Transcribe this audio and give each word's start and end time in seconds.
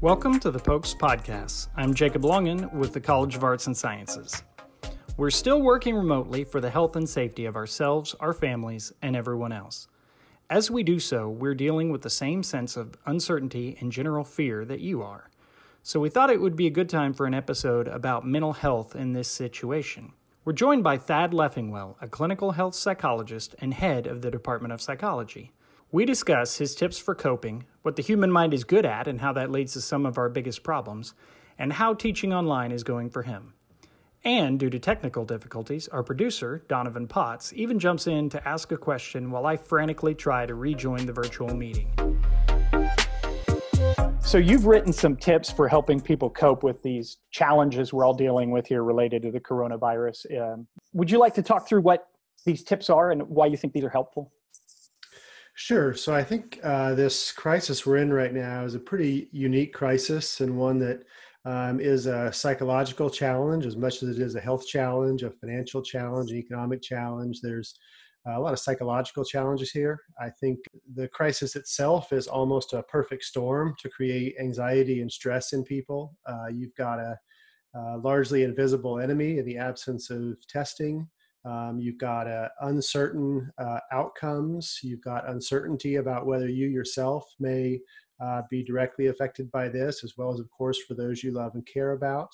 Welcome 0.00 0.38
to 0.40 0.52
the 0.52 0.60
Pokes 0.60 0.94
Podcast. 0.94 1.70
I'm 1.74 1.92
Jacob 1.92 2.22
Longen 2.22 2.72
with 2.72 2.92
the 2.92 3.00
College 3.00 3.34
of 3.34 3.42
Arts 3.42 3.66
and 3.66 3.76
Sciences. 3.76 4.44
We're 5.16 5.30
still 5.30 5.60
working 5.60 5.96
remotely 5.96 6.44
for 6.44 6.60
the 6.60 6.70
health 6.70 6.94
and 6.94 7.08
safety 7.08 7.46
of 7.46 7.56
ourselves, 7.56 8.14
our 8.20 8.32
families, 8.32 8.92
and 9.02 9.16
everyone 9.16 9.50
else. 9.50 9.88
As 10.50 10.70
we 10.70 10.84
do 10.84 11.00
so, 11.00 11.28
we're 11.28 11.56
dealing 11.56 11.90
with 11.90 12.02
the 12.02 12.10
same 12.10 12.44
sense 12.44 12.76
of 12.76 12.96
uncertainty 13.06 13.76
and 13.80 13.90
general 13.90 14.22
fear 14.22 14.64
that 14.66 14.78
you 14.78 15.02
are. 15.02 15.30
So 15.82 15.98
we 15.98 16.10
thought 16.10 16.30
it 16.30 16.40
would 16.40 16.54
be 16.54 16.68
a 16.68 16.70
good 16.70 16.88
time 16.88 17.12
for 17.12 17.26
an 17.26 17.34
episode 17.34 17.88
about 17.88 18.24
mental 18.24 18.52
health 18.52 18.94
in 18.94 19.14
this 19.14 19.26
situation. 19.26 20.12
We're 20.44 20.52
joined 20.52 20.84
by 20.84 20.98
Thad 20.98 21.32
Leffingwell, 21.32 21.96
a 22.00 22.06
clinical 22.06 22.52
health 22.52 22.76
psychologist 22.76 23.56
and 23.58 23.74
head 23.74 24.06
of 24.06 24.22
the 24.22 24.30
Department 24.30 24.72
of 24.72 24.80
Psychology. 24.80 25.50
We 25.90 26.04
discuss 26.04 26.58
his 26.58 26.74
tips 26.74 26.98
for 26.98 27.14
coping, 27.14 27.64
what 27.80 27.96
the 27.96 28.02
human 28.02 28.30
mind 28.30 28.52
is 28.52 28.62
good 28.62 28.84
at 28.84 29.08
and 29.08 29.22
how 29.22 29.32
that 29.32 29.50
leads 29.50 29.72
to 29.72 29.80
some 29.80 30.04
of 30.04 30.18
our 30.18 30.28
biggest 30.28 30.62
problems, 30.62 31.14
and 31.58 31.72
how 31.72 31.94
teaching 31.94 32.30
online 32.30 32.72
is 32.72 32.84
going 32.84 33.08
for 33.08 33.22
him. 33.22 33.54
And 34.22 34.60
due 34.60 34.68
to 34.68 34.78
technical 34.78 35.24
difficulties, 35.24 35.88
our 35.88 36.02
producer, 36.02 36.62
Donovan 36.68 37.08
Potts, 37.08 37.54
even 37.54 37.78
jumps 37.78 38.06
in 38.06 38.28
to 38.28 38.46
ask 38.46 38.70
a 38.70 38.76
question 38.76 39.30
while 39.30 39.46
I 39.46 39.56
frantically 39.56 40.14
try 40.14 40.44
to 40.44 40.54
rejoin 40.54 41.06
the 41.06 41.14
virtual 41.14 41.54
meeting. 41.56 41.90
So, 44.20 44.36
you've 44.36 44.66
written 44.66 44.92
some 44.92 45.16
tips 45.16 45.50
for 45.50 45.68
helping 45.68 46.02
people 46.02 46.28
cope 46.28 46.62
with 46.62 46.82
these 46.82 47.16
challenges 47.30 47.94
we're 47.94 48.04
all 48.04 48.12
dealing 48.12 48.50
with 48.50 48.66
here 48.66 48.84
related 48.84 49.22
to 49.22 49.30
the 49.30 49.40
coronavirus. 49.40 50.38
Um, 50.38 50.66
would 50.92 51.10
you 51.10 51.18
like 51.18 51.32
to 51.36 51.42
talk 51.42 51.66
through 51.66 51.80
what 51.80 52.08
these 52.44 52.62
tips 52.62 52.90
are 52.90 53.10
and 53.10 53.22
why 53.22 53.46
you 53.46 53.56
think 53.56 53.72
these 53.72 53.84
are 53.84 53.88
helpful? 53.88 54.30
Sure. 55.60 55.92
So 55.92 56.14
I 56.14 56.22
think 56.22 56.60
uh, 56.62 56.94
this 56.94 57.32
crisis 57.32 57.84
we're 57.84 57.96
in 57.96 58.12
right 58.12 58.32
now 58.32 58.64
is 58.64 58.76
a 58.76 58.78
pretty 58.78 59.28
unique 59.32 59.74
crisis 59.74 60.40
and 60.40 60.56
one 60.56 60.78
that 60.78 61.02
um, 61.44 61.80
is 61.80 62.06
a 62.06 62.32
psychological 62.32 63.10
challenge 63.10 63.66
as 63.66 63.76
much 63.76 64.00
as 64.04 64.16
it 64.16 64.22
is 64.22 64.36
a 64.36 64.40
health 64.40 64.64
challenge, 64.68 65.24
a 65.24 65.32
financial 65.32 65.82
challenge, 65.82 66.30
an 66.30 66.36
economic 66.36 66.80
challenge. 66.80 67.40
There's 67.40 67.74
a 68.24 68.38
lot 68.38 68.52
of 68.52 68.60
psychological 68.60 69.24
challenges 69.24 69.72
here. 69.72 69.98
I 70.20 70.30
think 70.30 70.60
the 70.94 71.08
crisis 71.08 71.56
itself 71.56 72.12
is 72.12 72.28
almost 72.28 72.72
a 72.72 72.84
perfect 72.84 73.24
storm 73.24 73.74
to 73.80 73.88
create 73.88 74.36
anxiety 74.38 75.00
and 75.00 75.10
stress 75.10 75.54
in 75.54 75.64
people. 75.64 76.14
Uh, 76.24 76.46
you've 76.52 76.74
got 76.76 77.00
a, 77.00 77.18
a 77.74 77.98
largely 77.98 78.44
invisible 78.44 79.00
enemy 79.00 79.38
in 79.38 79.44
the 79.44 79.58
absence 79.58 80.08
of 80.08 80.36
testing. 80.46 81.08
Um, 81.44 81.78
you've 81.78 81.98
got 81.98 82.26
uh, 82.26 82.48
uncertain 82.62 83.50
uh, 83.58 83.80
outcomes. 83.92 84.80
You've 84.82 85.00
got 85.02 85.28
uncertainty 85.28 85.96
about 85.96 86.26
whether 86.26 86.48
you 86.48 86.68
yourself 86.68 87.24
may 87.38 87.80
uh, 88.20 88.42
be 88.50 88.62
directly 88.62 89.06
affected 89.06 89.50
by 89.50 89.68
this, 89.68 90.02
as 90.04 90.16
well 90.16 90.32
as, 90.32 90.40
of 90.40 90.50
course, 90.50 90.78
for 90.82 90.94
those 90.94 91.22
you 91.22 91.32
love 91.32 91.54
and 91.54 91.64
care 91.66 91.92
about. 91.92 92.30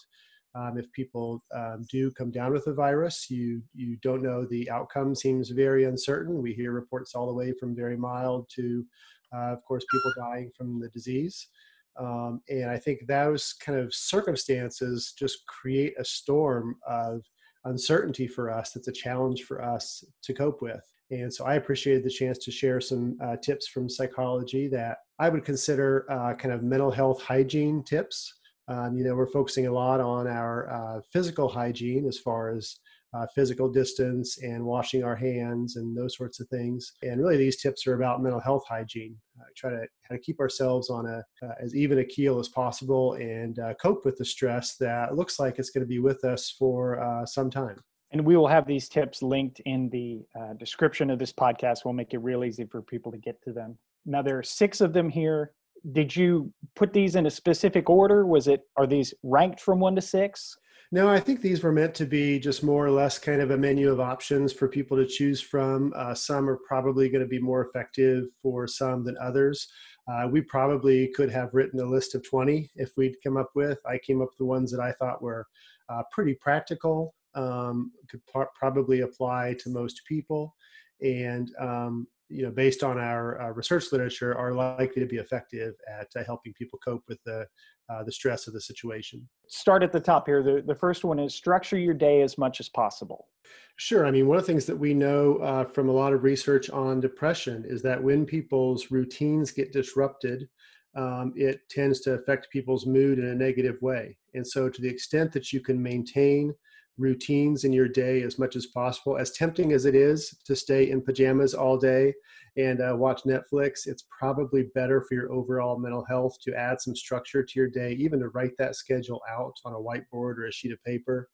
Um, 0.56 0.78
if 0.78 0.90
people 0.92 1.42
um, 1.54 1.84
do 1.90 2.10
come 2.12 2.30
down 2.30 2.52
with 2.52 2.64
the 2.64 2.72
virus, 2.72 3.28
you 3.28 3.60
you 3.74 3.96
don't 4.02 4.22
know 4.22 4.44
the 4.44 4.70
outcome 4.70 5.14
seems 5.14 5.50
very 5.50 5.84
uncertain. 5.84 6.40
We 6.40 6.54
hear 6.54 6.70
reports 6.70 7.14
all 7.14 7.26
the 7.26 7.34
way 7.34 7.52
from 7.58 7.74
very 7.74 7.96
mild 7.96 8.48
to, 8.50 8.86
uh, 9.34 9.52
of 9.52 9.64
course, 9.64 9.84
people 9.90 10.12
dying 10.16 10.52
from 10.56 10.80
the 10.80 10.88
disease. 10.90 11.48
Um, 11.96 12.40
and 12.48 12.70
I 12.70 12.78
think 12.78 13.06
those 13.06 13.52
kind 13.54 13.78
of 13.78 13.94
circumstances 13.94 15.12
just 15.18 15.46
create 15.46 15.94
a 15.98 16.04
storm 16.04 16.76
of 16.88 17.22
uncertainty 17.64 18.26
for 18.26 18.50
us 18.50 18.72
that's 18.72 18.88
a 18.88 18.92
challenge 18.92 19.44
for 19.44 19.62
us 19.62 20.04
to 20.22 20.34
cope 20.34 20.62
with. 20.62 20.82
And 21.10 21.32
so 21.32 21.44
I 21.44 21.54
appreciated 21.54 22.04
the 22.04 22.10
chance 22.10 22.38
to 22.38 22.50
share 22.50 22.80
some 22.80 23.16
uh, 23.22 23.36
tips 23.36 23.68
from 23.68 23.88
psychology 23.88 24.68
that 24.68 24.98
I 25.18 25.28
would 25.28 25.44
consider 25.44 26.06
uh, 26.10 26.34
kind 26.34 26.52
of 26.54 26.62
mental 26.62 26.90
health 26.90 27.22
hygiene 27.22 27.82
tips. 27.84 28.32
Um, 28.68 28.96
you 28.96 29.04
know, 29.04 29.14
we're 29.14 29.26
focusing 29.26 29.66
a 29.66 29.72
lot 29.72 30.00
on 30.00 30.26
our 30.26 30.70
uh, 30.70 31.00
physical 31.12 31.48
hygiene 31.48 32.06
as 32.06 32.18
far 32.18 32.50
as 32.50 32.76
uh, 33.14 33.26
physical 33.34 33.68
distance 33.70 34.38
and 34.42 34.64
washing 34.64 35.04
our 35.04 35.14
hands 35.16 35.76
and 35.76 35.96
those 35.96 36.16
sorts 36.16 36.40
of 36.40 36.48
things. 36.48 36.92
And 37.02 37.20
really, 37.20 37.36
these 37.36 37.60
tips 37.60 37.86
are 37.86 37.94
about 37.94 38.22
mental 38.22 38.40
health 38.40 38.64
hygiene. 38.68 39.16
Uh, 39.38 39.44
try 39.56 39.70
to 39.70 39.86
kind 40.08 40.18
of 40.18 40.20
keep 40.22 40.40
ourselves 40.40 40.90
on 40.90 41.06
a 41.06 41.22
uh, 41.44 41.54
as 41.60 41.74
even 41.74 41.98
a 41.98 42.04
keel 42.04 42.38
as 42.38 42.48
possible 42.48 43.14
and 43.14 43.58
uh, 43.58 43.74
cope 43.74 44.04
with 44.04 44.16
the 44.16 44.24
stress 44.24 44.76
that 44.76 45.16
looks 45.16 45.38
like 45.38 45.58
it's 45.58 45.70
going 45.70 45.82
to 45.82 45.88
be 45.88 45.98
with 45.98 46.24
us 46.24 46.50
for 46.58 47.00
uh, 47.02 47.24
some 47.24 47.50
time. 47.50 47.80
And 48.12 48.24
we 48.24 48.36
will 48.36 48.46
have 48.46 48.66
these 48.66 48.88
tips 48.88 49.22
linked 49.22 49.60
in 49.64 49.90
the 49.90 50.24
uh, 50.40 50.52
description 50.54 51.10
of 51.10 51.18
this 51.18 51.32
podcast. 51.32 51.84
We'll 51.84 51.94
make 51.94 52.14
it 52.14 52.18
real 52.18 52.44
easy 52.44 52.64
for 52.64 52.80
people 52.80 53.10
to 53.10 53.18
get 53.18 53.42
to 53.42 53.52
them. 53.52 53.76
Now 54.06 54.22
there 54.22 54.38
are 54.38 54.42
six 54.42 54.80
of 54.80 54.92
them 54.92 55.08
here. 55.08 55.52
Did 55.92 56.14
you 56.14 56.52
put 56.76 56.92
these 56.92 57.16
in 57.16 57.26
a 57.26 57.30
specific 57.30 57.90
order? 57.90 58.24
Was 58.24 58.48
it 58.48 58.62
are 58.76 58.86
these 58.86 59.12
ranked 59.22 59.60
from 59.60 59.80
one 59.80 59.94
to 59.96 60.00
six? 60.00 60.56
No, 60.94 61.08
I 61.08 61.18
think 61.18 61.40
these 61.40 61.60
were 61.60 61.72
meant 61.72 61.92
to 61.96 62.06
be 62.06 62.38
just 62.38 62.62
more 62.62 62.86
or 62.86 62.90
less 62.92 63.18
kind 63.18 63.42
of 63.42 63.50
a 63.50 63.56
menu 63.56 63.90
of 63.90 63.98
options 63.98 64.52
for 64.52 64.68
people 64.68 64.96
to 64.96 65.04
choose 65.04 65.40
from. 65.40 65.92
Uh, 65.96 66.14
some 66.14 66.48
are 66.48 66.60
probably 66.68 67.08
going 67.08 67.20
to 67.20 67.26
be 67.26 67.40
more 67.40 67.66
effective 67.66 68.26
for 68.40 68.68
some 68.68 69.02
than 69.02 69.16
others. 69.20 69.66
Uh, 70.06 70.28
we 70.30 70.40
probably 70.40 71.08
could 71.08 71.32
have 71.32 71.52
written 71.52 71.80
a 71.80 71.84
list 71.84 72.14
of 72.14 72.22
20 72.22 72.70
if 72.76 72.92
we'd 72.96 73.16
come 73.24 73.36
up 73.36 73.50
with. 73.56 73.80
I 73.84 73.98
came 73.98 74.22
up 74.22 74.28
with 74.28 74.38
the 74.38 74.44
ones 74.44 74.70
that 74.70 74.80
I 74.80 74.92
thought 74.92 75.20
were 75.20 75.48
uh, 75.88 76.04
pretty 76.12 76.34
practical, 76.34 77.16
um, 77.34 77.90
could 78.08 78.24
par- 78.32 78.50
probably 78.54 79.00
apply 79.00 79.56
to 79.64 79.70
most 79.70 80.00
people, 80.06 80.54
and 81.02 81.50
um, 81.58 82.06
you 82.28 82.42
know, 82.42 82.50
based 82.50 82.82
on 82.82 82.98
our 82.98 83.40
uh, 83.40 83.50
research 83.50 83.92
literature, 83.92 84.36
are 84.36 84.52
likely 84.52 85.00
to 85.00 85.06
be 85.06 85.16
effective 85.16 85.74
at 86.00 86.08
uh, 86.16 86.24
helping 86.24 86.52
people 86.54 86.78
cope 86.84 87.02
with 87.08 87.18
the 87.24 87.46
uh, 87.90 88.02
the 88.02 88.12
stress 88.12 88.46
of 88.46 88.54
the 88.54 88.60
situation. 88.60 89.28
Start 89.48 89.82
at 89.82 89.92
the 89.92 90.00
top 90.00 90.26
here. 90.26 90.42
The, 90.42 90.62
the 90.66 90.74
first 90.74 91.04
one 91.04 91.18
is 91.18 91.34
structure 91.34 91.76
your 91.76 91.94
day 91.94 92.22
as 92.22 92.38
much 92.38 92.60
as 92.60 92.68
possible. 92.68 93.28
Sure. 93.76 94.06
I 94.06 94.10
mean, 94.10 94.26
one 94.26 94.38
of 94.38 94.44
the 94.44 94.52
things 94.52 94.64
that 94.66 94.78
we 94.78 94.94
know 94.94 95.36
uh, 95.36 95.64
from 95.64 95.88
a 95.88 95.92
lot 95.92 96.12
of 96.12 96.22
research 96.22 96.70
on 96.70 97.00
depression 97.00 97.64
is 97.66 97.82
that 97.82 98.02
when 98.02 98.24
people's 98.24 98.90
routines 98.90 99.50
get 99.50 99.72
disrupted, 99.72 100.48
um, 100.96 101.32
it 101.36 101.60
tends 101.68 102.00
to 102.00 102.14
affect 102.14 102.50
people's 102.50 102.86
mood 102.86 103.18
in 103.18 103.26
a 103.26 103.34
negative 103.34 103.76
way. 103.82 104.16
And 104.34 104.46
so, 104.46 104.68
to 104.68 104.80
the 104.80 104.88
extent 104.88 105.32
that 105.32 105.52
you 105.52 105.60
can 105.60 105.82
maintain 105.82 106.54
routines 106.98 107.64
in 107.64 107.72
your 107.72 107.88
day 107.88 108.22
as 108.22 108.38
much 108.38 108.56
as 108.56 108.66
possible. 108.66 109.16
As 109.16 109.32
tempting 109.32 109.72
as 109.72 109.84
it 109.84 109.94
is 109.94 110.36
to 110.44 110.54
stay 110.54 110.90
in 110.90 111.02
pajamas 111.02 111.54
all 111.54 111.76
day 111.76 112.14
and 112.56 112.80
uh, 112.80 112.94
watch 112.96 113.22
Netflix, 113.24 113.86
it's 113.86 114.04
probably 114.16 114.64
better 114.74 115.02
for 115.02 115.14
your 115.14 115.32
overall 115.32 115.78
mental 115.78 116.04
health 116.04 116.36
to 116.42 116.54
add 116.54 116.80
some 116.80 116.94
structure 116.94 117.42
to 117.42 117.58
your 117.58 117.68
day, 117.68 117.92
even 117.92 118.20
to 118.20 118.28
write 118.28 118.52
that 118.58 118.76
schedule 118.76 119.20
out 119.30 119.54
on 119.64 119.72
a 119.72 119.76
whiteboard 119.76 120.38
or 120.38 120.46
a 120.46 120.52
sheet 120.52 120.72
of 120.72 120.82
paper. 120.84 121.28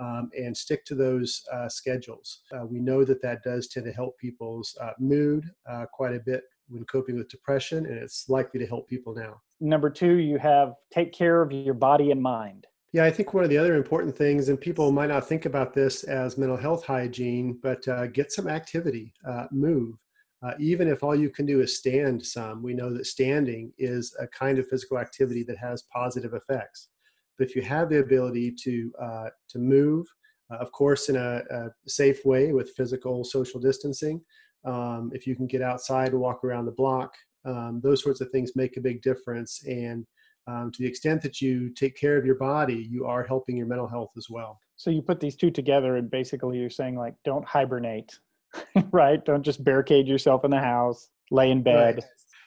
Um, 0.00 0.28
and 0.36 0.56
stick 0.56 0.84
to 0.86 0.96
those 0.96 1.40
uh, 1.52 1.68
schedules. 1.68 2.40
Uh, 2.52 2.66
we 2.66 2.80
know 2.80 3.04
that 3.04 3.22
that 3.22 3.44
does 3.44 3.68
tend 3.68 3.86
to 3.86 3.92
help 3.92 4.18
people's 4.18 4.76
uh, 4.80 4.90
mood 4.98 5.48
uh, 5.70 5.86
quite 5.92 6.16
a 6.16 6.18
bit 6.18 6.42
when 6.68 6.84
coping 6.86 7.16
with 7.16 7.28
depression, 7.28 7.86
and 7.86 7.96
it's 7.98 8.28
likely 8.28 8.58
to 8.58 8.66
help 8.66 8.88
people 8.88 9.14
now. 9.14 9.40
Number 9.60 9.90
two, 9.90 10.14
you 10.14 10.36
have 10.38 10.74
take 10.92 11.12
care 11.12 11.42
of 11.42 11.52
your 11.52 11.74
body 11.74 12.10
and 12.10 12.20
mind. 12.20 12.66
Yeah, 12.94 13.04
I 13.04 13.10
think 13.10 13.34
one 13.34 13.42
of 13.42 13.50
the 13.50 13.58
other 13.58 13.74
important 13.74 14.16
things, 14.16 14.48
and 14.48 14.60
people 14.60 14.92
might 14.92 15.08
not 15.08 15.28
think 15.28 15.46
about 15.46 15.74
this 15.74 16.04
as 16.04 16.38
mental 16.38 16.56
health 16.56 16.84
hygiene, 16.84 17.58
but 17.60 17.86
uh, 17.88 18.06
get 18.06 18.30
some 18.30 18.46
activity, 18.46 19.12
uh, 19.28 19.46
move. 19.50 19.96
Uh, 20.44 20.52
even 20.60 20.86
if 20.86 21.02
all 21.02 21.16
you 21.16 21.28
can 21.28 21.44
do 21.44 21.60
is 21.60 21.76
stand 21.76 22.24
some, 22.24 22.62
we 22.62 22.72
know 22.72 22.94
that 22.94 23.06
standing 23.06 23.72
is 23.78 24.14
a 24.20 24.28
kind 24.28 24.60
of 24.60 24.68
physical 24.68 24.96
activity 24.96 25.42
that 25.42 25.58
has 25.58 25.82
positive 25.92 26.34
effects. 26.34 26.90
But 27.36 27.48
if 27.48 27.56
you 27.56 27.62
have 27.62 27.90
the 27.90 27.98
ability 27.98 28.54
to 28.62 28.92
uh, 29.02 29.28
to 29.48 29.58
move, 29.58 30.06
uh, 30.52 30.58
of 30.58 30.70
course, 30.70 31.08
in 31.08 31.16
a, 31.16 31.42
a, 31.50 31.70
safe 31.88 32.24
way 32.24 32.52
with 32.52 32.76
physical 32.76 33.24
social 33.24 33.58
distancing, 33.58 34.20
um, 34.64 35.10
if 35.12 35.26
you 35.26 35.34
can 35.34 35.48
get 35.48 35.62
outside 35.62 36.12
and 36.12 36.20
walk 36.20 36.44
around 36.44 36.66
the 36.66 36.70
block, 36.70 37.12
um, 37.44 37.80
those 37.82 38.04
sorts 38.04 38.20
of 38.20 38.30
things 38.30 38.54
make 38.54 38.76
a 38.76 38.80
big 38.80 39.02
difference. 39.02 39.64
And 39.66 40.06
um, 40.46 40.70
to 40.72 40.82
the 40.82 40.88
extent 40.88 41.22
that 41.22 41.40
you 41.40 41.70
take 41.70 41.96
care 41.96 42.16
of 42.16 42.26
your 42.26 42.34
body, 42.34 42.86
you 42.90 43.06
are 43.06 43.24
helping 43.24 43.56
your 43.56 43.66
mental 43.66 43.88
health 43.88 44.10
as 44.16 44.26
well. 44.28 44.58
So 44.76 44.90
you 44.90 45.02
put 45.02 45.20
these 45.20 45.36
two 45.36 45.50
together, 45.50 45.96
and 45.96 46.10
basically 46.10 46.58
you're 46.58 46.70
saying 46.70 46.96
like, 46.96 47.14
don't 47.24 47.46
hibernate, 47.46 48.18
right? 48.90 49.24
Don't 49.24 49.42
just 49.42 49.64
barricade 49.64 50.06
yourself 50.06 50.44
in 50.44 50.50
the 50.50 50.60
house, 50.60 51.08
lay 51.30 51.50
in 51.50 51.62
bed. 51.62 51.96
Right. 51.96 52.04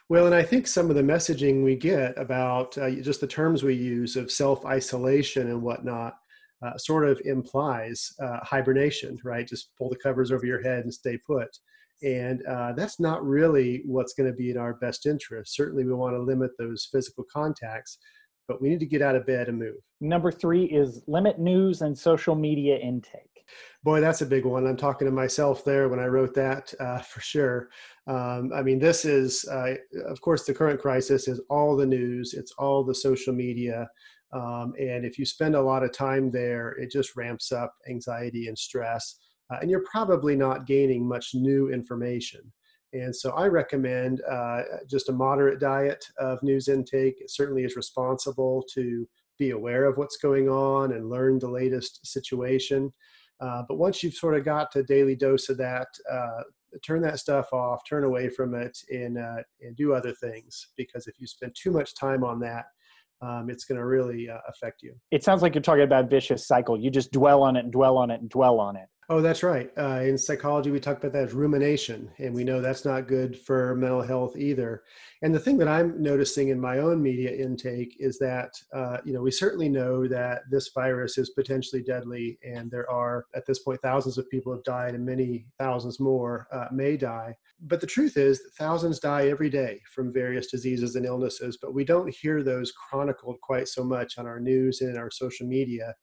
Well, 0.10 0.26
and 0.26 0.36
I 0.36 0.44
think 0.44 0.68
some 0.68 0.90
of 0.90 0.96
the 0.96 1.02
messaging 1.02 1.64
we 1.64 1.76
get 1.76 2.18
about 2.18 2.78
uh, 2.78 2.90
just 2.92 3.20
the 3.20 3.28
terms 3.28 3.64
we 3.64 3.74
use 3.74 4.16
of 4.16 4.32
self 4.32 4.66
isolation 4.66 5.50
and 5.50 5.62
whatnot 5.62 6.14
uh, 6.66 6.78
sort 6.78 7.08
of 7.08 7.22
implies 7.26 8.14
uh, 8.22 8.40
hibernation, 8.42 9.20
right? 9.24 9.48
Just 9.48 9.70
pull 9.78 9.90
the 9.90 9.98
covers 9.98 10.32
over 10.32 10.46
your 10.46 10.62
head 10.62 10.84
and 10.84 10.94
stay 10.94 11.18
put. 11.18 11.50
And 12.04 12.46
uh, 12.46 12.74
that's 12.74 13.00
not 13.00 13.26
really 13.26 13.82
what's 13.86 14.14
going 14.14 14.30
to 14.30 14.36
be 14.36 14.52
in 14.52 14.58
our 14.58 14.76
best 14.76 15.06
interest. 15.06 15.56
Certainly, 15.56 15.86
we 15.86 15.94
want 15.94 16.16
to 16.16 16.22
limit 16.22 16.52
those 16.60 16.88
physical 16.92 17.26
contacts. 17.34 17.98
but 18.48 18.62
we 18.62 18.70
need 18.70 18.80
to 18.80 18.86
get 18.86 19.02
out 19.02 19.16
of 19.16 19.26
bed 19.26 19.50
and 19.50 19.60
move. 19.60 19.76
Number 20.00 20.32
three 20.32 20.66
is 20.66 21.04
limit 21.08 21.40
news 21.40 21.82
and 21.82 21.98
social 21.98 22.36
media 22.36 22.78
intake. 22.78 23.24
Boy, 23.84 24.02
that's 24.02 24.22
a 24.22 24.26
big 24.26 24.46
one. 24.46 24.68
I'm 24.68 24.78
talking 24.78 25.06
to 25.06 25.12
myself 25.12 25.64
there 25.64 25.88
when 25.90 26.00
I 26.00 26.06
wrote 26.06 26.34
that 26.36 26.74
uh, 26.80 27.00
for 27.00 27.22
sure. 27.22 27.70
Um, 28.08 28.52
I 28.54 28.62
mean, 28.62 28.80
this 28.80 29.06
is, 29.06 29.46
uh, 29.50 29.76
of 30.06 30.20
course, 30.22 30.46
the 30.46 30.54
current 30.54 30.82
crisis 30.82 31.28
is 31.28 31.42
all 31.50 31.76
the 31.76 31.86
news, 31.86 32.34
it's 32.34 32.52
all 32.58 32.84
the 32.84 32.96
social 32.96 33.34
media. 33.34 33.90
Um, 34.34 34.74
and 34.78 35.06
if 35.06 35.18
you 35.18 35.26
spend 35.26 35.56
a 35.56 35.62
lot 35.62 35.84
of 35.84 35.94
time 35.94 36.30
there, 36.32 36.72
it 36.72 36.92
just 36.92 37.16
ramps 37.16 37.52
up 37.54 37.74
anxiety 37.90 38.48
and 38.48 38.58
stress. 38.58 39.18
Uh, 39.50 39.58
and 39.62 39.70
you're 39.70 39.86
probably 39.90 40.36
not 40.36 40.66
gaining 40.66 41.08
much 41.08 41.34
new 41.34 41.70
information. 41.72 42.42
And 42.94 43.16
so 43.16 43.32
I 43.32 43.48
recommend 43.48 44.22
uh, 44.30 44.62
just 44.90 45.10
a 45.10 45.14
moderate 45.14 45.60
diet 45.60 46.06
of 46.20 46.42
news 46.42 46.68
intake. 46.68 47.20
It 47.20 47.32
certainly 47.32 47.64
is 47.64 47.76
responsible 47.76 48.64
to 48.74 49.08
be 49.38 49.52
aware 49.52 49.86
of 49.86 49.98
what's 49.98 50.18
going 50.18 50.50
on 50.50 50.94
and 50.94 51.10
learn 51.10 51.40
the 51.40 51.50
latest 51.50 52.06
situation. 52.06 52.92
Uh, 53.40 53.64
but 53.68 53.78
once 53.78 54.02
you've 54.02 54.14
sort 54.14 54.36
of 54.36 54.44
got 54.44 54.72
to 54.72 54.80
a 54.80 54.84
daily 54.84 55.16
dose 55.16 55.50
of 55.50 55.58
that, 55.58 55.88
uh, 56.12 56.44
turn 56.84 57.02
that 57.02 57.20
stuff 57.20 57.54
off, 57.54 57.82
turn 57.88 58.04
away 58.04 58.30
from 58.30 58.56
it, 58.56 58.78
and, 58.90 59.18
uh, 59.18 59.44
and 59.62 59.76
do 59.76 59.94
other 59.94 60.14
things. 60.14 60.70
Because 60.76 61.08
if 61.08 61.20
you 61.20 61.28
spend 61.28 61.56
too 61.56 61.72
much 61.72 61.94
time 61.94 62.24
on 62.24 62.40
that, 62.40 62.66
um, 63.22 63.50
it's 63.50 63.66
going 63.66 63.78
to 63.78 63.86
really 63.86 64.30
uh, 64.30 64.38
affect 64.48 64.84
you. 64.84 64.96
It 65.12 65.24
sounds 65.24 65.42
like 65.42 65.56
you're 65.56 65.62
talking 65.62 65.84
about 65.84 66.10
vicious 66.10 66.48
cycle. 66.48 66.80
You 66.80 66.90
just 66.90 67.12
dwell 67.12 67.44
on 67.44 67.56
it 67.56 67.64
and 67.64 67.72
dwell 67.72 67.98
on 67.98 68.12
it 68.12 68.22
and 68.22 68.30
dwell 68.30 68.60
on 68.60 68.76
it. 68.76 68.88
Oh, 69.10 69.22
that's 69.22 69.42
right. 69.42 69.72
Uh, 69.78 70.02
in 70.02 70.18
psychology, 70.18 70.70
we 70.70 70.82
talk 70.82 70.98
about 70.98 71.14
that 71.14 71.24
as 71.24 71.34
rumination, 71.34 72.12
and 72.18 72.36
we 72.36 72.44
know 72.44 72.60
that's 72.60 72.84
not 72.84 73.08
good 73.08 73.40
for 73.40 73.74
mental 73.76 74.02
health 74.02 74.36
either. 74.36 74.84
And 75.22 75.34
the 75.34 75.40
thing 75.40 75.58
that 75.60 75.70
I'm 75.70 76.02
noticing 76.02 76.50
in 76.50 76.60
my 76.60 76.80
own 76.80 77.02
media 77.02 77.32
intake 77.32 77.96
is 78.00 78.20
that, 78.20 78.52
uh, 78.74 78.98
you 79.06 79.14
know, 79.14 79.22
we 79.22 79.32
certainly 79.32 79.70
know 79.70 80.10
that 80.10 80.42
this 80.52 80.72
virus 80.76 81.18
is 81.18 81.30
potentially 81.30 81.82
deadly, 81.82 82.38
and 82.44 82.70
there 82.70 82.90
are, 82.92 83.28
at 83.34 83.46
this 83.46 83.60
point, 83.60 83.80
thousands 83.82 84.18
of 84.18 84.30
people 84.30 84.52
have 84.52 84.64
died, 84.66 84.94
and 84.94 85.06
many 85.06 85.46
thousands 85.58 86.02
more 86.02 86.46
uh, 86.52 86.66
may 86.74 86.98
die. 86.98 87.34
But 87.62 87.82
the 87.82 87.88
truth 87.88 88.18
is 88.18 88.44
that 88.44 88.54
thousands 88.58 89.00
die 89.00 89.28
every 89.30 89.50
day 89.50 89.82
from 89.92 90.14
various 90.14 90.48
diseases 90.48 90.96
and 90.96 91.06
illnesses, 91.06 91.58
but 91.60 91.74
we 91.74 91.84
don't 91.84 92.14
hear 92.14 92.44
those 92.44 92.72
chronicled 92.72 93.38
quite 93.42 93.68
so 93.68 93.84
much 93.84 94.18
on 94.18 94.28
our 94.28 94.40
news 94.40 94.82
and 94.82 94.92
in 94.92 94.98
our 94.98 95.10
social 95.10 95.48
media. 95.48 95.94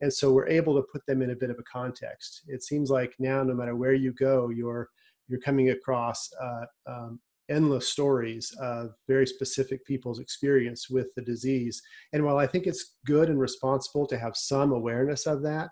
And 0.00 0.12
so 0.12 0.32
we're 0.32 0.48
able 0.48 0.74
to 0.74 0.86
put 0.90 1.04
them 1.06 1.20
in 1.20 1.30
a 1.30 1.36
bit 1.36 1.50
of 1.50 1.58
a 1.58 1.64
context. 1.64 2.42
It 2.48 2.62
seems 2.62 2.90
like 2.90 3.14
now 3.18 3.42
no 3.42 3.54
matter 3.54 3.76
where 3.76 3.94
you 3.94 4.12
go 4.12 4.48
you're 4.48 4.88
you're 5.28 5.40
coming 5.40 5.70
across 5.70 6.28
uh, 6.42 6.64
um, 6.86 7.20
endless 7.48 7.88
stories 7.88 8.50
of 8.60 8.90
very 9.06 9.26
specific 9.26 9.84
people's 9.84 10.18
experience 10.18 10.88
with 10.90 11.08
the 11.14 11.22
disease. 11.22 11.80
And 12.12 12.24
while 12.24 12.38
i 12.38 12.46
think 12.46 12.66
it's 12.66 12.96
good 13.04 13.28
and 13.28 13.38
responsible 13.38 14.06
to 14.06 14.18
have 14.18 14.36
some 14.36 14.72
awareness 14.72 15.26
of 15.26 15.42
that 15.42 15.70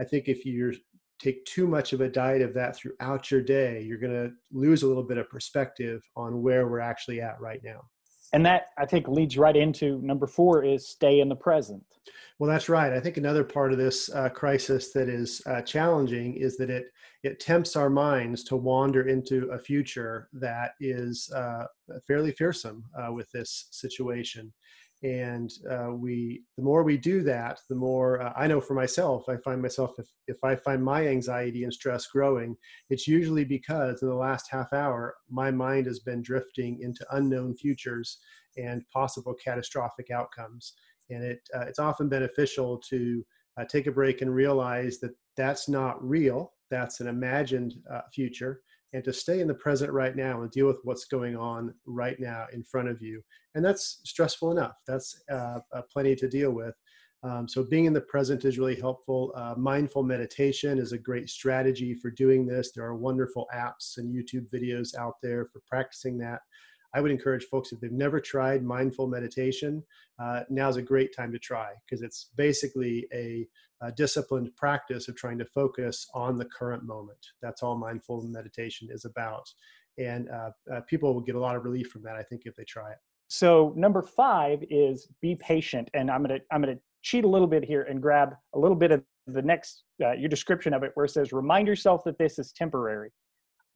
i 0.00 0.04
think 0.04 0.28
if 0.28 0.44
you 0.44 0.72
take 1.22 1.44
too 1.44 1.66
much 1.66 1.92
of 1.92 2.00
a 2.00 2.08
diet 2.08 2.42
of 2.42 2.52
that 2.54 2.76
throughout 2.76 3.30
your 3.30 3.40
day 3.40 3.82
you're 3.82 3.98
going 3.98 4.12
to 4.12 4.32
lose 4.50 4.82
a 4.82 4.86
little 4.86 5.02
bit 5.02 5.18
of 5.18 5.28
perspective 5.30 6.02
on 6.16 6.42
where 6.42 6.66
we're 6.66 6.80
actually 6.80 7.20
at 7.20 7.40
right 7.40 7.60
now. 7.62 7.82
And 8.34 8.44
that 8.46 8.68
i 8.78 8.86
think 8.86 9.08
leads 9.08 9.38
right 9.38 9.56
into 9.56 10.00
number 10.02 10.26
four 10.26 10.64
is 10.64 10.88
stay 10.88 11.20
in 11.20 11.28
the 11.28 11.36
present. 11.36 11.82
Well 12.38 12.50
that's 12.50 12.68
right. 12.68 12.92
I 12.92 12.98
think 12.98 13.18
another 13.18 13.44
part 13.44 13.72
of 13.72 13.78
this 13.78 14.10
uh, 14.10 14.28
crisis 14.30 14.92
that 14.92 15.08
is 15.08 15.40
uh, 15.46 15.62
challenging 15.62 16.34
is 16.34 16.56
that 16.56 16.70
it 16.70 16.86
it 17.22 17.38
tempts 17.38 17.76
our 17.76 17.90
minds 17.90 18.42
to 18.44 18.56
wander 18.56 19.06
into 19.06 19.48
a 19.52 19.58
future 19.58 20.28
that 20.32 20.72
is 20.80 21.30
uh, 21.36 21.66
fairly 22.06 22.32
fearsome 22.32 22.84
uh, 22.98 23.12
with 23.12 23.30
this 23.30 23.68
situation 23.70 24.52
and 25.02 25.50
uh, 25.68 25.90
we 25.92 26.42
the 26.56 26.62
more 26.62 26.84
we 26.84 26.96
do 26.96 27.22
that 27.22 27.58
the 27.68 27.74
more 27.74 28.22
uh, 28.22 28.32
i 28.36 28.46
know 28.46 28.60
for 28.60 28.74
myself 28.74 29.24
i 29.28 29.36
find 29.38 29.60
myself 29.60 29.90
if, 29.98 30.06
if 30.28 30.36
i 30.44 30.54
find 30.54 30.82
my 30.82 31.08
anxiety 31.08 31.64
and 31.64 31.72
stress 31.72 32.06
growing 32.06 32.56
it's 32.88 33.08
usually 33.08 33.44
because 33.44 34.02
in 34.02 34.08
the 34.08 34.14
last 34.14 34.46
half 34.50 34.72
hour 34.72 35.14
my 35.28 35.50
mind 35.50 35.86
has 35.86 35.98
been 35.98 36.22
drifting 36.22 36.78
into 36.80 37.04
unknown 37.10 37.56
futures 37.56 38.18
and 38.56 38.82
possible 38.92 39.34
catastrophic 39.34 40.10
outcomes. 40.10 40.74
And 41.10 41.22
it 41.24 41.40
uh, 41.54 41.64
it's 41.68 41.78
often 41.78 42.08
beneficial 42.08 42.78
to 42.88 43.24
uh, 43.58 43.64
take 43.64 43.86
a 43.86 43.92
break 43.92 44.22
and 44.22 44.34
realize 44.34 44.98
that 45.00 45.12
that's 45.36 45.68
not 45.68 46.02
real 46.02 46.52
that's 46.70 47.00
an 47.00 47.06
imagined 47.06 47.74
uh, 47.92 48.00
future 48.14 48.62
and 48.92 49.02
to 49.04 49.12
stay 49.12 49.40
in 49.40 49.48
the 49.48 49.54
present 49.54 49.90
right 49.92 50.16
now 50.16 50.42
and 50.42 50.50
deal 50.50 50.66
with 50.66 50.80
what's 50.84 51.06
going 51.06 51.36
on 51.36 51.74
right 51.86 52.18
now 52.20 52.46
in 52.52 52.62
front 52.62 52.88
of 52.88 53.00
you. 53.00 53.22
And 53.54 53.64
that's 53.64 54.00
stressful 54.04 54.50
enough. 54.50 54.76
That's 54.86 55.22
uh, 55.30 55.60
uh, 55.72 55.82
plenty 55.92 56.14
to 56.16 56.28
deal 56.28 56.50
with. 56.50 56.74
Um, 57.24 57.46
so 57.46 57.62
being 57.62 57.84
in 57.84 57.92
the 57.92 58.00
present 58.00 58.44
is 58.44 58.58
really 58.58 58.74
helpful. 58.74 59.32
Uh, 59.36 59.54
mindful 59.56 60.02
meditation 60.02 60.78
is 60.78 60.92
a 60.92 60.98
great 60.98 61.30
strategy 61.30 61.94
for 61.94 62.10
doing 62.10 62.46
this. 62.46 62.72
There 62.72 62.84
are 62.84 62.96
wonderful 62.96 63.46
apps 63.54 63.98
and 63.98 64.12
YouTube 64.12 64.50
videos 64.50 64.96
out 64.96 65.14
there 65.22 65.46
for 65.46 65.60
practicing 65.68 66.18
that. 66.18 66.40
I 66.94 67.00
would 67.00 67.10
encourage 67.10 67.44
folks 67.44 67.72
if 67.72 67.80
they've 67.80 67.90
never 67.90 68.20
tried 68.20 68.62
mindful 68.62 69.06
meditation, 69.06 69.82
uh, 70.22 70.40
now's 70.50 70.76
a 70.76 70.82
great 70.82 71.14
time 71.14 71.32
to 71.32 71.38
try 71.38 71.72
because 71.84 72.02
it's 72.02 72.30
basically 72.36 73.06
a, 73.12 73.46
a, 73.80 73.92
disciplined 73.92 74.54
practice 74.56 75.08
of 75.08 75.16
trying 75.16 75.38
to 75.38 75.44
focus 75.46 76.06
on 76.14 76.36
the 76.36 76.44
current 76.44 76.84
moment. 76.84 77.18
That's 77.40 77.62
all 77.62 77.76
mindful 77.76 78.22
meditation 78.22 78.88
is 78.90 79.04
about. 79.04 79.48
And 79.98 80.28
uh, 80.28 80.50
uh, 80.72 80.80
people 80.82 81.14
will 81.14 81.22
get 81.22 81.34
a 81.34 81.40
lot 81.40 81.56
of 81.56 81.64
relief 81.64 81.88
from 81.88 82.02
that, 82.02 82.16
I 82.16 82.22
think, 82.22 82.42
if 82.44 82.54
they 82.56 82.64
try 82.64 82.90
it. 82.90 82.98
So 83.28 83.72
number 83.76 84.02
five 84.02 84.62
is 84.68 85.08
be 85.22 85.34
patient, 85.34 85.88
and 85.94 86.10
I'm 86.10 86.22
gonna 86.22 86.40
I'm 86.50 86.60
gonna 86.60 86.76
cheat 87.02 87.24
a 87.24 87.28
little 87.28 87.46
bit 87.46 87.64
here 87.64 87.82
and 87.82 88.00
grab 88.00 88.34
a 88.54 88.58
little 88.58 88.76
bit 88.76 88.90
of 88.90 89.02
the 89.26 89.40
next 89.40 89.84
uh, 90.04 90.12
your 90.12 90.28
description 90.28 90.74
of 90.74 90.82
it, 90.82 90.90
where 90.94 91.06
it 91.06 91.10
says 91.10 91.32
remind 91.32 91.66
yourself 91.66 92.04
that 92.04 92.18
this 92.18 92.38
is 92.38 92.52
temporary. 92.52 93.10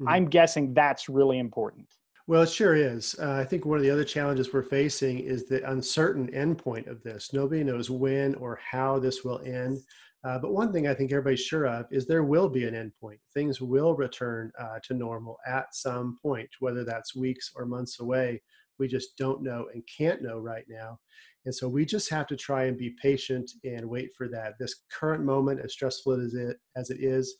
Mm-hmm. 0.01 0.09
I'm 0.09 0.27
guessing 0.27 0.75
that's 0.75 1.09
really 1.09 1.39
important. 1.39 1.89
Well, 2.29 2.43
it 2.43 2.51
sure 2.51 2.75
is. 2.75 3.15
Uh, 3.21 3.33
I 3.35 3.45
think 3.45 3.65
one 3.65 3.79
of 3.79 3.85
the 3.85 3.91
other 3.91 4.05
challenges 4.05 4.53
we're 4.53 4.63
facing 4.63 5.21
is 5.21 5.45
the 5.45 5.69
uncertain 5.71 6.29
endpoint 6.33 6.89
of 6.89 7.03
this. 7.03 7.33
Nobody 7.33 7.63
knows 7.63 7.89
when 7.89 8.35
or 8.37 8.59
how 8.69 8.99
this 8.99 9.23
will 9.23 9.41
end. 9.45 9.79
Uh, 10.25 10.37
but 10.41 10.53
one 10.53 10.73
thing 10.73 10.89
I 10.89 10.95
think 10.95 11.13
everybody's 11.13 11.41
sure 11.41 11.67
of 11.67 11.87
is 11.93 12.05
there 12.05 12.25
will 12.25 12.49
be 12.49 12.65
an 12.65 12.75
endpoint. 12.75 13.19
Things 13.33 13.61
will 13.61 13.95
return 13.95 14.51
uh, 14.59 14.81
to 14.85 14.95
normal 14.95 15.37
at 15.47 15.73
some 15.73 16.17
point, 16.21 16.49
whether 16.59 16.85
that's 16.85 17.15
weeks 17.15 17.53
or 17.55 17.65
months 17.65 18.01
away. 18.01 18.43
We 18.81 18.89
just 18.89 19.17
don't 19.17 19.43
know 19.43 19.67
and 19.73 19.85
can't 19.97 20.21
know 20.21 20.39
right 20.39 20.65
now. 20.69 20.99
And 21.45 21.55
so 21.55 21.69
we 21.69 21.85
just 21.85 22.11
have 22.11 22.27
to 22.27 22.37
try 22.37 22.65
and 22.65 22.77
be 22.77 22.97
patient 23.01 23.53
and 23.63 23.89
wait 23.89 24.11
for 24.19 24.27
that. 24.31 24.55
This 24.59 24.83
current 24.93 25.25
moment, 25.25 25.61
as 25.61 25.73
stressful 25.75 26.21
as 26.21 26.35
it 26.35 26.57
as 26.75 26.91
it 26.91 26.99
is, 27.01 27.37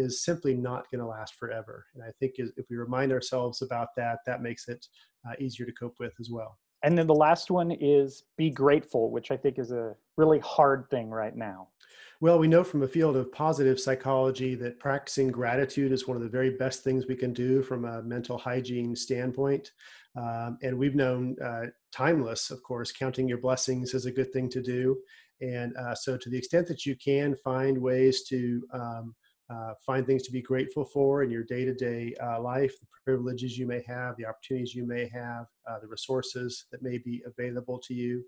is 0.00 0.24
simply 0.24 0.54
not 0.54 0.90
going 0.90 1.00
to 1.00 1.06
last 1.06 1.34
forever. 1.34 1.86
And 1.94 2.02
I 2.02 2.10
think 2.18 2.34
if 2.38 2.66
we 2.68 2.76
remind 2.76 3.12
ourselves 3.12 3.62
about 3.62 3.88
that, 3.96 4.18
that 4.26 4.42
makes 4.42 4.68
it 4.68 4.86
uh, 5.26 5.34
easier 5.38 5.66
to 5.66 5.72
cope 5.72 5.96
with 6.00 6.12
as 6.18 6.30
well. 6.30 6.58
And 6.82 6.96
then 6.96 7.06
the 7.06 7.14
last 7.14 7.50
one 7.50 7.70
is 7.72 8.24
be 8.36 8.50
grateful, 8.50 9.10
which 9.10 9.30
I 9.30 9.36
think 9.36 9.58
is 9.58 9.70
a 9.70 9.94
really 10.16 10.38
hard 10.38 10.88
thing 10.90 11.10
right 11.10 11.36
now. 11.36 11.68
Well, 12.22 12.38
we 12.38 12.48
know 12.48 12.64
from 12.64 12.82
a 12.82 12.88
field 12.88 13.16
of 13.16 13.32
positive 13.32 13.80
psychology 13.80 14.54
that 14.56 14.78
practicing 14.78 15.28
gratitude 15.28 15.92
is 15.92 16.06
one 16.06 16.16
of 16.16 16.22
the 16.22 16.28
very 16.28 16.50
best 16.50 16.84
things 16.84 17.06
we 17.06 17.16
can 17.16 17.32
do 17.32 17.62
from 17.62 17.84
a 17.86 18.02
mental 18.02 18.36
hygiene 18.36 18.94
standpoint. 18.94 19.72
Um, 20.16 20.58
and 20.62 20.76
we've 20.76 20.94
known 20.94 21.36
uh, 21.42 21.66
timeless, 21.92 22.50
of 22.50 22.62
course, 22.62 22.92
counting 22.92 23.28
your 23.28 23.38
blessings 23.38 23.94
is 23.94 24.06
a 24.06 24.12
good 24.12 24.32
thing 24.32 24.50
to 24.50 24.60
do. 24.60 24.98
And 25.40 25.74
uh, 25.76 25.94
so, 25.94 26.18
to 26.18 26.28
the 26.28 26.36
extent 26.36 26.66
that 26.68 26.84
you 26.84 26.96
can 26.96 27.36
find 27.36 27.78
ways 27.78 28.24
to 28.24 28.62
um, 28.74 29.14
uh, 29.50 29.74
find 29.84 30.06
things 30.06 30.22
to 30.22 30.32
be 30.32 30.40
grateful 30.40 30.84
for 30.84 31.22
in 31.22 31.30
your 31.30 31.42
day-to-day 31.42 32.14
uh, 32.22 32.40
life 32.40 32.72
the 32.80 32.86
privileges 33.04 33.58
you 33.58 33.66
may 33.66 33.82
have 33.86 34.16
the 34.16 34.24
opportunities 34.24 34.74
you 34.74 34.86
may 34.86 35.08
have 35.12 35.46
uh, 35.68 35.78
the 35.80 35.88
resources 35.88 36.66
that 36.70 36.82
may 36.82 36.98
be 36.98 37.22
available 37.26 37.78
to 37.78 37.94
you 37.94 38.22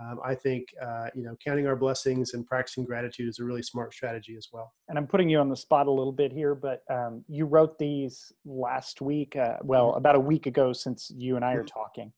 um, 0.00 0.20
i 0.24 0.34
think 0.34 0.68
uh, 0.80 1.08
you 1.14 1.22
know 1.22 1.36
counting 1.44 1.66
our 1.66 1.76
blessings 1.76 2.34
and 2.34 2.46
practicing 2.46 2.84
gratitude 2.84 3.28
is 3.28 3.38
a 3.38 3.44
really 3.44 3.62
smart 3.62 3.92
strategy 3.92 4.36
as 4.36 4.48
well 4.52 4.72
and 4.88 4.96
i'm 4.96 5.06
putting 5.06 5.28
you 5.28 5.38
on 5.38 5.48
the 5.48 5.56
spot 5.56 5.86
a 5.86 5.90
little 5.90 6.12
bit 6.12 6.32
here 6.32 6.54
but 6.54 6.82
um, 6.90 7.24
you 7.28 7.44
wrote 7.44 7.78
these 7.78 8.32
last 8.44 9.00
week 9.00 9.36
uh, 9.36 9.56
well 9.62 9.88
mm-hmm. 9.88 9.98
about 9.98 10.14
a 10.14 10.20
week 10.20 10.46
ago 10.46 10.72
since 10.72 11.10
you 11.16 11.36
and 11.36 11.44
i 11.44 11.54
are 11.54 11.64
mm-hmm. 11.64 11.78
talking 11.78 12.12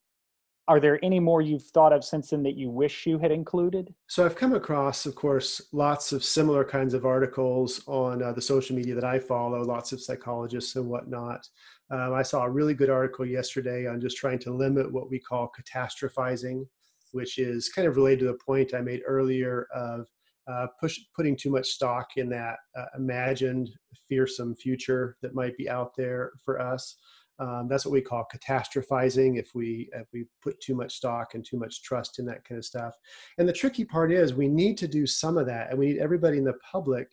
are 0.70 0.78
there 0.78 1.04
any 1.04 1.18
more 1.18 1.42
you've 1.42 1.64
thought 1.64 1.92
of 1.92 2.04
since 2.04 2.30
then 2.30 2.44
that 2.44 2.56
you 2.56 2.70
wish 2.70 3.04
you 3.04 3.18
had 3.18 3.32
included? 3.32 3.92
So 4.06 4.24
I've 4.24 4.36
come 4.36 4.54
across, 4.54 5.04
of 5.04 5.16
course, 5.16 5.60
lots 5.72 6.12
of 6.12 6.22
similar 6.22 6.64
kinds 6.64 6.94
of 6.94 7.04
articles 7.04 7.82
on 7.88 8.22
uh, 8.22 8.32
the 8.32 8.40
social 8.40 8.76
media 8.76 8.94
that 8.94 9.02
I 9.02 9.18
follow, 9.18 9.64
lots 9.64 9.90
of 9.90 10.00
psychologists 10.00 10.76
and 10.76 10.86
whatnot. 10.86 11.44
Um, 11.90 12.14
I 12.14 12.22
saw 12.22 12.44
a 12.44 12.50
really 12.50 12.74
good 12.74 12.88
article 12.88 13.26
yesterday 13.26 13.88
on 13.88 14.00
just 14.00 14.16
trying 14.16 14.38
to 14.38 14.54
limit 14.54 14.92
what 14.92 15.10
we 15.10 15.18
call 15.18 15.50
catastrophizing, 15.58 16.64
which 17.10 17.38
is 17.38 17.68
kind 17.68 17.88
of 17.88 17.96
related 17.96 18.20
to 18.20 18.26
the 18.26 18.38
point 18.46 18.72
I 18.72 18.80
made 18.80 19.02
earlier 19.04 19.66
of 19.74 20.06
uh, 20.46 20.68
push, 20.80 21.00
putting 21.16 21.36
too 21.36 21.50
much 21.50 21.66
stock 21.66 22.10
in 22.16 22.28
that 22.28 22.58
uh, 22.78 22.84
imagined 22.96 23.70
fearsome 24.08 24.54
future 24.54 25.16
that 25.20 25.34
might 25.34 25.56
be 25.56 25.68
out 25.68 25.96
there 25.96 26.30
for 26.44 26.60
us. 26.60 26.94
Um, 27.40 27.68
that's 27.68 27.86
what 27.86 27.92
we 27.92 28.02
call 28.02 28.26
catastrophizing 28.32 29.38
if 29.38 29.54
we 29.54 29.88
if 29.94 30.06
we 30.12 30.26
put 30.42 30.60
too 30.60 30.74
much 30.74 30.94
stock 30.94 31.34
and 31.34 31.44
too 31.44 31.58
much 31.58 31.82
trust 31.82 32.18
in 32.18 32.26
that 32.26 32.44
kind 32.44 32.58
of 32.58 32.64
stuff. 32.64 32.94
And 33.38 33.48
the 33.48 33.52
tricky 33.52 33.84
part 33.84 34.12
is 34.12 34.34
we 34.34 34.48
need 34.48 34.76
to 34.78 34.88
do 34.88 35.06
some 35.06 35.38
of 35.38 35.46
that, 35.46 35.70
and 35.70 35.78
we 35.78 35.86
need 35.86 35.98
everybody 35.98 36.38
in 36.38 36.44
the 36.44 36.58
public 36.70 37.08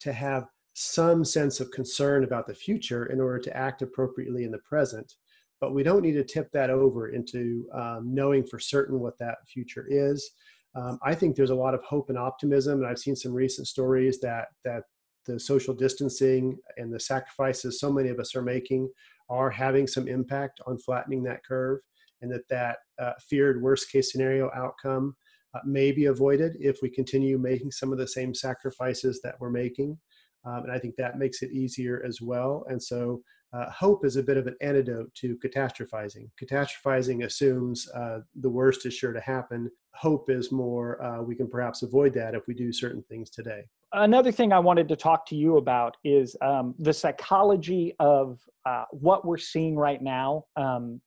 to 0.00 0.12
have 0.12 0.46
some 0.74 1.24
sense 1.24 1.60
of 1.60 1.70
concern 1.70 2.24
about 2.24 2.46
the 2.46 2.54
future 2.54 3.06
in 3.06 3.20
order 3.20 3.38
to 3.38 3.56
act 3.56 3.82
appropriately 3.82 4.44
in 4.44 4.50
the 4.50 4.58
present. 4.58 5.14
But 5.60 5.74
we 5.74 5.82
don't 5.82 6.02
need 6.02 6.12
to 6.12 6.24
tip 6.24 6.50
that 6.52 6.70
over 6.70 7.08
into 7.08 7.66
um, 7.74 8.14
knowing 8.14 8.46
for 8.46 8.58
certain 8.58 9.00
what 9.00 9.18
that 9.18 9.36
future 9.46 9.86
is. 9.88 10.30
Um, 10.74 10.98
I 11.02 11.14
think 11.14 11.36
there's 11.36 11.50
a 11.50 11.54
lot 11.54 11.74
of 11.74 11.82
hope 11.82 12.10
and 12.10 12.18
optimism, 12.18 12.80
and 12.80 12.86
I've 12.86 12.98
seen 12.98 13.16
some 13.16 13.32
recent 13.32 13.66
stories 13.66 14.20
that 14.20 14.48
that 14.64 14.84
the 15.26 15.38
social 15.38 15.74
distancing 15.74 16.56
and 16.76 16.92
the 16.92 17.00
sacrifices 17.00 17.78
so 17.78 17.92
many 17.92 18.08
of 18.08 18.18
us 18.18 18.34
are 18.34 18.42
making 18.42 18.88
are 19.30 19.48
having 19.48 19.86
some 19.86 20.08
impact 20.08 20.60
on 20.66 20.76
flattening 20.78 21.22
that 21.22 21.44
curve, 21.44 21.78
and 22.20 22.30
that 22.30 22.46
that 22.50 22.76
uh, 23.00 23.12
feared 23.28 23.62
worst 23.62 23.90
case 23.90 24.12
scenario 24.12 24.50
outcome 24.54 25.16
uh, 25.54 25.60
may 25.64 25.92
be 25.92 26.06
avoided 26.06 26.52
if 26.60 26.78
we 26.82 26.90
continue 26.90 27.38
making 27.38 27.70
some 27.70 27.92
of 27.92 27.98
the 27.98 28.06
same 28.06 28.34
sacrifices 28.34 29.20
that 29.22 29.36
we're 29.40 29.50
making. 29.50 29.98
Um, 30.44 30.64
and 30.64 30.72
I 30.72 30.78
think 30.78 30.96
that 30.96 31.18
makes 31.18 31.42
it 31.42 31.52
easier 31.52 32.02
as 32.06 32.20
well. 32.20 32.64
And 32.68 32.82
so 32.82 33.22
uh, 33.52 33.68
hope 33.70 34.04
is 34.04 34.16
a 34.16 34.22
bit 34.22 34.36
of 34.36 34.46
an 34.46 34.56
antidote 34.60 35.12
to 35.16 35.36
catastrophizing. 35.44 36.28
Catastrophizing 36.40 37.24
assumes 37.24 37.88
uh, 37.90 38.20
the 38.40 38.48
worst 38.48 38.86
is 38.86 38.94
sure 38.94 39.12
to 39.12 39.20
happen. 39.20 39.68
Hope 39.94 40.30
is 40.30 40.52
more, 40.52 41.02
uh, 41.02 41.22
we 41.22 41.34
can 41.34 41.48
perhaps 41.48 41.82
avoid 41.82 42.14
that 42.14 42.34
if 42.34 42.46
we 42.46 42.54
do 42.54 42.72
certain 42.72 43.02
things 43.08 43.28
today. 43.28 43.62
Another 43.92 44.30
thing 44.30 44.52
I 44.52 44.58
wanted 44.60 44.88
to 44.88 44.96
talk 44.96 45.26
to 45.26 45.36
you 45.36 45.56
about 45.56 45.96
is 46.04 46.36
um, 46.42 46.74
the 46.78 46.92
psychology 46.92 47.94
of 47.98 48.38
uh, 48.64 48.84
what 48.92 49.24
we're 49.24 49.36
seeing 49.36 49.74
right 49.76 50.00
now. 50.00 50.44
Um, 50.56 51.00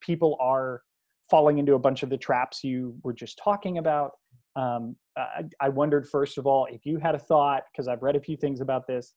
people 0.00 0.36
are 0.40 0.82
falling 1.30 1.58
into 1.58 1.74
a 1.74 1.78
bunch 1.78 2.02
of 2.02 2.10
the 2.10 2.16
traps 2.16 2.64
you 2.64 2.96
were 3.04 3.12
just 3.12 3.38
talking 3.42 3.78
about. 3.78 4.12
Um, 4.56 4.96
I, 5.16 5.44
I 5.60 5.68
wondered, 5.68 6.08
first 6.08 6.38
of 6.38 6.46
all, 6.46 6.66
if 6.70 6.84
you 6.84 6.98
had 6.98 7.14
a 7.14 7.18
thought, 7.18 7.62
because 7.72 7.86
I've 7.86 8.02
read 8.02 8.16
a 8.16 8.20
few 8.20 8.36
things 8.36 8.60
about 8.60 8.86
this 8.86 9.14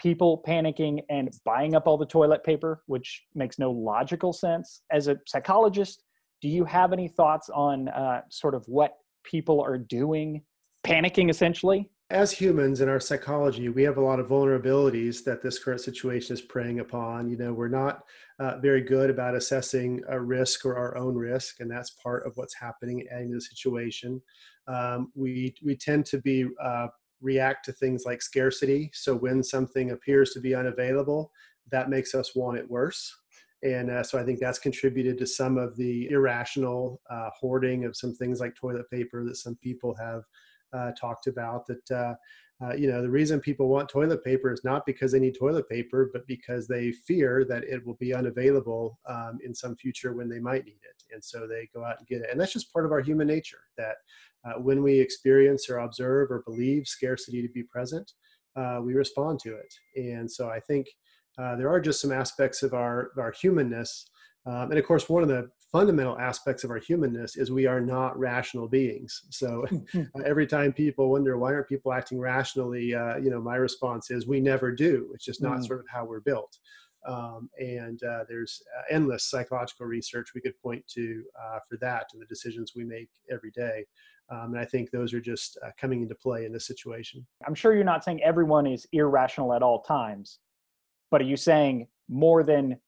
people 0.00 0.42
panicking 0.46 1.00
and 1.10 1.30
buying 1.44 1.74
up 1.74 1.86
all 1.86 1.98
the 1.98 2.06
toilet 2.06 2.42
paper, 2.44 2.82
which 2.86 3.24
makes 3.34 3.58
no 3.58 3.70
logical 3.70 4.32
sense. 4.32 4.82
As 4.90 5.08
a 5.08 5.16
psychologist, 5.26 6.02
do 6.40 6.48
you 6.48 6.64
have 6.64 6.92
any 6.92 7.08
thoughts 7.08 7.50
on 7.50 7.88
uh, 7.88 8.22
sort 8.30 8.54
of 8.54 8.64
what 8.66 8.94
people 9.22 9.60
are 9.60 9.78
doing, 9.78 10.42
panicking 10.84 11.30
essentially? 11.30 11.90
As 12.12 12.30
humans 12.30 12.82
in 12.82 12.90
our 12.90 13.00
psychology, 13.00 13.70
we 13.70 13.84
have 13.84 13.96
a 13.96 14.02
lot 14.02 14.20
of 14.20 14.28
vulnerabilities 14.28 15.24
that 15.24 15.40
this 15.42 15.58
current 15.58 15.80
situation 15.80 16.34
is 16.34 16.42
preying 16.42 16.80
upon. 16.80 17.30
You 17.30 17.38
know, 17.38 17.54
we're 17.54 17.68
not 17.68 18.04
uh, 18.38 18.58
very 18.58 18.82
good 18.82 19.08
about 19.08 19.34
assessing 19.34 20.02
a 20.10 20.20
risk 20.20 20.66
or 20.66 20.76
our 20.76 20.94
own 20.98 21.14
risk, 21.14 21.60
and 21.60 21.70
that's 21.70 21.92
part 21.92 22.26
of 22.26 22.36
what's 22.36 22.52
happening 22.52 23.06
in 23.10 23.30
the 23.30 23.40
situation. 23.40 24.20
Um, 24.68 25.10
we 25.14 25.54
we 25.64 25.74
tend 25.74 26.04
to 26.06 26.18
be 26.18 26.44
uh, 26.62 26.88
react 27.22 27.64
to 27.64 27.72
things 27.72 28.02
like 28.04 28.20
scarcity. 28.20 28.90
So 28.92 29.16
when 29.16 29.42
something 29.42 29.92
appears 29.92 30.32
to 30.32 30.40
be 30.40 30.54
unavailable, 30.54 31.32
that 31.70 31.88
makes 31.88 32.14
us 32.14 32.36
want 32.36 32.58
it 32.58 32.70
worse. 32.70 33.10
And 33.62 33.90
uh, 33.90 34.02
so 34.02 34.18
I 34.18 34.24
think 34.24 34.38
that's 34.38 34.58
contributed 34.58 35.16
to 35.16 35.26
some 35.26 35.56
of 35.56 35.78
the 35.78 36.10
irrational 36.10 37.00
uh, 37.08 37.30
hoarding 37.34 37.86
of 37.86 37.96
some 37.96 38.14
things 38.14 38.38
like 38.38 38.54
toilet 38.54 38.90
paper 38.90 39.24
that 39.24 39.36
some 39.36 39.56
people 39.62 39.94
have 39.94 40.24
talked 40.98 41.26
about. 41.26 41.66
That 41.66 41.90
uh, 41.90 42.14
uh, 42.64 42.74
you 42.74 42.88
know 42.88 43.02
the 43.02 43.10
reason 43.10 43.40
people 43.40 43.68
want 43.68 43.88
toilet 43.88 44.22
paper 44.24 44.52
is 44.52 44.64
not 44.64 44.86
because 44.86 45.12
they 45.12 45.20
need 45.20 45.36
toilet 45.38 45.68
paper, 45.68 46.10
but 46.12 46.26
because 46.26 46.66
they 46.68 46.92
fear 46.92 47.44
that 47.48 47.64
it 47.64 47.84
will 47.86 47.96
be 47.96 48.14
unavailable 48.14 48.98
um, 49.08 49.38
in 49.44 49.54
some 49.54 49.76
future 49.76 50.14
when 50.14 50.28
they 50.28 50.38
might 50.38 50.64
need 50.64 50.80
it, 50.82 51.02
and 51.12 51.22
so 51.22 51.46
they 51.46 51.68
go 51.74 51.84
out 51.84 51.98
and 51.98 52.06
get 52.06 52.22
it. 52.22 52.28
And 52.30 52.40
that's 52.40 52.52
just 52.52 52.72
part 52.72 52.86
of 52.86 52.92
our 52.92 53.00
human 53.00 53.26
nature 53.26 53.62
that 53.76 53.96
uh, 54.44 54.54
when 54.54 54.82
we 54.82 54.98
experience 54.98 55.68
or 55.68 55.78
observe 55.78 56.30
or 56.30 56.42
believe 56.46 56.86
scarcity 56.86 57.42
to 57.42 57.48
be 57.48 57.62
present, 57.62 58.12
uh, 58.56 58.80
we 58.82 58.94
respond 58.94 59.40
to 59.40 59.56
it. 59.56 59.74
And 59.96 60.30
so 60.30 60.48
I 60.48 60.60
think 60.60 60.86
uh, 61.38 61.56
there 61.56 61.70
are 61.70 61.80
just 61.80 62.00
some 62.00 62.12
aspects 62.12 62.62
of 62.62 62.74
our, 62.74 63.12
our 63.18 63.32
humanness. 63.32 64.08
Um, 64.44 64.70
and 64.70 64.78
of 64.78 64.84
course, 64.84 65.08
one 65.08 65.22
of 65.22 65.28
the 65.28 65.50
fundamental 65.70 66.18
aspects 66.18 66.64
of 66.64 66.70
our 66.70 66.78
humanness 66.78 67.36
is 67.36 67.50
we 67.50 67.66
are 67.66 67.80
not 67.80 68.18
rational 68.18 68.68
beings. 68.68 69.22
So 69.30 69.64
uh, 69.94 70.22
every 70.24 70.46
time 70.46 70.72
people 70.72 71.10
wonder 71.10 71.38
why 71.38 71.52
aren't 71.52 71.68
people 71.68 71.92
acting 71.92 72.18
rationally, 72.18 72.94
uh, 72.94 73.16
you 73.16 73.30
know, 73.30 73.40
my 73.40 73.56
response 73.56 74.10
is 74.10 74.26
we 74.26 74.40
never 74.40 74.72
do. 74.72 75.10
It's 75.14 75.24
just 75.24 75.42
not 75.42 75.58
mm. 75.58 75.66
sort 75.66 75.80
of 75.80 75.86
how 75.88 76.04
we're 76.04 76.20
built. 76.20 76.58
Um, 77.06 77.50
and 77.58 78.02
uh, 78.04 78.24
there's 78.28 78.62
uh, 78.78 78.94
endless 78.94 79.24
psychological 79.24 79.86
research 79.86 80.34
we 80.34 80.40
could 80.40 80.58
point 80.60 80.86
to 80.88 81.24
uh, 81.40 81.58
for 81.68 81.76
that 81.78 82.06
and 82.12 82.22
the 82.22 82.26
decisions 82.26 82.72
we 82.76 82.84
make 82.84 83.08
every 83.30 83.50
day. 83.50 83.84
Um, 84.30 84.54
and 84.54 84.58
I 84.58 84.64
think 84.64 84.90
those 84.90 85.12
are 85.12 85.20
just 85.20 85.58
uh, 85.64 85.70
coming 85.76 86.02
into 86.02 86.14
play 86.14 86.46
in 86.46 86.52
this 86.52 86.66
situation. 86.66 87.26
I'm 87.46 87.54
sure 87.54 87.74
you're 87.74 87.84
not 87.84 88.04
saying 88.04 88.22
everyone 88.22 88.66
is 88.66 88.86
irrational 88.92 89.52
at 89.52 89.62
all 89.62 89.82
times, 89.82 90.38
but 91.10 91.20
are 91.20 91.24
you 91.24 91.36
saying 91.36 91.88
more 92.08 92.42
than 92.42 92.78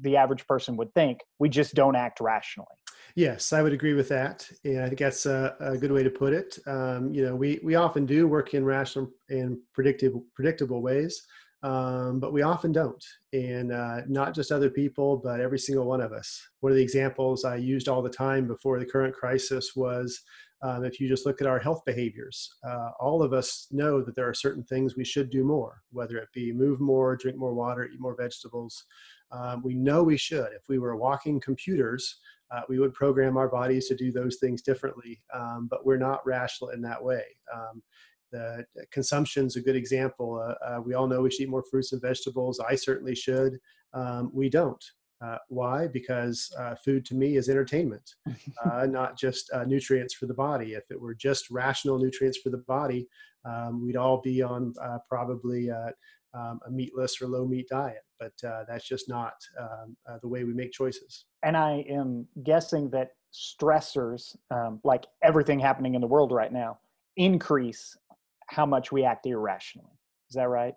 the 0.00 0.16
average 0.16 0.46
person 0.46 0.76
would 0.76 0.92
think, 0.94 1.20
we 1.38 1.48
just 1.48 1.74
don't 1.74 1.96
act 1.96 2.20
rationally? 2.20 2.68
Yes, 3.14 3.52
I 3.52 3.62
would 3.62 3.72
agree 3.72 3.94
with 3.94 4.08
that. 4.10 4.46
And 4.64 4.82
I 4.82 4.88
think 4.88 4.98
that's 4.98 5.26
a, 5.26 5.56
a 5.60 5.78
good 5.78 5.92
way 5.92 6.02
to 6.02 6.10
put 6.10 6.32
it. 6.32 6.58
Um, 6.66 7.12
you 7.14 7.24
know, 7.24 7.34
we, 7.34 7.60
we 7.62 7.74
often 7.74 8.04
do 8.04 8.28
work 8.28 8.52
in 8.52 8.64
rational 8.64 9.10
and 9.30 9.56
predictable, 9.72 10.24
predictable 10.34 10.82
ways 10.82 11.22
um, 11.62 12.20
but 12.20 12.32
we 12.32 12.42
often 12.42 12.70
don't. 12.70 13.04
And 13.32 13.72
uh, 13.72 14.02
not 14.06 14.34
just 14.34 14.52
other 14.52 14.70
people, 14.70 15.16
but 15.16 15.40
every 15.40 15.58
single 15.58 15.86
one 15.86 16.00
of 16.00 16.12
us. 16.12 16.40
One 16.60 16.70
of 16.70 16.76
the 16.76 16.82
examples 16.82 17.44
I 17.44 17.56
used 17.56 17.88
all 17.88 18.02
the 18.02 18.10
time 18.10 18.46
before 18.46 18.78
the 18.78 18.86
current 18.86 19.14
crisis 19.14 19.72
was 19.74 20.20
um, 20.62 20.84
if 20.84 21.00
you 21.00 21.08
just 21.08 21.26
look 21.26 21.40
at 21.40 21.46
our 21.46 21.58
health 21.58 21.82
behaviors, 21.84 22.48
uh, 22.66 22.90
all 23.00 23.22
of 23.22 23.32
us 23.32 23.66
know 23.72 24.00
that 24.02 24.14
there 24.14 24.28
are 24.28 24.34
certain 24.34 24.64
things 24.64 24.96
we 24.96 25.04
should 25.04 25.28
do 25.28 25.44
more, 25.44 25.82
whether 25.90 26.16
it 26.16 26.28
be 26.32 26.52
move 26.52 26.80
more, 26.80 27.16
drink 27.16 27.36
more 27.36 27.54
water, 27.54 27.84
eat 27.84 28.00
more 28.00 28.16
vegetables. 28.16 28.84
Um, 29.32 29.62
we 29.64 29.74
know 29.74 30.02
we 30.02 30.16
should. 30.16 30.48
If 30.54 30.68
we 30.68 30.78
were 30.78 30.96
walking 30.96 31.40
computers, 31.40 32.18
uh, 32.54 32.62
we 32.68 32.78
would 32.78 32.94
program 32.94 33.36
our 33.36 33.48
bodies 33.48 33.88
to 33.88 33.96
do 33.96 34.12
those 34.12 34.36
things 34.36 34.62
differently, 34.62 35.20
um, 35.34 35.66
but 35.70 35.84
we're 35.84 35.96
not 35.96 36.24
rational 36.26 36.70
in 36.70 36.80
that 36.82 37.02
way. 37.02 37.24
Um, 37.52 37.82
the 38.32 38.64
consumption 38.90 39.46
is 39.46 39.56
a 39.56 39.60
good 39.60 39.76
example. 39.76 40.40
Uh, 40.40 40.64
uh, 40.64 40.80
we 40.80 40.94
all 40.94 41.06
know 41.06 41.22
we 41.22 41.30
should 41.30 41.42
eat 41.42 41.48
more 41.48 41.64
fruits 41.70 41.92
and 41.92 42.02
vegetables. 42.02 42.60
I 42.60 42.74
certainly 42.74 43.14
should. 43.14 43.58
Um, 43.94 44.30
we 44.32 44.48
don't. 44.48 44.84
Uh, 45.24 45.38
why? 45.48 45.86
Because 45.86 46.52
uh, 46.58 46.74
food 46.74 47.04
to 47.06 47.14
me 47.14 47.36
is 47.36 47.48
entertainment, 47.48 48.14
uh, 48.64 48.86
not 48.86 49.16
just 49.16 49.50
uh, 49.52 49.64
nutrients 49.64 50.14
for 50.14 50.26
the 50.26 50.34
body. 50.34 50.74
If 50.74 50.84
it 50.90 51.00
were 51.00 51.14
just 51.14 51.50
rational 51.50 51.98
nutrients 51.98 52.38
for 52.38 52.50
the 52.50 52.58
body, 52.58 53.06
um, 53.46 53.82
we'd 53.82 53.96
all 53.96 54.20
be 54.20 54.42
on 54.42 54.74
probably 55.08 55.70
um, 56.36 56.60
a 56.66 56.70
meatless 56.70 57.20
or 57.20 57.26
low 57.26 57.46
meat 57.46 57.68
diet. 57.68 58.02
But 58.20 58.32
that's 58.68 58.86
just 58.86 59.08
not 59.08 59.34
um, 59.60 59.96
the 60.22 60.28
way 60.28 60.44
we 60.44 60.54
make 60.54 60.72
choices. 60.72 61.26
And 61.42 61.56
I 61.56 61.84
am 61.88 62.26
guessing 62.44 62.90
that 62.90 63.10
stressors, 63.34 64.34
um, 64.50 64.80
like 64.84 65.04
everything 65.22 65.58
happening 65.58 65.94
in 65.94 66.00
the 66.00 66.06
world 66.06 66.32
right 66.32 66.52
now, 66.52 66.78
increase 67.16 67.96
how 68.48 68.64
much 68.64 68.92
we 68.92 69.04
act 69.04 69.26
irrationally. 69.26 69.92
Is 70.30 70.36
that 70.36 70.48
right? 70.48 70.74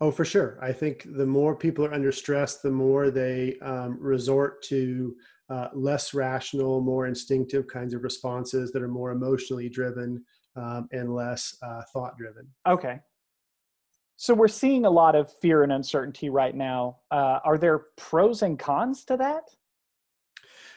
Oh, 0.00 0.10
for 0.10 0.24
sure. 0.24 0.58
I 0.60 0.72
think 0.72 1.06
the 1.16 1.26
more 1.26 1.54
people 1.56 1.84
are 1.84 1.94
under 1.94 2.12
stress, 2.12 2.58
the 2.60 2.70
more 2.70 3.10
they 3.10 3.56
um, 3.62 3.96
resort 4.00 4.62
to 4.64 5.14
uh, 5.48 5.68
less 5.74 6.12
rational, 6.12 6.80
more 6.80 7.06
instinctive 7.06 7.66
kinds 7.68 7.94
of 7.94 8.02
responses 8.02 8.72
that 8.72 8.82
are 8.82 8.88
more 8.88 9.12
emotionally 9.12 9.68
driven 9.68 10.24
um, 10.56 10.88
and 10.92 11.14
less 11.14 11.56
uh, 11.62 11.82
thought 11.92 12.16
driven. 12.18 12.46
Okay. 12.68 13.00
So 14.22 14.34
we're 14.34 14.46
seeing 14.46 14.84
a 14.84 14.90
lot 14.90 15.16
of 15.16 15.32
fear 15.40 15.64
and 15.64 15.72
uncertainty 15.72 16.30
right 16.30 16.54
now. 16.54 16.98
Uh, 17.10 17.40
are 17.42 17.58
there 17.58 17.86
pros 17.96 18.42
and 18.42 18.56
cons 18.56 19.04
to 19.06 19.16
that? 19.16 19.42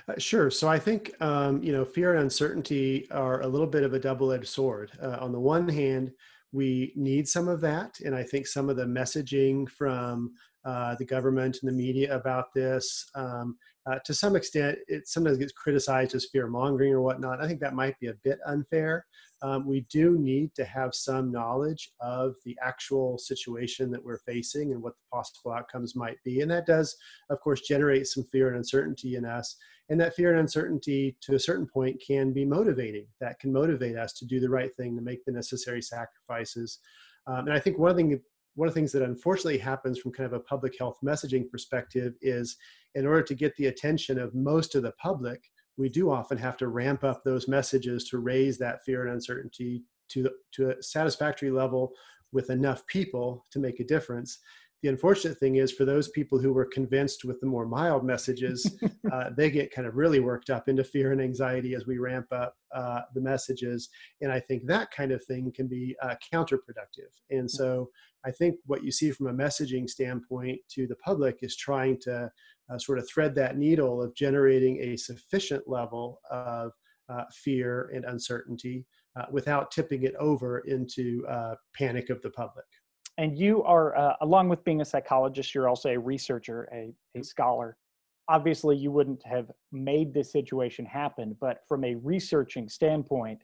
Uh, 0.08 0.18
sure. 0.18 0.50
So 0.50 0.68
I 0.68 0.80
think 0.80 1.12
um, 1.22 1.62
you 1.62 1.72
know 1.72 1.86
fear 1.86 2.16
and 2.16 2.24
uncertainty 2.24 3.08
are 3.12 3.42
a 3.42 3.48
little 3.48 3.68
bit 3.68 3.84
of 3.84 3.94
a 3.94 4.00
double-edged 4.00 4.48
sword. 4.48 4.94
Uh, 5.00 5.18
on 5.20 5.32
the 5.32 5.40
one 5.40 5.70
hand, 5.70 6.12
we 6.52 6.94
need 6.96 7.28
some 7.28 7.48
of 7.48 7.62
that, 7.62 8.00
and 8.04 8.16
I 8.16 8.24
think 8.24 8.48
some 8.48 8.70
of 8.70 8.78
the 8.78 8.86
messaging 8.86 9.70
from 9.70 10.34
uh, 10.66 10.96
the 10.98 11.06
government 11.06 11.60
and 11.62 11.70
the 11.70 11.76
media 11.76 12.16
about 12.16 12.54
this, 12.54 13.06
um, 13.16 13.58
uh, 13.86 14.00
to 14.04 14.14
some 14.14 14.36
extent, 14.36 14.80
it 14.88 15.08
sometimes 15.08 15.38
gets 15.38 15.52
criticized 15.52 16.16
as 16.16 16.26
fear 16.32 16.48
mongering 16.48 16.92
or 16.92 17.02
whatnot. 17.02 17.40
I 17.40 17.48
think 17.48 17.60
that 17.60 17.76
might 17.76 18.00
be 18.00 18.08
a 18.08 18.16
bit 18.24 18.40
unfair. 18.48 19.06
Um, 19.44 19.68
we 19.68 19.86
do 19.92 20.18
need 20.18 20.56
to 20.56 20.66
have 20.66 20.96
some 20.96 21.32
knowledge 21.32 21.92
of 22.00 22.34
the 22.46 22.58
actual 22.64 23.20
situation 23.20 23.92
that 23.92 24.04
we're 24.04 24.20
facing 24.20 24.72
and 24.72 24.82
what 24.82 24.94
the 24.94 25.16
possible 25.16 25.52
outcomes 25.52 25.96
might 25.96 26.18
be, 26.24 26.42
and 26.42 26.50
that 26.50 26.66
does, 26.66 26.96
of 27.30 27.40
course, 27.42 27.62
generate 27.62 28.08
some 28.08 28.24
fear 28.32 28.48
and 28.48 28.58
uncertainty 28.58 29.18
in 29.18 29.26
us. 29.26 29.56
And 29.90 30.00
that 30.02 30.16
fear 30.16 30.32
and 30.32 30.40
uncertainty, 30.40 31.16
to 31.22 31.36
a 31.36 31.40
certain 31.40 31.68
point, 31.68 32.02
can 32.06 32.34
be 32.34 32.46
motivating. 32.46 33.08
That 33.22 33.40
can 33.40 33.54
motivate 33.54 33.98
us 33.98 34.14
to 34.14 34.26
do 34.26 34.40
the 34.40 34.50
right 34.50 34.76
thing, 34.76 34.96
to 34.96 35.02
make 35.02 35.24
the 35.26 35.32
necessary 35.32 35.82
sacrifices. 35.82 36.80
Um, 37.28 37.48
and 37.48 37.54
I 37.54 37.60
think 37.60 37.78
one 37.78 37.96
thing 37.96 38.20
one 38.56 38.70
of 38.70 38.74
the 38.74 38.80
things 38.80 38.94
that 38.94 39.02
unfortunately 39.02 39.58
happens 39.58 40.00
from 40.00 40.14
kind 40.14 40.26
of 40.26 40.34
a 40.34 40.40
public 40.40 40.78
health 40.80 40.98
messaging 41.04 41.50
perspective 41.50 42.14
is 42.22 42.56
in 42.96 43.06
order 43.06 43.22
to 43.22 43.36
get 43.36 43.56
the 43.58 43.68
attention 43.68 44.18
of 44.18 44.34
most 44.34 44.76
of 44.76 44.84
the 44.84 44.94
public, 44.94 45.44
we 45.78 45.90
do 45.90 46.10
often 46.10 46.38
have 46.38 46.56
to 46.58 46.70
ramp 46.70 47.04
up 47.04 47.22
those 47.24 47.50
messages 47.50 48.06
to 48.10 48.20
raise 48.20 48.58
that 48.58 48.84
fear 48.86 49.04
and 49.04 49.14
uncertainty 49.14 49.84
to, 50.08 50.30
to 50.54 50.70
a 50.70 50.82
satisfactory 50.82 51.52
level 51.52 51.92
with 52.32 52.50
enough 52.50 52.86
people 52.88 53.46
to 53.52 53.60
make 53.60 53.80
a 53.82 53.84
difference. 53.84 54.40
The 54.86 54.92
unfortunate 54.92 55.40
thing 55.40 55.56
is 55.56 55.72
for 55.72 55.84
those 55.84 56.10
people 56.10 56.38
who 56.38 56.54
were 56.54 56.68
convinced 56.68 57.26
with 57.26 57.40
the 57.40 57.48
more 57.48 57.66
mild 57.66 58.06
messages, 58.06 58.72
uh, 59.12 59.32
they 59.36 59.50
get 59.50 59.74
kind 59.74 59.88
of 59.88 59.96
really 59.96 60.20
worked 60.20 60.52
up 60.52 60.70
into 60.70 60.84
fear 60.84 61.12
and 61.12 61.20
anxiety 61.20 61.74
as 61.74 61.88
we 61.88 61.98
ramp 61.98 62.28
up 62.32 62.54
uh, 62.72 63.02
the 63.16 63.20
messages. 63.20 63.90
And 64.22 64.32
I 64.32 64.40
think 64.40 64.68
that 64.68 64.92
kind 64.92 65.12
of 65.12 65.26
thing 65.26 65.52
can 65.56 65.66
be 65.66 65.96
uh, 66.04 66.14
counterproductive. 66.32 67.10
And 67.32 67.50
so 67.50 67.90
I 68.28 68.30
think 68.30 68.58
what 68.68 68.84
you 68.84 68.92
see 68.92 69.10
from 69.10 69.26
a 69.26 69.34
messaging 69.34 69.90
standpoint 69.90 70.60
to 70.76 70.86
the 70.86 70.98
public 70.98 71.40
is 71.42 71.58
trying 71.58 72.00
to 72.02 72.30
uh, 72.72 72.78
sort 72.78 73.00
of 73.00 73.10
thread 73.10 73.34
that 73.34 73.58
needle 73.58 74.04
of 74.04 74.14
generating 74.14 74.80
a 74.82 74.98
sufficient 74.98 75.68
level 75.68 76.22
of 76.30 76.74
uh, 77.10 77.24
fear 77.34 77.90
and 77.92 78.06
uncertainty 78.06 78.86
uh, 79.16 79.26
without 79.32 79.72
tipping 79.72 80.04
it 80.04 80.14
over 80.20 80.60
into 80.60 81.26
uh, 81.28 81.56
panic 81.76 82.12
of 82.12 82.22
the 82.22 82.30
public. 82.30 82.66
And 83.18 83.38
you 83.38 83.64
are, 83.64 83.96
uh, 83.96 84.14
along 84.22 84.50
with 84.50 84.64
being 84.64 84.82
a 84.82 84.86
psychologist, 84.86 85.56
you're 85.56 85.70
also 85.70 85.90
a 85.90 85.98
researcher, 85.98 86.68
a, 86.74 86.94
a 87.18 87.24
scholar. 87.24 87.78
Obviously, 88.28 88.76
you 88.76 88.92
wouldn't 88.92 89.26
have 89.26 89.52
made 89.72 90.14
this 90.14 90.32
situation 90.32 90.86
happen, 90.86 91.38
but 91.40 91.60
from 91.68 91.84
a 91.84 91.96
researching 91.96 92.68
standpoint, 92.68 93.42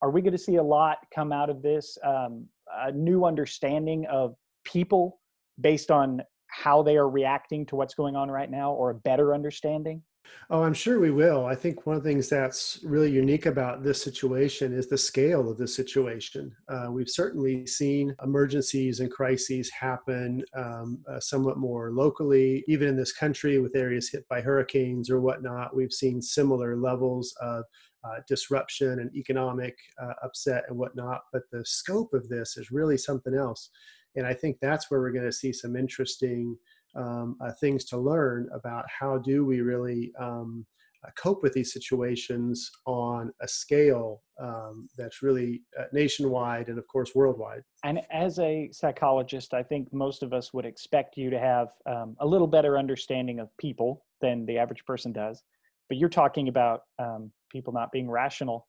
are 0.00 0.10
we 0.10 0.22
going 0.22 0.32
to 0.32 0.38
see 0.38 0.56
a 0.56 0.62
lot 0.62 0.98
come 1.14 1.32
out 1.32 1.50
of 1.50 1.62
this? 1.62 1.96
Um, 2.04 2.46
a 2.72 2.90
new 2.90 3.24
understanding 3.24 4.06
of 4.06 4.34
people 4.64 5.20
based 5.60 5.90
on 5.90 6.22
how 6.48 6.82
they 6.82 6.96
are 6.96 7.08
reacting 7.08 7.64
to 7.66 7.76
what's 7.76 7.94
going 7.94 8.16
on 8.16 8.30
right 8.30 8.50
now, 8.50 8.72
or 8.72 8.90
a 8.90 8.94
better 8.94 9.34
understanding? 9.34 10.02
Oh, 10.50 10.62
I'm 10.62 10.74
sure 10.74 11.00
we 11.00 11.10
will. 11.10 11.46
I 11.46 11.54
think 11.54 11.86
one 11.86 11.96
of 11.96 12.02
the 12.02 12.08
things 12.08 12.28
that's 12.28 12.80
really 12.84 13.10
unique 13.10 13.46
about 13.46 13.82
this 13.82 14.02
situation 14.02 14.72
is 14.72 14.86
the 14.86 14.98
scale 14.98 15.50
of 15.50 15.56
the 15.56 15.66
situation. 15.66 16.54
Uh, 16.68 16.88
we've 16.90 17.08
certainly 17.08 17.66
seen 17.66 18.14
emergencies 18.22 19.00
and 19.00 19.10
crises 19.10 19.70
happen 19.70 20.44
um, 20.54 21.02
uh, 21.10 21.18
somewhat 21.20 21.58
more 21.58 21.90
locally, 21.92 22.64
even 22.68 22.88
in 22.88 22.96
this 22.96 23.12
country 23.12 23.58
with 23.58 23.74
areas 23.76 24.10
hit 24.10 24.28
by 24.28 24.40
hurricanes 24.40 25.10
or 25.10 25.20
whatnot. 25.20 25.74
We've 25.74 25.92
seen 25.92 26.20
similar 26.20 26.76
levels 26.76 27.34
of 27.40 27.64
uh, 28.04 28.16
disruption 28.28 28.98
and 29.00 29.14
economic 29.16 29.76
uh, 30.02 30.12
upset 30.22 30.64
and 30.68 30.76
whatnot. 30.76 31.22
But 31.32 31.42
the 31.50 31.64
scope 31.64 32.12
of 32.14 32.28
this 32.28 32.56
is 32.56 32.70
really 32.70 32.98
something 32.98 33.34
else. 33.34 33.70
And 34.16 34.26
I 34.26 34.34
think 34.34 34.58
that's 34.60 34.90
where 34.90 35.00
we're 35.00 35.12
going 35.12 35.24
to 35.24 35.32
see 35.32 35.52
some 35.52 35.76
interesting 35.76 36.56
um, 36.94 37.36
uh, 37.40 37.52
things 37.60 37.84
to 37.86 37.98
learn 37.98 38.48
about 38.52 38.84
how 38.88 39.18
do 39.18 39.44
we 39.44 39.60
really 39.60 40.12
um, 40.18 40.66
uh, 41.04 41.10
cope 41.16 41.42
with 41.42 41.52
these 41.52 41.72
situations 41.72 42.70
on 42.86 43.32
a 43.40 43.48
scale 43.48 44.22
um, 44.40 44.88
that's 44.96 45.22
really 45.22 45.62
uh, 45.78 45.84
nationwide 45.92 46.68
and 46.68 46.78
of 46.78 46.86
course 46.86 47.12
worldwide. 47.14 47.62
And 47.84 48.00
as 48.10 48.38
a 48.38 48.70
psychologist 48.72 49.52
i 49.54 49.62
think 49.62 49.92
most 49.92 50.22
of 50.22 50.32
us 50.32 50.52
would 50.52 50.64
expect 50.64 51.16
you 51.16 51.30
to 51.30 51.38
have 51.38 51.68
um, 51.86 52.16
a 52.20 52.26
little 52.26 52.46
better 52.46 52.78
understanding 52.78 53.40
of 53.40 53.48
people 53.58 54.04
than 54.20 54.46
the 54.46 54.58
average 54.58 54.84
person 54.84 55.12
does. 55.12 55.42
But 55.88 55.98
you're 55.98 56.08
talking 56.08 56.48
about 56.48 56.82
um, 56.98 57.32
people 57.50 57.72
not 57.72 57.92
being 57.92 58.10
rational. 58.10 58.68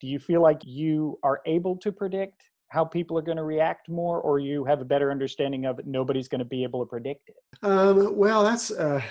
Do 0.00 0.06
you 0.06 0.18
feel 0.18 0.42
like 0.42 0.60
you 0.64 1.18
are 1.22 1.40
able 1.46 1.76
to 1.78 1.92
predict 1.92 2.42
how 2.70 2.84
people 2.84 3.16
are 3.18 3.22
going 3.22 3.36
to 3.36 3.44
react 3.44 3.88
more 3.88 4.20
or 4.20 4.38
you 4.38 4.64
have 4.64 4.80
a 4.80 4.84
better 4.84 5.10
understanding 5.10 5.64
of 5.64 5.78
it 5.78 5.86
nobody's 5.86 6.28
going 6.28 6.38
to 6.38 6.44
be 6.44 6.62
able 6.62 6.84
to 6.84 6.88
predict 6.88 7.28
it? 7.28 7.36
Um, 7.62 8.16
well 8.16 8.44
that's 8.44 8.70
a 8.70 9.02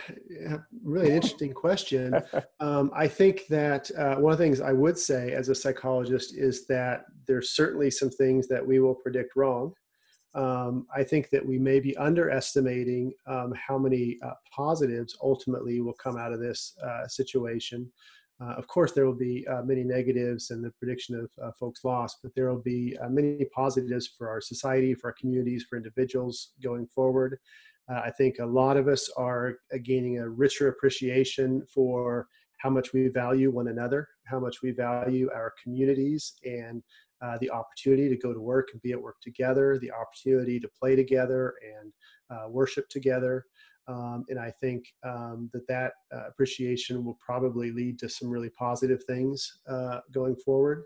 really 0.83 1.11
interesting 1.17 1.53
question. 1.53 2.13
Um, 2.59 2.91
i 2.95 3.07
think 3.07 3.43
that 3.49 3.91
uh, 3.97 4.15
one 4.15 4.33
of 4.33 4.39
the 4.39 4.43
things 4.43 4.61
i 4.61 4.73
would 4.73 4.97
say 4.97 5.31
as 5.33 5.49
a 5.49 5.55
psychologist 5.55 6.35
is 6.35 6.65
that 6.67 7.05
there's 7.27 7.51
certainly 7.51 7.91
some 7.91 8.09
things 8.09 8.47
that 8.47 8.65
we 8.65 8.79
will 8.79 8.95
predict 8.95 9.35
wrong. 9.35 9.73
Um, 10.33 10.87
I 10.95 11.03
think 11.03 11.29
that 11.31 11.45
we 11.45 11.57
may 11.57 11.79
be 11.79 11.95
underestimating 11.97 13.13
um, 13.27 13.53
how 13.55 13.77
many 13.77 14.17
uh, 14.23 14.33
positives 14.55 15.17
ultimately 15.21 15.81
will 15.81 15.93
come 15.93 16.17
out 16.17 16.33
of 16.33 16.39
this 16.39 16.75
uh, 16.83 17.07
situation. 17.07 17.91
Uh, 18.39 18.53
of 18.55 18.67
course, 18.67 18.91
there 18.91 19.05
will 19.05 19.15
be 19.15 19.47
uh, 19.47 19.63
many 19.63 19.83
negatives 19.83 20.51
and 20.51 20.63
the 20.63 20.69
prediction 20.71 21.15
of 21.15 21.29
uh, 21.43 21.51
folks 21.59 21.83
lost, 21.83 22.17
but 22.21 22.33
there 22.35 22.49
will 22.49 22.61
be 22.61 22.95
uh, 23.01 23.09
many 23.09 23.43
positives 23.45 24.07
for 24.15 24.29
our 24.29 24.39
society, 24.39 24.93
for 24.93 25.07
our 25.07 25.15
communities, 25.19 25.65
for 25.67 25.75
individuals 25.75 26.51
going 26.61 26.85
forward. 26.85 27.39
Uh, 27.91 28.01
I 28.05 28.11
think 28.11 28.37
a 28.39 28.45
lot 28.45 28.77
of 28.77 28.87
us 28.87 29.09
are 29.17 29.55
gaining 29.83 30.19
a 30.19 30.29
richer 30.29 30.67
appreciation 30.67 31.65
for 31.73 32.27
how 32.59 32.69
much 32.69 32.93
we 32.93 33.07
value 33.07 33.49
one 33.49 33.69
another, 33.69 34.07
how 34.25 34.39
much 34.39 34.61
we 34.61 34.71
value 34.71 35.29
our 35.33 35.53
communities, 35.63 36.33
and 36.43 36.83
the 37.39 37.49
opportunity 37.49 38.09
to 38.09 38.17
go 38.17 38.33
to 38.33 38.39
work 38.39 38.67
and 38.73 38.81
be 38.81 38.91
at 38.91 39.01
work 39.01 39.15
together, 39.23 39.79
the 39.79 39.91
opportunity 39.91 40.59
to 40.59 40.69
play 40.79 40.95
together 40.95 41.53
and 41.63 41.91
worship 42.51 42.89
together. 42.89 43.45
Um, 43.87 44.25
and 44.29 44.39
I 44.39 44.51
think 44.51 44.85
um, 45.03 45.49
that 45.53 45.67
that 45.67 45.93
uh, 46.13 46.27
appreciation 46.27 47.05
will 47.05 47.17
probably 47.25 47.71
lead 47.71 47.99
to 47.99 48.09
some 48.09 48.29
really 48.29 48.49
positive 48.49 49.03
things 49.05 49.59
uh, 49.69 49.99
going 50.11 50.35
forward. 50.35 50.83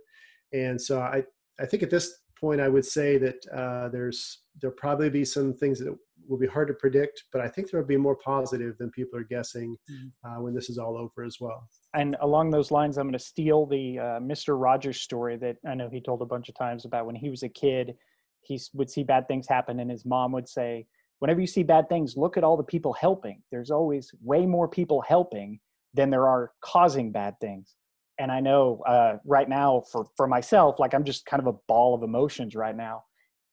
And 0.53 0.79
so 0.79 0.99
I, 0.99 1.23
I 1.59 1.65
think 1.65 1.83
at 1.83 1.89
this 1.89 2.19
point, 2.39 2.59
I 2.59 2.67
would 2.67 2.85
say 2.85 3.17
that 3.17 3.45
uh, 3.53 3.89
there's 3.89 4.41
there'll 4.59 4.75
probably 4.75 5.09
be 5.09 5.23
some 5.23 5.53
things 5.53 5.79
that 5.79 5.95
will 6.27 6.37
be 6.37 6.47
hard 6.47 6.67
to 6.67 6.73
predict, 6.73 7.25
but 7.31 7.41
I 7.41 7.47
think 7.47 7.69
there 7.69 7.79
will 7.79 7.87
be 7.87 7.97
more 7.97 8.15
positive 8.15 8.77
than 8.77 8.89
people 8.91 9.19
are 9.19 9.23
guessing 9.23 9.77
mm-hmm. 9.89 10.07
Uh, 10.23 10.41
when 10.41 10.53
this 10.53 10.69
is 10.69 10.77
all 10.77 10.97
over 10.97 11.23
as 11.23 11.37
well. 11.39 11.67
And 11.93 12.15
along 12.21 12.51
those 12.51 12.71
lines, 12.71 12.97
I'm 12.97 13.07
going 13.07 13.13
to 13.13 13.19
steal 13.19 13.65
the 13.65 13.99
uh, 13.99 14.19
Mr. 14.19 14.59
Rogers 14.59 15.01
story 15.01 15.37
that 15.37 15.57
I 15.67 15.75
know 15.75 15.89
he 15.89 16.01
told 16.01 16.21
a 16.21 16.25
bunch 16.25 16.49
of 16.49 16.55
times 16.55 16.85
about 16.85 17.05
when 17.05 17.15
he 17.15 17.29
was 17.29 17.43
a 17.43 17.49
kid. 17.49 17.95
He 18.41 18.59
would 18.73 18.89
see 18.89 19.03
bad 19.03 19.27
things 19.27 19.47
happen, 19.47 19.79
and 19.79 19.91
his 19.91 20.05
mom 20.05 20.31
would 20.31 20.49
say, 20.49 20.87
whenever 21.21 21.39
you 21.39 21.47
see 21.47 21.61
bad 21.61 21.87
things, 21.87 22.17
look 22.17 22.35
at 22.35 22.43
all 22.43 22.57
the 22.57 22.63
people 22.63 22.93
helping. 22.93 23.43
There's 23.51 23.69
always 23.69 24.11
way 24.23 24.47
more 24.47 24.67
people 24.67 25.01
helping 25.01 25.59
than 25.93 26.09
there 26.09 26.27
are 26.27 26.51
causing 26.61 27.11
bad 27.11 27.35
things. 27.39 27.75
And 28.19 28.31
I 28.31 28.39
know 28.39 28.81
uh, 28.87 29.17
right 29.23 29.47
now 29.47 29.83
for 29.91 30.07
for 30.17 30.27
myself, 30.27 30.79
like 30.79 30.93
I'm 30.93 31.03
just 31.03 31.25
kind 31.25 31.39
of 31.39 31.47
a 31.47 31.57
ball 31.67 31.93
of 31.93 32.03
emotions 32.03 32.55
right 32.55 32.75
now, 32.75 33.03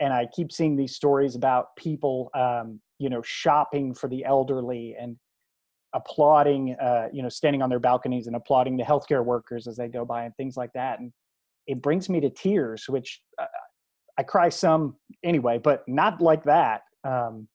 and 0.01 0.13
I 0.13 0.27
keep 0.35 0.51
seeing 0.51 0.77
these 0.77 0.97
stories 0.97 1.37
about 1.37 1.77
people, 1.77 2.31
um, 2.35 2.81
you 2.99 3.11
know, 3.11 3.23
shopping 3.23 3.95
for 3.95 4.09
the 4.09 4.25
elderly 4.25 4.97
and 4.99 5.17
applauding, 5.95 6.75
uh, 6.81 7.09
you 7.13 7.23
know, 7.23 7.29
standing 7.29 7.63
on 7.63 7.69
their 7.69 7.79
balconies 7.81 8.27
and 8.27 8.37
applauding 8.37 8.77
the 8.77 8.85
healthcare 8.85 9.25
workers 9.25 9.67
as 9.67 9.77
they 9.77 9.89
go 9.89 10.05
by 10.05 10.25
and 10.25 10.35
things 10.37 10.57
like 10.57 10.73
that. 10.75 11.01
And 11.01 11.13
it 11.67 11.83
brings 11.83 12.09
me 12.09 12.21
to 12.21 12.31
tears, 12.31 12.89
which 12.89 13.21
uh, 13.39 13.47
I 14.19 14.23
cry 14.23 14.49
some 14.49 14.97
anyway, 15.23 15.59
but 15.59 15.85
not 15.87 16.21
like 16.21 16.45
that. 16.45 16.83
Um, 17.05 17.47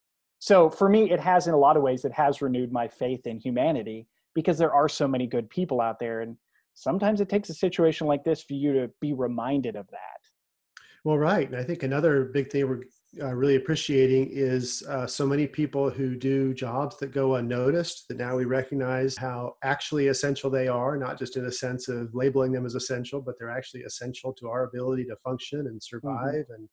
so 0.43 0.69
for 0.69 0.89
me, 0.89 1.09
it 1.09 1.21
has 1.21 1.47
in 1.47 1.53
a 1.53 1.57
lot 1.57 1.77
of 1.77 1.83
ways, 1.83 2.03
it 2.03 2.11
has 2.11 2.41
renewed 2.41 2.69
my 2.69 2.89
faith 2.89 3.27
in 3.27 3.39
humanity 3.39 4.07
because 4.35 4.57
there 4.57 4.73
are 4.73 4.89
so 4.89 5.07
many 5.07 5.25
good 5.25 5.49
people 5.49 5.79
out 5.79 5.99
there. 5.99 6.19
And 6.19 6.35
sometimes 6.73 7.21
it 7.21 7.29
takes 7.29 7.49
a 7.49 7.53
situation 7.53 8.07
like 8.07 8.25
this 8.25 8.43
for 8.43 8.51
you 8.51 8.73
to 8.73 8.91
be 8.99 9.13
reminded 9.13 9.77
of 9.77 9.87
that. 9.91 10.79
Well, 11.05 11.17
right. 11.17 11.47
And 11.47 11.55
I 11.55 11.63
think 11.63 11.83
another 11.83 12.25
big 12.25 12.51
thing 12.51 12.67
we're 12.67 12.81
uh, 13.25 13.33
really 13.33 13.55
appreciating 13.55 14.31
is 14.33 14.83
uh, 14.89 15.07
so 15.07 15.25
many 15.25 15.47
people 15.47 15.89
who 15.89 16.13
do 16.13 16.53
jobs 16.53 16.97
that 16.97 17.13
go 17.13 17.35
unnoticed 17.35 18.09
that 18.09 18.17
now 18.17 18.35
we 18.35 18.43
recognize 18.43 19.15
how 19.15 19.53
actually 19.63 20.07
essential 20.07 20.49
they 20.49 20.67
are, 20.67 20.97
not 20.97 21.17
just 21.17 21.37
in 21.37 21.45
a 21.45 21.51
sense 21.51 21.87
of 21.87 22.13
labeling 22.13 22.51
them 22.51 22.65
as 22.65 22.75
essential, 22.75 23.21
but 23.21 23.35
they're 23.39 23.49
actually 23.49 23.83
essential 23.83 24.33
to 24.33 24.49
our 24.49 24.65
ability 24.65 25.05
to 25.05 25.15
function 25.23 25.59
and 25.59 25.69
mm-hmm. 25.69 25.97
survive 25.97 26.43
mm-hmm. 26.45 26.53
and 26.55 26.69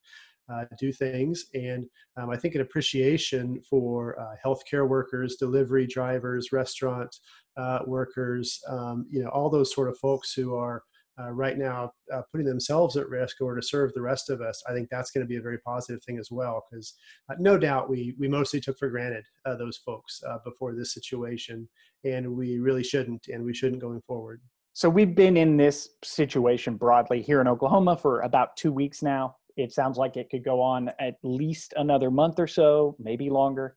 uh, 0.50 0.64
do 0.78 0.92
things. 0.92 1.46
And 1.54 1.86
um, 2.16 2.30
I 2.30 2.36
think 2.36 2.54
an 2.54 2.60
appreciation 2.60 3.60
for 3.68 4.18
uh, 4.20 4.34
healthcare 4.44 4.88
workers, 4.88 5.36
delivery 5.36 5.86
drivers, 5.86 6.52
restaurant 6.52 7.14
uh, 7.56 7.80
workers, 7.86 8.60
um, 8.68 9.06
you 9.10 9.22
know, 9.22 9.28
all 9.30 9.50
those 9.50 9.74
sort 9.74 9.88
of 9.88 9.98
folks 9.98 10.32
who 10.32 10.54
are 10.54 10.82
uh, 11.20 11.30
right 11.30 11.58
now 11.58 11.92
uh, 12.14 12.22
putting 12.32 12.46
themselves 12.46 12.96
at 12.96 13.08
risk 13.08 13.40
or 13.40 13.54
to 13.54 13.62
serve 13.62 13.92
the 13.92 14.00
rest 14.00 14.30
of 14.30 14.40
us. 14.40 14.62
I 14.68 14.72
think 14.72 14.88
that's 14.88 15.10
going 15.10 15.24
to 15.24 15.28
be 15.28 15.36
a 15.36 15.42
very 15.42 15.58
positive 15.58 16.02
thing 16.02 16.18
as 16.18 16.30
well, 16.30 16.64
because 16.70 16.94
uh, 17.30 17.34
no 17.38 17.58
doubt 17.58 17.90
we 17.90 18.14
we 18.18 18.26
mostly 18.26 18.60
took 18.60 18.78
for 18.78 18.88
granted 18.88 19.24
those 19.58 19.78
folks 19.78 20.22
before 20.44 20.74
this 20.74 20.94
situation, 20.94 21.68
and 22.04 22.34
we 22.34 22.58
really 22.58 22.84
shouldn't, 22.84 23.28
and 23.28 23.44
we 23.44 23.52
shouldn't 23.52 23.82
going 23.82 24.00
forward. 24.06 24.40
So 24.72 24.88
we've 24.88 25.14
been 25.14 25.36
in 25.36 25.56
this 25.56 25.90
situation 26.02 26.76
broadly 26.76 27.20
here 27.20 27.40
in 27.40 27.48
Oklahoma 27.48 27.96
for 27.96 28.20
about 28.20 28.56
two 28.56 28.72
weeks 28.72 29.02
now. 29.02 29.36
It 29.60 29.72
sounds 29.72 29.98
like 29.98 30.16
it 30.16 30.30
could 30.30 30.44
go 30.44 30.60
on 30.60 30.90
at 30.98 31.16
least 31.22 31.74
another 31.76 32.10
month 32.10 32.38
or 32.38 32.46
so, 32.46 32.96
maybe 32.98 33.28
longer. 33.28 33.76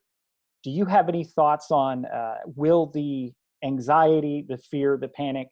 Do 0.64 0.72
you 0.72 0.86
have 0.86 1.10
any 1.10 1.26
thoughts 1.26 1.72
on 1.72 2.06
uh, 2.06 2.36
will 2.56 2.88
the 2.88 3.34
anxiety, 3.64 4.46
the 4.48 4.58
fear, 4.58 4.98
the 4.98 5.10
panic, 5.10 5.50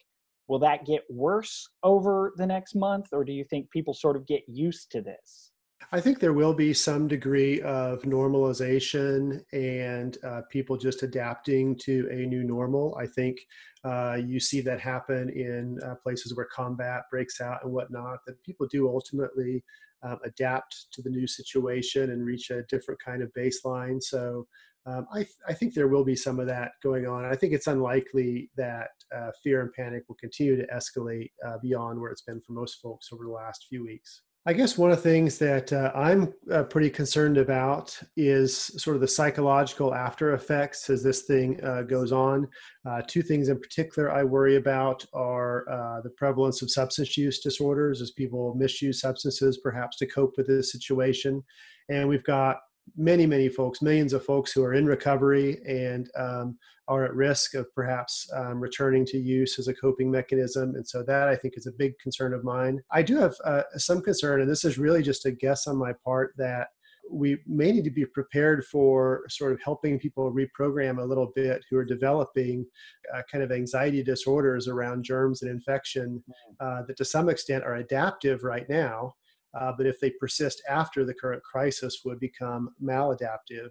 will 0.47 0.59
that 0.59 0.85
get 0.85 1.03
worse 1.09 1.67
over 1.83 2.33
the 2.37 2.45
next 2.45 2.75
month, 2.75 3.07
or 3.11 3.23
do 3.23 3.31
you 3.31 3.43
think 3.43 3.69
people 3.71 3.93
sort 3.93 4.15
of 4.15 4.25
get 4.25 4.43
used 4.47 4.91
to 4.91 5.01
this? 5.01 5.51
I 5.91 5.99
think 5.99 6.19
there 6.19 6.33
will 6.33 6.53
be 6.53 6.73
some 6.73 7.07
degree 7.07 7.61
of 7.61 8.03
normalization 8.03 9.41
and 9.51 10.17
uh, 10.23 10.41
people 10.49 10.77
just 10.77 11.03
adapting 11.03 11.75
to 11.79 12.07
a 12.11 12.25
new 12.25 12.43
normal. 12.43 12.95
I 12.99 13.07
think 13.07 13.37
uh, 13.83 14.17
you 14.23 14.39
see 14.39 14.61
that 14.61 14.79
happen 14.79 15.29
in 15.29 15.79
uh, 15.83 15.95
places 15.95 16.35
where 16.35 16.47
combat 16.53 17.03
breaks 17.09 17.41
out 17.41 17.63
and 17.63 17.73
whatnot, 17.73 18.19
that 18.27 18.41
people 18.43 18.67
do 18.67 18.87
ultimately 18.87 19.63
um, 20.03 20.17
adapt 20.25 20.87
to 20.93 21.01
the 21.01 21.09
new 21.09 21.27
situation 21.27 22.11
and 22.11 22.25
reach 22.25 22.49
a 22.49 22.63
different 22.63 22.99
kind 23.03 23.21
of 23.21 23.31
baseline. 23.37 24.01
So 24.01 24.47
um, 24.85 25.05
I, 25.13 25.19
th- 25.19 25.35
I, 25.47 25.53
think 25.53 25.73
there 25.73 25.87
will 25.87 26.03
be 26.03 26.15
some 26.15 26.39
of 26.39 26.47
that 26.47 26.71
going 26.81 27.05
on. 27.05 27.23
I 27.23 27.35
think 27.35 27.53
it's 27.53 27.67
unlikely 27.67 28.49
that 28.57 28.89
uh, 29.15 29.29
fear 29.43 29.61
and 29.61 29.71
panic 29.73 30.03
will 30.07 30.17
continue 30.19 30.55
to 30.55 30.65
escalate 30.67 31.29
uh, 31.45 31.57
beyond 31.61 31.99
where 31.99 32.11
it's 32.11 32.23
been 32.23 32.41
for 32.41 32.53
most 32.53 32.81
folks 32.81 33.09
over 33.13 33.23
the 33.23 33.31
last 33.31 33.67
few 33.69 33.83
weeks. 33.83 34.23
I 34.47 34.53
guess 34.53 34.75
one 34.75 34.89
of 34.89 34.97
the 34.97 35.03
things 35.03 35.37
that 35.37 35.71
uh, 35.71 35.91
I'm 35.93 36.33
uh, 36.51 36.63
pretty 36.63 36.89
concerned 36.89 37.37
about 37.37 37.95
is 38.17 38.57
sort 38.81 38.95
of 38.95 39.01
the 39.01 39.07
psychological 39.07 39.93
after 39.93 40.33
effects 40.33 40.89
as 40.89 41.03
this 41.03 41.23
thing 41.23 41.63
uh, 41.63 41.83
goes 41.83 42.11
on. 42.11 42.47
Uh, 42.83 43.03
two 43.07 43.21
things 43.21 43.49
in 43.49 43.59
particular 43.59 44.11
I 44.11 44.23
worry 44.23 44.55
about 44.55 45.05
are 45.13 45.69
uh, 45.69 46.01
the 46.01 46.09
prevalence 46.09 46.63
of 46.63 46.71
substance 46.71 47.15
use 47.17 47.39
disorders 47.39 48.01
as 48.01 48.11
people 48.11 48.55
misuse 48.55 48.99
substances 48.99 49.59
perhaps 49.59 49.97
to 49.97 50.07
cope 50.07 50.33
with 50.37 50.47
this 50.47 50.71
situation. 50.71 51.43
And 51.89 52.09
we've 52.09 52.23
got 52.23 52.57
many, 52.95 53.25
many 53.25 53.49
folks, 53.49 53.81
millions 53.81 54.13
of 54.13 54.25
folks 54.25 54.51
who 54.51 54.63
are 54.63 54.73
in 54.73 54.85
recovery 54.85 55.59
and 55.67 56.09
um, 56.17 56.57
are 56.87 57.05
at 57.05 57.13
risk 57.13 57.53
of 57.53 57.73
perhaps 57.73 58.29
um, 58.35 58.59
returning 58.59 59.05
to 59.05 59.17
use 59.17 59.57
as 59.59 59.67
a 59.67 59.73
coping 59.73 60.11
mechanism. 60.11 60.75
And 60.75 60.87
so 60.87 61.03
that 61.03 61.27
I 61.27 61.35
think 61.35 61.53
is 61.57 61.67
a 61.67 61.71
big 61.71 61.97
concern 61.99 62.33
of 62.33 62.43
mine. 62.43 62.81
I 62.91 63.01
do 63.01 63.17
have 63.17 63.35
uh, 63.45 63.63
some 63.77 64.01
concern, 64.01 64.41
and 64.41 64.49
this 64.49 64.65
is 64.65 64.77
really 64.77 65.01
just 65.01 65.25
a 65.25 65.31
guess 65.31 65.67
on 65.67 65.77
my 65.77 65.93
part, 66.03 66.33
that 66.37 66.67
we 67.09 67.37
may 67.45 67.71
need 67.71 67.83
to 67.83 67.91
be 67.91 68.05
prepared 68.05 68.65
for 68.65 69.23
sort 69.29 69.51
of 69.51 69.59
helping 69.63 69.99
people 69.99 70.33
reprogram 70.33 70.99
a 70.99 71.05
little 71.05 71.31
bit 71.35 71.63
who 71.69 71.77
are 71.77 71.85
developing 71.85 72.65
uh, 73.13 73.21
kind 73.29 73.43
of 73.43 73.51
anxiety 73.51 74.03
disorders 74.03 74.67
around 74.67 75.03
germs 75.03 75.41
and 75.41 75.51
infection 75.51 76.23
mm. 76.29 76.33
uh, 76.59 76.83
that 76.87 76.97
to 76.97 77.05
some 77.05 77.27
extent 77.27 77.63
are 77.63 77.75
adaptive 77.75 78.43
right 78.43 78.69
now 78.69 79.13
uh, 79.59 79.71
but 79.77 79.85
if 79.85 79.99
they 79.99 80.11
persist 80.11 80.61
after 80.69 81.05
the 81.05 81.13
current 81.13 81.43
crisis 81.43 82.01
would 82.05 82.19
become 82.19 82.69
maladaptive. 82.81 83.69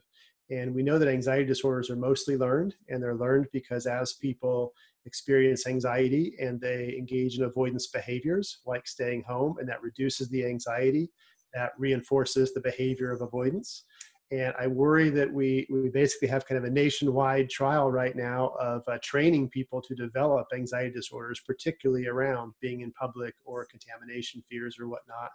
And 0.50 0.74
we 0.74 0.82
know 0.82 0.98
that 0.98 1.08
anxiety 1.08 1.44
disorders 1.44 1.90
are 1.90 1.96
mostly 1.96 2.36
learned 2.36 2.74
and 2.88 3.02
they're 3.02 3.14
learned 3.14 3.46
because 3.52 3.86
as 3.86 4.14
people 4.14 4.72
experience 5.06 5.66
anxiety 5.66 6.34
and 6.40 6.60
they 6.60 6.94
engage 6.98 7.38
in 7.38 7.44
avoidance 7.44 7.86
behaviors 7.86 8.58
like 8.66 8.86
staying 8.86 9.22
home 9.22 9.56
and 9.58 9.68
that 9.68 9.82
reduces 9.82 10.28
the 10.28 10.44
anxiety 10.44 11.10
that 11.54 11.72
reinforces 11.78 12.52
the 12.52 12.60
behavior 12.60 13.10
of 13.12 13.22
avoidance 13.22 13.84
and 14.32 14.54
I 14.60 14.68
worry 14.68 15.10
that 15.10 15.32
we, 15.32 15.66
we 15.70 15.88
basically 15.88 16.28
have 16.28 16.46
kind 16.46 16.56
of 16.56 16.64
a 16.64 16.70
nationwide 16.70 17.50
trial 17.50 17.90
right 17.90 18.14
now 18.14 18.52
of 18.60 18.82
uh, 18.86 18.98
training 19.02 19.48
people 19.48 19.82
to 19.82 19.94
develop 19.96 20.46
anxiety 20.54 20.92
disorders, 20.92 21.40
particularly 21.44 22.06
around 22.06 22.52
being 22.60 22.82
in 22.82 22.92
public 22.92 23.34
or 23.44 23.66
contamination 23.66 24.40
fears 24.48 24.76
or 24.78 24.86
whatnot. 24.86 25.30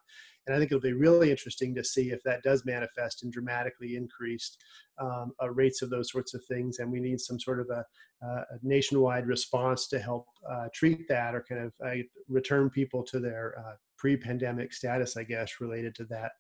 And 0.48 0.56
I 0.56 0.60
think 0.60 0.72
it'll 0.72 0.82
be 0.82 0.94
really 0.94 1.30
interesting 1.30 1.76
to 1.76 1.84
see 1.84 2.12
if 2.12 2.24
that 2.24 2.44
does 2.44 2.64
manifest 2.64 3.24
in 3.24 3.32
dramatically 3.32 3.98
increased 3.98 4.64
um, 4.98 5.34
uh, 5.44 5.50
rates 5.50 5.82
of 5.82 5.90
those 5.90 6.10
sorts 6.10 6.34
of 6.34 6.46
things. 6.46 6.80
And 6.80 6.90
we 6.90 7.02
need 7.02 7.20
some 7.20 7.40
sort 7.40 7.60
of 7.60 7.70
a, 7.72 7.84
uh, 8.26 8.44
a 8.50 8.58
nationwide 8.62 9.28
response 9.28 9.88
to 9.88 10.00
help 10.00 10.28
uh, 10.50 10.68
treat 10.74 11.06
that 11.10 11.36
or 11.36 11.44
kind 11.48 11.62
of 11.66 11.74
uh, 11.86 12.02
return 12.30 12.70
people 12.70 13.04
to 13.04 13.20
their 13.20 13.56
uh, 13.60 13.74
pre-pandemic 13.98 14.74
status, 14.74 15.18
I 15.18 15.24
guess, 15.24 15.60
related 15.60 15.96
to 15.96 16.06
that. 16.06 16.32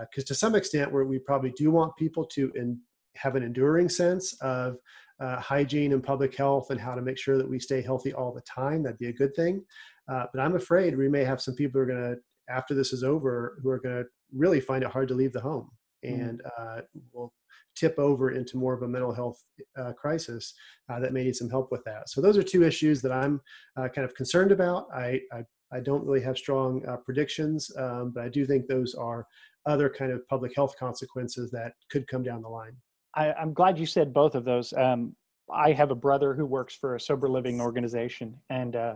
Because 0.00 0.24
uh, 0.24 0.28
to 0.28 0.34
some 0.34 0.54
extent, 0.54 0.92
where 0.92 1.04
we 1.04 1.18
probably 1.18 1.52
do 1.56 1.70
want 1.70 1.96
people 1.96 2.24
to 2.26 2.52
in, 2.54 2.78
have 3.16 3.36
an 3.36 3.42
enduring 3.42 3.88
sense 3.88 4.34
of 4.40 4.76
uh, 5.20 5.40
hygiene 5.40 5.92
and 5.92 6.02
public 6.02 6.36
health 6.36 6.70
and 6.70 6.80
how 6.80 6.94
to 6.94 7.02
make 7.02 7.18
sure 7.18 7.38
that 7.38 7.48
we 7.48 7.58
stay 7.58 7.82
healthy 7.82 8.12
all 8.12 8.32
the 8.32 8.42
time. 8.42 8.82
That'd 8.82 8.98
be 8.98 9.08
a 9.08 9.12
good 9.12 9.34
thing. 9.34 9.64
Uh, 10.10 10.26
but 10.32 10.40
I'm 10.40 10.56
afraid 10.56 10.96
we 10.96 11.08
may 11.08 11.24
have 11.24 11.40
some 11.40 11.54
people 11.54 11.80
who 11.80 11.82
are 11.82 11.86
going 11.86 12.14
to, 12.14 12.16
after 12.48 12.74
this 12.74 12.92
is 12.92 13.02
over, 13.02 13.58
who 13.62 13.68
are 13.70 13.80
going 13.80 14.02
to 14.02 14.08
really 14.34 14.60
find 14.60 14.84
it 14.84 14.90
hard 14.90 15.08
to 15.08 15.14
leave 15.14 15.32
the 15.32 15.40
home 15.40 15.70
mm. 16.04 16.12
and 16.12 16.42
uh, 16.58 16.80
will 17.12 17.32
tip 17.74 17.98
over 17.98 18.32
into 18.32 18.56
more 18.56 18.74
of 18.74 18.82
a 18.82 18.88
mental 18.88 19.12
health 19.12 19.42
uh, 19.78 19.92
crisis 19.92 20.54
uh, 20.88 20.98
that 20.98 21.12
may 21.12 21.24
need 21.24 21.36
some 21.36 21.50
help 21.50 21.70
with 21.70 21.82
that. 21.84 22.08
So 22.08 22.20
those 22.20 22.36
are 22.36 22.42
two 22.42 22.64
issues 22.64 23.00
that 23.02 23.12
I'm 23.12 23.40
uh, 23.76 23.88
kind 23.88 24.04
of 24.04 24.14
concerned 24.14 24.50
about. 24.50 24.86
I, 24.94 25.20
I 25.32 25.44
I 25.72 25.80
don't 25.80 26.04
really 26.04 26.22
have 26.22 26.38
strong 26.38 26.84
uh, 26.86 26.96
predictions, 26.96 27.70
um, 27.76 28.12
but 28.14 28.24
I 28.24 28.28
do 28.28 28.46
think 28.46 28.66
those 28.66 28.94
are 28.94 29.26
other 29.66 29.90
kind 29.90 30.12
of 30.12 30.26
public 30.28 30.52
health 30.54 30.74
consequences 30.78 31.50
that 31.50 31.72
could 31.90 32.06
come 32.08 32.22
down 32.22 32.42
the 32.42 32.48
line. 32.48 32.76
I, 33.14 33.34
am 33.40 33.52
glad 33.52 33.78
you 33.78 33.86
said 33.86 34.14
both 34.14 34.34
of 34.34 34.44
those. 34.44 34.72
Um, 34.72 35.14
I 35.52 35.72
have 35.72 35.90
a 35.90 35.94
brother 35.94 36.34
who 36.34 36.46
works 36.46 36.74
for 36.74 36.94
a 36.94 37.00
sober 37.00 37.28
living 37.28 37.60
organization, 37.60 38.34
and 38.50 38.76
uh, 38.76 38.94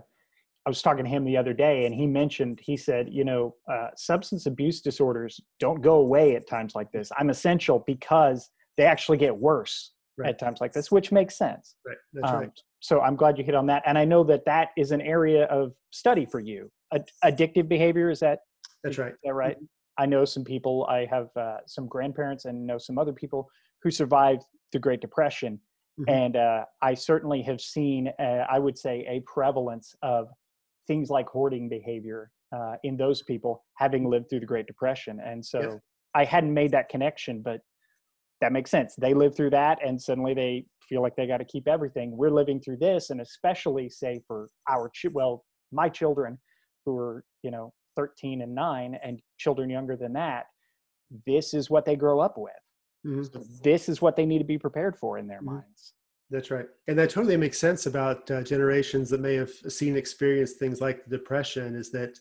I 0.66 0.70
was 0.70 0.80
talking 0.80 1.04
to 1.04 1.10
him 1.10 1.24
the 1.24 1.36
other 1.36 1.52
day, 1.52 1.86
and 1.86 1.94
he 1.94 2.06
mentioned 2.06 2.60
he 2.62 2.76
said, 2.76 3.08
you 3.10 3.24
know, 3.24 3.54
uh, 3.70 3.88
substance 3.96 4.46
abuse 4.46 4.80
disorders 4.80 5.40
don't 5.60 5.82
go 5.82 5.96
away 5.96 6.36
at 6.36 6.48
times 6.48 6.74
like 6.74 6.90
this. 6.92 7.10
I'm 7.18 7.30
essential 7.30 7.84
because 7.86 8.50
they 8.76 8.84
actually 8.84 9.18
get 9.18 9.36
worse 9.36 9.92
right. 10.16 10.30
at 10.30 10.38
times 10.38 10.60
like 10.60 10.72
this, 10.72 10.90
which 10.90 11.10
makes 11.12 11.36
sense. 11.36 11.76
Right. 11.86 11.96
That's 12.14 12.32
um, 12.32 12.40
right 12.40 12.60
so 12.82 13.00
i'm 13.00 13.16
glad 13.16 13.38
you 13.38 13.44
hit 13.44 13.54
on 13.54 13.64
that 13.66 13.82
and 13.86 13.96
i 13.96 14.04
know 14.04 14.22
that 14.22 14.44
that 14.44 14.68
is 14.76 14.90
an 14.90 15.00
area 15.00 15.44
of 15.44 15.72
study 15.90 16.26
for 16.26 16.40
you 16.40 16.70
Ad- 16.92 17.08
addictive 17.24 17.68
behavior 17.68 18.10
is 18.10 18.20
that 18.20 18.40
that's 18.84 18.98
right 18.98 19.12
is 19.12 19.18
that 19.24 19.32
right 19.32 19.56
mm-hmm. 19.56 20.02
i 20.02 20.04
know 20.04 20.24
some 20.24 20.44
people 20.44 20.86
i 20.90 21.06
have 21.06 21.28
uh, 21.36 21.58
some 21.66 21.86
grandparents 21.86 22.44
and 22.44 22.66
know 22.66 22.76
some 22.76 22.98
other 22.98 23.12
people 23.12 23.48
who 23.82 23.90
survived 23.90 24.42
the 24.72 24.78
great 24.78 25.00
depression 25.00 25.58
mm-hmm. 25.98 26.10
and 26.12 26.36
uh, 26.36 26.64
i 26.82 26.92
certainly 26.92 27.40
have 27.40 27.60
seen 27.60 28.12
uh, 28.18 28.44
i 28.50 28.58
would 28.58 28.76
say 28.76 29.06
a 29.08 29.20
prevalence 29.20 29.94
of 30.02 30.28
things 30.86 31.08
like 31.08 31.28
hoarding 31.28 31.68
behavior 31.68 32.30
uh, 32.54 32.74
in 32.82 32.96
those 32.98 33.22
people 33.22 33.64
having 33.76 34.04
lived 34.04 34.28
through 34.28 34.40
the 34.40 34.46
great 34.46 34.66
depression 34.66 35.20
and 35.24 35.44
so 35.44 35.60
yes. 35.60 35.78
i 36.14 36.24
hadn't 36.24 36.52
made 36.52 36.72
that 36.72 36.88
connection 36.88 37.40
but 37.40 37.60
that 38.42 38.52
makes 38.52 38.70
sense. 38.70 38.94
They 39.00 39.14
live 39.14 39.34
through 39.36 39.50
that 39.50 39.78
and 39.86 40.00
suddenly 40.00 40.34
they 40.34 40.66
feel 40.88 41.00
like 41.00 41.14
they 41.16 41.28
got 41.28 41.38
to 41.38 41.44
keep 41.44 41.68
everything. 41.68 42.14
We're 42.16 42.30
living 42.30 42.60
through 42.60 42.78
this 42.78 43.10
and 43.10 43.20
especially 43.20 43.88
say 43.88 44.20
for 44.26 44.48
our 44.68 44.90
ch- 44.90 45.06
well, 45.12 45.44
my 45.70 45.88
children 45.88 46.38
who 46.84 46.98
are, 46.98 47.24
you 47.42 47.52
know, 47.52 47.72
13 47.96 48.42
and 48.42 48.54
9 48.54 48.98
and 49.02 49.20
children 49.38 49.70
younger 49.70 49.96
than 49.96 50.12
that, 50.14 50.46
this 51.24 51.54
is 51.54 51.70
what 51.70 51.84
they 51.84 51.94
grow 51.94 52.18
up 52.18 52.34
with. 52.36 52.52
Mm-hmm. 53.06 53.22
So 53.22 53.44
this 53.62 53.88
is 53.88 54.02
what 54.02 54.16
they 54.16 54.26
need 54.26 54.38
to 54.38 54.44
be 54.44 54.58
prepared 54.58 54.96
for 54.98 55.18
in 55.18 55.28
their 55.28 55.38
mm-hmm. 55.38 55.56
minds. 55.56 55.94
That's 56.28 56.50
right. 56.50 56.66
And 56.88 56.98
that 56.98 57.10
totally 57.10 57.36
makes 57.36 57.58
sense 57.58 57.86
about 57.86 58.28
uh, 58.30 58.42
generations 58.42 59.08
that 59.10 59.20
may 59.20 59.34
have 59.34 59.50
seen 59.50 59.96
experience 59.96 60.52
things 60.52 60.80
like 60.80 61.04
the 61.04 61.16
depression 61.18 61.76
is 61.76 61.92
that 61.92 62.18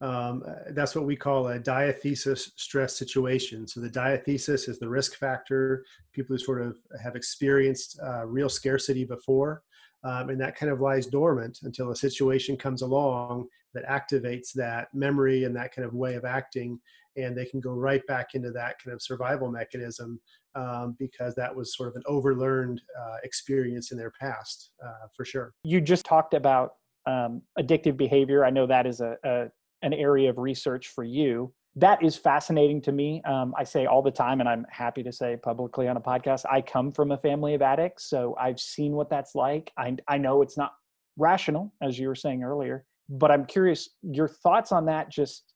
um, 0.00 0.42
that's 0.70 0.94
what 0.94 1.06
we 1.06 1.16
call 1.16 1.48
a 1.48 1.58
diathesis 1.58 2.52
stress 2.56 2.96
situation. 2.96 3.66
So 3.66 3.80
the 3.80 3.88
diathesis 3.88 4.68
is 4.68 4.78
the 4.78 4.88
risk 4.88 5.16
factor, 5.16 5.84
people 6.12 6.34
who 6.34 6.42
sort 6.42 6.62
of 6.62 6.76
have 7.02 7.16
experienced 7.16 7.98
uh, 8.02 8.26
real 8.26 8.48
scarcity 8.48 9.04
before. 9.04 9.62
Um, 10.02 10.28
and 10.28 10.40
that 10.40 10.56
kind 10.56 10.70
of 10.70 10.80
lies 10.80 11.06
dormant 11.06 11.60
until 11.62 11.90
a 11.90 11.96
situation 11.96 12.56
comes 12.58 12.82
along 12.82 13.48
that 13.72 13.86
activates 13.86 14.52
that 14.52 14.88
memory 14.92 15.44
and 15.44 15.56
that 15.56 15.74
kind 15.74 15.86
of 15.86 15.94
way 15.94 16.14
of 16.14 16.24
acting 16.24 16.78
and 17.16 17.36
they 17.36 17.44
can 17.44 17.60
go 17.60 17.72
right 17.72 18.04
back 18.06 18.34
into 18.34 18.50
that 18.50 18.76
kind 18.82 18.92
of 18.92 19.00
survival 19.00 19.50
mechanism 19.50 20.20
um, 20.54 20.96
because 20.98 21.34
that 21.34 21.54
was 21.54 21.76
sort 21.76 21.88
of 21.88 21.96
an 21.96 22.02
overlearned 22.08 22.78
uh, 23.00 23.16
experience 23.22 23.92
in 23.92 23.98
their 23.98 24.12
past 24.20 24.70
uh, 24.84 25.06
for 25.16 25.24
sure 25.24 25.52
you 25.64 25.80
just 25.80 26.04
talked 26.04 26.34
about 26.34 26.74
um, 27.06 27.42
addictive 27.58 27.96
behavior 27.96 28.44
i 28.44 28.50
know 28.50 28.66
that 28.66 28.86
is 28.86 29.00
a, 29.00 29.16
a 29.24 29.46
an 29.84 29.92
area 29.92 30.30
of 30.30 30.38
research 30.38 30.88
for 30.88 31.04
you. 31.04 31.52
That 31.76 32.02
is 32.02 32.16
fascinating 32.16 32.80
to 32.82 32.92
me. 32.92 33.20
Um, 33.24 33.52
I 33.58 33.64
say 33.64 33.86
all 33.86 34.00
the 34.00 34.10
time, 34.10 34.40
and 34.40 34.48
I'm 34.48 34.64
happy 34.70 35.02
to 35.02 35.12
say 35.12 35.36
publicly 35.36 35.86
on 35.88 35.96
a 35.96 36.00
podcast, 36.00 36.44
I 36.50 36.60
come 36.60 36.90
from 36.90 37.12
a 37.12 37.18
family 37.18 37.54
of 37.54 37.62
addicts. 37.62 38.08
So 38.08 38.34
I've 38.40 38.60
seen 38.60 38.92
what 38.92 39.10
that's 39.10 39.34
like. 39.34 39.72
I, 39.76 39.96
I 40.08 40.18
know 40.18 40.40
it's 40.40 40.56
not 40.56 40.72
rational, 41.16 41.74
as 41.82 41.98
you 41.98 42.08
were 42.08 42.14
saying 42.14 42.42
earlier, 42.42 42.86
but 43.08 43.30
I'm 43.30 43.44
curious 43.44 43.90
your 44.02 44.28
thoughts 44.28 44.72
on 44.72 44.86
that. 44.86 45.10
Just 45.10 45.52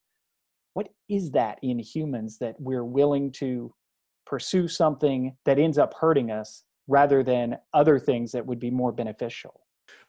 what 0.74 0.88
is 1.08 1.30
that 1.32 1.58
in 1.62 1.78
humans 1.78 2.38
that 2.38 2.56
we're 2.58 2.84
willing 2.84 3.32
to 3.32 3.72
pursue 4.26 4.68
something 4.68 5.36
that 5.46 5.58
ends 5.58 5.78
up 5.78 5.94
hurting 5.94 6.30
us 6.30 6.64
rather 6.86 7.22
than 7.22 7.56
other 7.72 7.98
things 7.98 8.32
that 8.32 8.44
would 8.44 8.58
be 8.58 8.70
more 8.70 8.92
beneficial? 8.92 9.60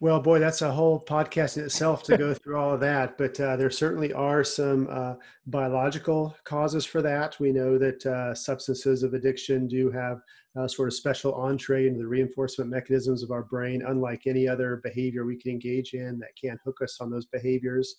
Well, 0.01 0.21
boy, 0.21 0.39
that's 0.39 0.61
a 0.61 0.71
whole 0.71 1.03
podcast 1.03 1.57
in 1.57 1.65
itself 1.65 2.03
to 2.03 2.17
go 2.17 2.33
through 2.33 2.57
all 2.57 2.73
of 2.73 2.79
that. 2.79 3.17
But 3.17 3.39
uh, 3.39 3.55
there 3.57 3.69
certainly 3.69 4.13
are 4.13 4.43
some 4.43 4.87
uh, 4.89 5.15
biological 5.47 6.35
causes 6.45 6.85
for 6.85 7.01
that. 7.01 7.39
We 7.39 7.51
know 7.51 7.77
that 7.77 8.05
uh, 8.05 8.33
substances 8.33 9.03
of 9.03 9.13
addiction 9.13 9.67
do 9.67 9.91
have 9.91 10.21
sort 10.67 10.89
of 10.89 10.93
special 10.93 11.33
entree 11.35 11.87
into 11.87 11.99
the 11.99 12.07
reinforcement 12.07 12.69
mechanisms 12.69 13.23
of 13.23 13.31
our 13.31 13.43
brain, 13.43 13.83
unlike 13.87 14.23
any 14.25 14.47
other 14.47 14.81
behavior 14.83 15.25
we 15.25 15.37
can 15.37 15.51
engage 15.51 15.93
in 15.93 16.19
that 16.19 16.35
can 16.41 16.57
hook 16.65 16.79
us 16.81 16.99
on 16.99 17.09
those 17.09 17.25
behaviors. 17.27 17.95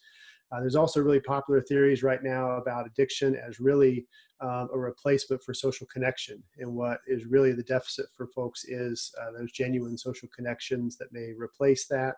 Uh, 0.53 0.61
there's 0.61 0.77
also 0.77 1.01
really 1.01 1.21
popular 1.21 1.61
theories 1.61 2.03
right 2.03 2.23
now 2.23 2.53
about 2.53 2.87
addiction 2.87 3.37
as 3.37 3.61
really 3.61 4.07
um, 4.41 4.69
a 4.73 4.79
replacement 4.79 5.43
for 5.43 5.55
social 5.55 5.87
connection. 5.93 6.43
And 6.59 6.75
what 6.75 7.01
is 7.07 7.27
really 7.27 7.53
the 7.53 7.63
deficit 7.63 8.07
for 8.17 8.27
folks 8.29 8.65
is 8.65 9.13
uh, 9.21 9.33
those 9.39 9.53
genuine 9.53 9.97
social 9.99 10.29
connections 10.35 10.97
that 10.97 11.13
may 11.13 11.33
replace 11.37 11.87
that. 11.89 12.17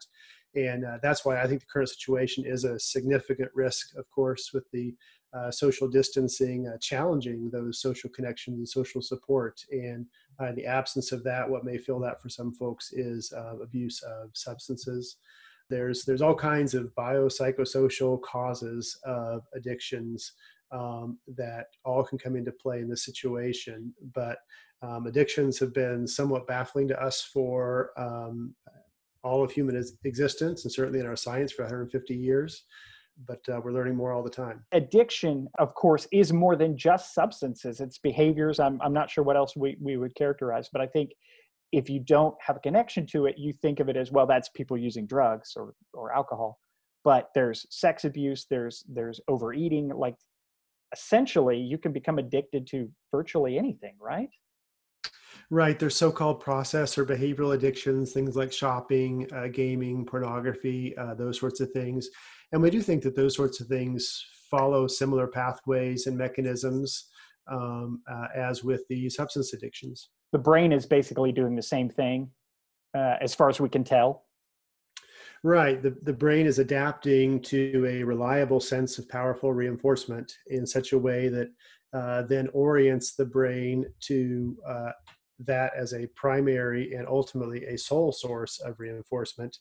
And 0.55 0.85
uh, 0.85 0.99
that's 1.03 1.25
why 1.25 1.43
I 1.43 1.47
think 1.47 1.61
the 1.61 1.67
current 1.67 1.89
situation 1.89 2.45
is 2.47 2.65
a 2.65 2.79
significant 2.79 3.51
risk, 3.55 3.97
of 3.97 4.09
course, 4.11 4.51
with 4.53 4.71
the 4.71 4.95
uh, 5.35 5.51
social 5.51 5.89
distancing, 5.89 6.69
uh, 6.69 6.77
challenging 6.79 7.49
those 7.51 7.81
social 7.81 8.11
connections 8.11 8.59
and 8.59 8.69
social 8.69 9.01
support. 9.01 9.65
And 9.71 10.07
uh, 10.41 10.47
in 10.49 10.55
the 10.55 10.67
absence 10.67 11.11
of 11.11 11.25
that, 11.25 11.49
what 11.49 11.65
may 11.65 11.79
fill 11.79 11.99
that 12.01 12.21
for 12.21 12.29
some 12.29 12.53
folks 12.53 12.93
is 12.93 13.33
abuse 13.63 14.03
of 14.03 14.31
substances. 14.35 15.17
There's, 15.71 16.05
there's 16.05 16.23
all 16.23 16.35
kinds 16.35 16.75
of 16.75 16.95
biopsychosocial 16.97 18.21
causes 18.23 18.99
of 19.05 19.43
addictions 19.55 20.33
um, 20.71 21.19
that 21.37 21.67
all 21.85 22.03
can 22.05 22.19
come 22.19 22.37
into 22.37 22.53
play 22.53 22.81
in 22.81 22.89
this 22.89 23.05
situation. 23.05 23.93
But 24.15 24.39
um, 24.83 25.07
addictions 25.07 25.59
have 25.61 25.73
been 25.73 26.07
somewhat 26.07 26.47
baffling 26.47 26.89
to 26.89 27.03
us 27.03 27.23
for 27.23 27.91
um, 27.97 28.55
all 29.23 29.45
of 29.45 29.53
human 29.53 29.81
existence 30.05 30.65
and 30.65 30.73
certainly 30.73 31.01
in 31.01 31.07
our 31.07 31.17
science 31.17 31.53
for 31.53 31.63
150 31.63 32.15
years 32.15 32.65
but 33.27 33.41
uh, 33.49 33.61
we're 33.63 33.73
learning 33.73 33.95
more 33.95 34.13
all 34.13 34.23
the 34.23 34.31
time. 34.31 34.65
Addiction, 34.73 35.49
of 35.59 35.75
course, 35.75 36.07
is 36.13 36.33
more 36.33 36.57
than 36.57 36.77
just 36.77 37.15
substances. 37.15 37.81
It's 37.81 37.99
behaviors. 37.99 38.59
I'm, 38.59 38.81
I'm 38.83 38.93
not 38.93 39.11
sure 39.11 39.25
what 39.25 39.37
else 39.37 39.57
we, 39.57 39.77
we 39.81 39.97
would 39.97 40.15
characterize, 40.15 40.69
but 40.73 40.81
I 40.81 40.87
think 40.87 41.11
if 41.73 41.89
you 41.89 42.01
don't 42.01 42.35
have 42.47 42.57
a 42.57 42.61
connection 42.61 43.07
to 43.07 43.27
it, 43.27 43.37
you 43.39 43.53
think 43.53 43.81
of 43.81 43.89
it 43.89 43.97
as, 43.97 44.13
well, 44.13 44.27
that's 44.27 44.51
people 44.51 44.77
using 44.77 45.07
drugs 45.07 45.55
or, 45.57 45.75
or 45.95 46.13
alcohol. 46.15 46.59
But 47.03 47.31
there's 47.35 47.67
sex 47.71 48.05
abuse, 48.05 48.47
there's 48.49 48.85
there's 48.89 49.21
overeating. 49.27 49.89
Like 49.89 50.15
essentially, 50.93 51.59
you 51.59 51.79
can 51.79 51.93
become 51.93 52.19
addicted 52.19 52.67
to 52.69 52.89
virtually 53.11 53.59
anything, 53.59 53.95
right? 54.01 54.29
Right. 55.51 55.79
There's 55.79 55.97
so-called 55.97 56.41
process 56.41 56.97
or 56.97 57.05
behavioral 57.05 57.55
addictions, 57.55 58.13
things 58.13 58.37
like 58.37 58.53
shopping, 58.53 59.29
uh, 59.35 59.49
gaming, 59.49 60.07
pornography, 60.07 60.97
uh, 60.97 61.15
those 61.15 61.41
sorts 61.41 61.61
of 61.61 61.71
things. 61.73 62.09
And 62.53 62.63
we 62.63 62.71
do 62.71 62.81
think 62.81 63.03
that 63.03 63.17
those 63.17 63.35
sorts 63.35 63.61
of 63.61 63.67
things 63.67 64.25
follow 64.51 64.87
similar 64.87 65.27
pathways 65.27 66.07
and 66.07 66.17
mechanisms 66.17 67.09
um, 67.51 68.03
uh, 68.11 68.27
as 68.37 68.63
with 68.63 68.83
the 68.89 69.11
substance 69.11 69.53
addictions. 69.53 70.11
The 70.33 70.39
brain 70.39 70.73
is 70.73 70.87
basically 70.87 71.31
doing 71.33 71.55
the 71.55 71.63
same 71.63 71.89
thing, 71.89 72.31
uh, 72.95 73.17
as 73.21 73.35
far 73.35 73.49
as 73.49 73.61
we 73.61 73.69
can 73.69 73.85
tell. 73.85 74.25
Right. 75.45 75.83
The, 75.83 75.97
the 76.03 76.13
brain 76.13 76.47
is 76.47 76.59
adapting 76.59 77.41
to 77.43 77.85
a 77.87 78.05
reliable 78.05 78.61
sense 78.61 78.99
of 78.99 79.09
powerful 79.09 79.53
reinforcement 79.53 80.33
in 80.47 80.67
such 80.67 80.93
a 80.93 80.99
way 80.99 81.29
that 81.29 81.51
uh, 81.93 82.23
then 82.23 82.49
orients 82.55 83.15
the 83.15 83.25
brain 83.25 83.85
to 84.01 84.57
uh, 84.67 84.93
that 85.41 85.73
as 85.77 85.95
a 85.95 86.07
primary 86.15 86.95
and 86.95 87.09
ultimately 87.09 87.65
a 87.67 87.77
sole 87.77 88.13
source 88.13 88.61
of 88.61 88.79
reinforcement. 88.79 89.59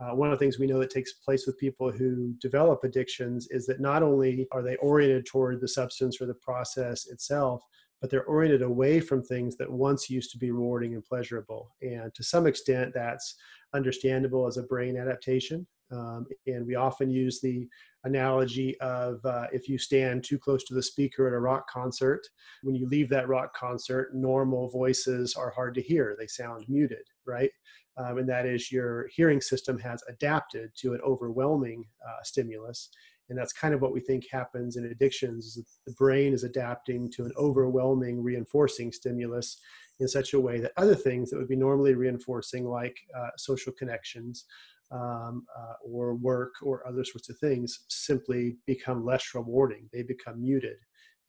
Uh, 0.00 0.14
one 0.14 0.30
of 0.30 0.38
the 0.38 0.44
things 0.44 0.58
we 0.58 0.66
know 0.66 0.78
that 0.78 0.90
takes 0.90 1.12
place 1.12 1.46
with 1.46 1.58
people 1.58 1.90
who 1.90 2.34
develop 2.40 2.84
addictions 2.84 3.48
is 3.50 3.66
that 3.66 3.80
not 3.80 4.02
only 4.02 4.46
are 4.52 4.62
they 4.62 4.76
oriented 4.76 5.24
toward 5.24 5.60
the 5.60 5.68
substance 5.68 6.20
or 6.20 6.26
the 6.26 6.34
process 6.34 7.06
itself, 7.06 7.62
but 8.02 8.10
they're 8.10 8.24
oriented 8.24 8.62
away 8.62 8.98
from 8.98 9.22
things 9.22 9.56
that 9.56 9.70
once 9.70 10.10
used 10.10 10.32
to 10.32 10.38
be 10.38 10.50
rewarding 10.50 10.94
and 10.94 11.04
pleasurable. 11.04 11.70
And 11.82 12.12
to 12.14 12.24
some 12.24 12.48
extent, 12.48 12.92
that's 12.92 13.36
understandable 13.74 14.48
as 14.48 14.56
a 14.56 14.64
brain 14.64 14.96
adaptation. 14.96 15.66
Um, 15.92 16.26
and 16.48 16.66
we 16.66 16.74
often 16.74 17.10
use 17.10 17.40
the 17.40 17.68
analogy 18.02 18.78
of 18.80 19.24
uh, 19.24 19.46
if 19.52 19.68
you 19.68 19.78
stand 19.78 20.24
too 20.24 20.38
close 20.38 20.64
to 20.64 20.74
the 20.74 20.82
speaker 20.82 21.28
at 21.28 21.32
a 21.32 21.38
rock 21.38 21.70
concert, 21.70 22.22
when 22.64 22.74
you 22.74 22.88
leave 22.88 23.08
that 23.10 23.28
rock 23.28 23.54
concert, 23.54 24.14
normal 24.14 24.68
voices 24.68 25.36
are 25.36 25.50
hard 25.50 25.72
to 25.76 25.82
hear. 25.82 26.16
They 26.18 26.26
sound 26.26 26.64
muted, 26.68 27.06
right? 27.24 27.50
Um, 27.98 28.18
and 28.18 28.28
that 28.28 28.46
is 28.46 28.72
your 28.72 29.06
hearing 29.14 29.40
system 29.40 29.78
has 29.78 30.02
adapted 30.08 30.70
to 30.78 30.94
an 30.94 31.00
overwhelming 31.06 31.84
uh, 32.04 32.22
stimulus. 32.24 32.88
And 33.32 33.38
that's 33.38 33.54
kind 33.54 33.72
of 33.72 33.80
what 33.80 33.94
we 33.94 34.00
think 34.00 34.26
happens 34.30 34.76
in 34.76 34.84
addictions. 34.84 35.58
The 35.86 35.92
brain 35.94 36.34
is 36.34 36.44
adapting 36.44 37.10
to 37.12 37.24
an 37.24 37.32
overwhelming 37.38 38.22
reinforcing 38.22 38.92
stimulus 38.92 39.58
in 40.00 40.06
such 40.06 40.34
a 40.34 40.40
way 40.40 40.60
that 40.60 40.72
other 40.76 40.94
things 40.94 41.30
that 41.30 41.38
would 41.38 41.48
be 41.48 41.56
normally 41.56 41.94
reinforcing, 41.94 42.66
like 42.66 42.94
uh, 43.18 43.30
social 43.38 43.72
connections, 43.72 44.44
um, 44.90 45.46
uh, 45.58 45.76
or 45.82 46.14
work 46.16 46.52
or 46.62 46.86
other 46.86 47.04
sorts 47.04 47.30
of 47.30 47.38
things 47.38 47.86
simply 47.88 48.58
become 48.66 49.02
less 49.02 49.34
rewarding. 49.34 49.88
They 49.94 50.02
become 50.02 50.42
muted. 50.42 50.76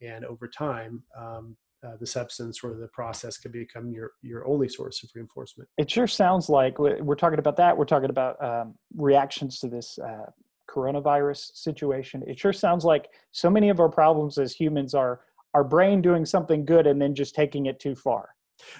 And 0.02 0.26
over 0.26 0.46
time, 0.46 1.02
um, 1.18 1.56
uh, 1.86 1.96
the 1.98 2.06
substance 2.06 2.62
or 2.62 2.74
the 2.74 2.88
process 2.88 3.38
can 3.38 3.50
become 3.50 3.90
your, 3.90 4.10
your 4.20 4.46
only 4.46 4.68
source 4.68 5.02
of 5.02 5.08
reinforcement. 5.14 5.70
It 5.78 5.90
sure 5.90 6.06
sounds 6.06 6.50
like 6.50 6.78
we're 6.78 7.14
talking 7.14 7.38
about 7.38 7.56
that. 7.56 7.74
We're 7.78 7.86
talking 7.86 8.10
about 8.10 8.42
um, 8.44 8.74
reactions 8.94 9.58
to 9.60 9.68
this 9.68 9.98
uh, 9.98 10.26
coronavirus 10.68 11.56
situation. 11.56 12.22
It 12.26 12.38
sure 12.38 12.52
sounds 12.52 12.84
like 12.84 13.08
so 13.32 13.50
many 13.50 13.68
of 13.68 13.80
our 13.80 13.88
problems 13.88 14.38
as 14.38 14.54
humans 14.54 14.94
are 14.94 15.20
our 15.54 15.64
brain 15.64 16.02
doing 16.02 16.24
something 16.26 16.64
good 16.64 16.86
and 16.86 17.00
then 17.00 17.14
just 17.14 17.34
taking 17.34 17.66
it 17.66 17.78
too 17.78 17.94
far. 17.94 18.30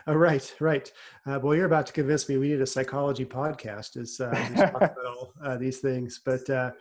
Oh, 0.07 0.15
right, 0.15 0.55
right. 0.61 0.91
Uh, 1.27 1.39
well, 1.43 1.55
you're 1.55 1.67
about 1.67 1.87
to 1.87 1.93
convince 1.93 2.29
me 2.29 2.37
we 2.37 2.49
need 2.49 2.61
a 2.61 2.67
psychology 2.67 3.25
podcast 3.25 3.97
as 3.97 4.21
uh, 4.21 4.31
about 4.75 4.95
all 5.07 5.33
uh, 5.43 5.57
these 5.57 5.79
things. 5.79 6.21
But 6.25 6.49
uh, 6.51 6.73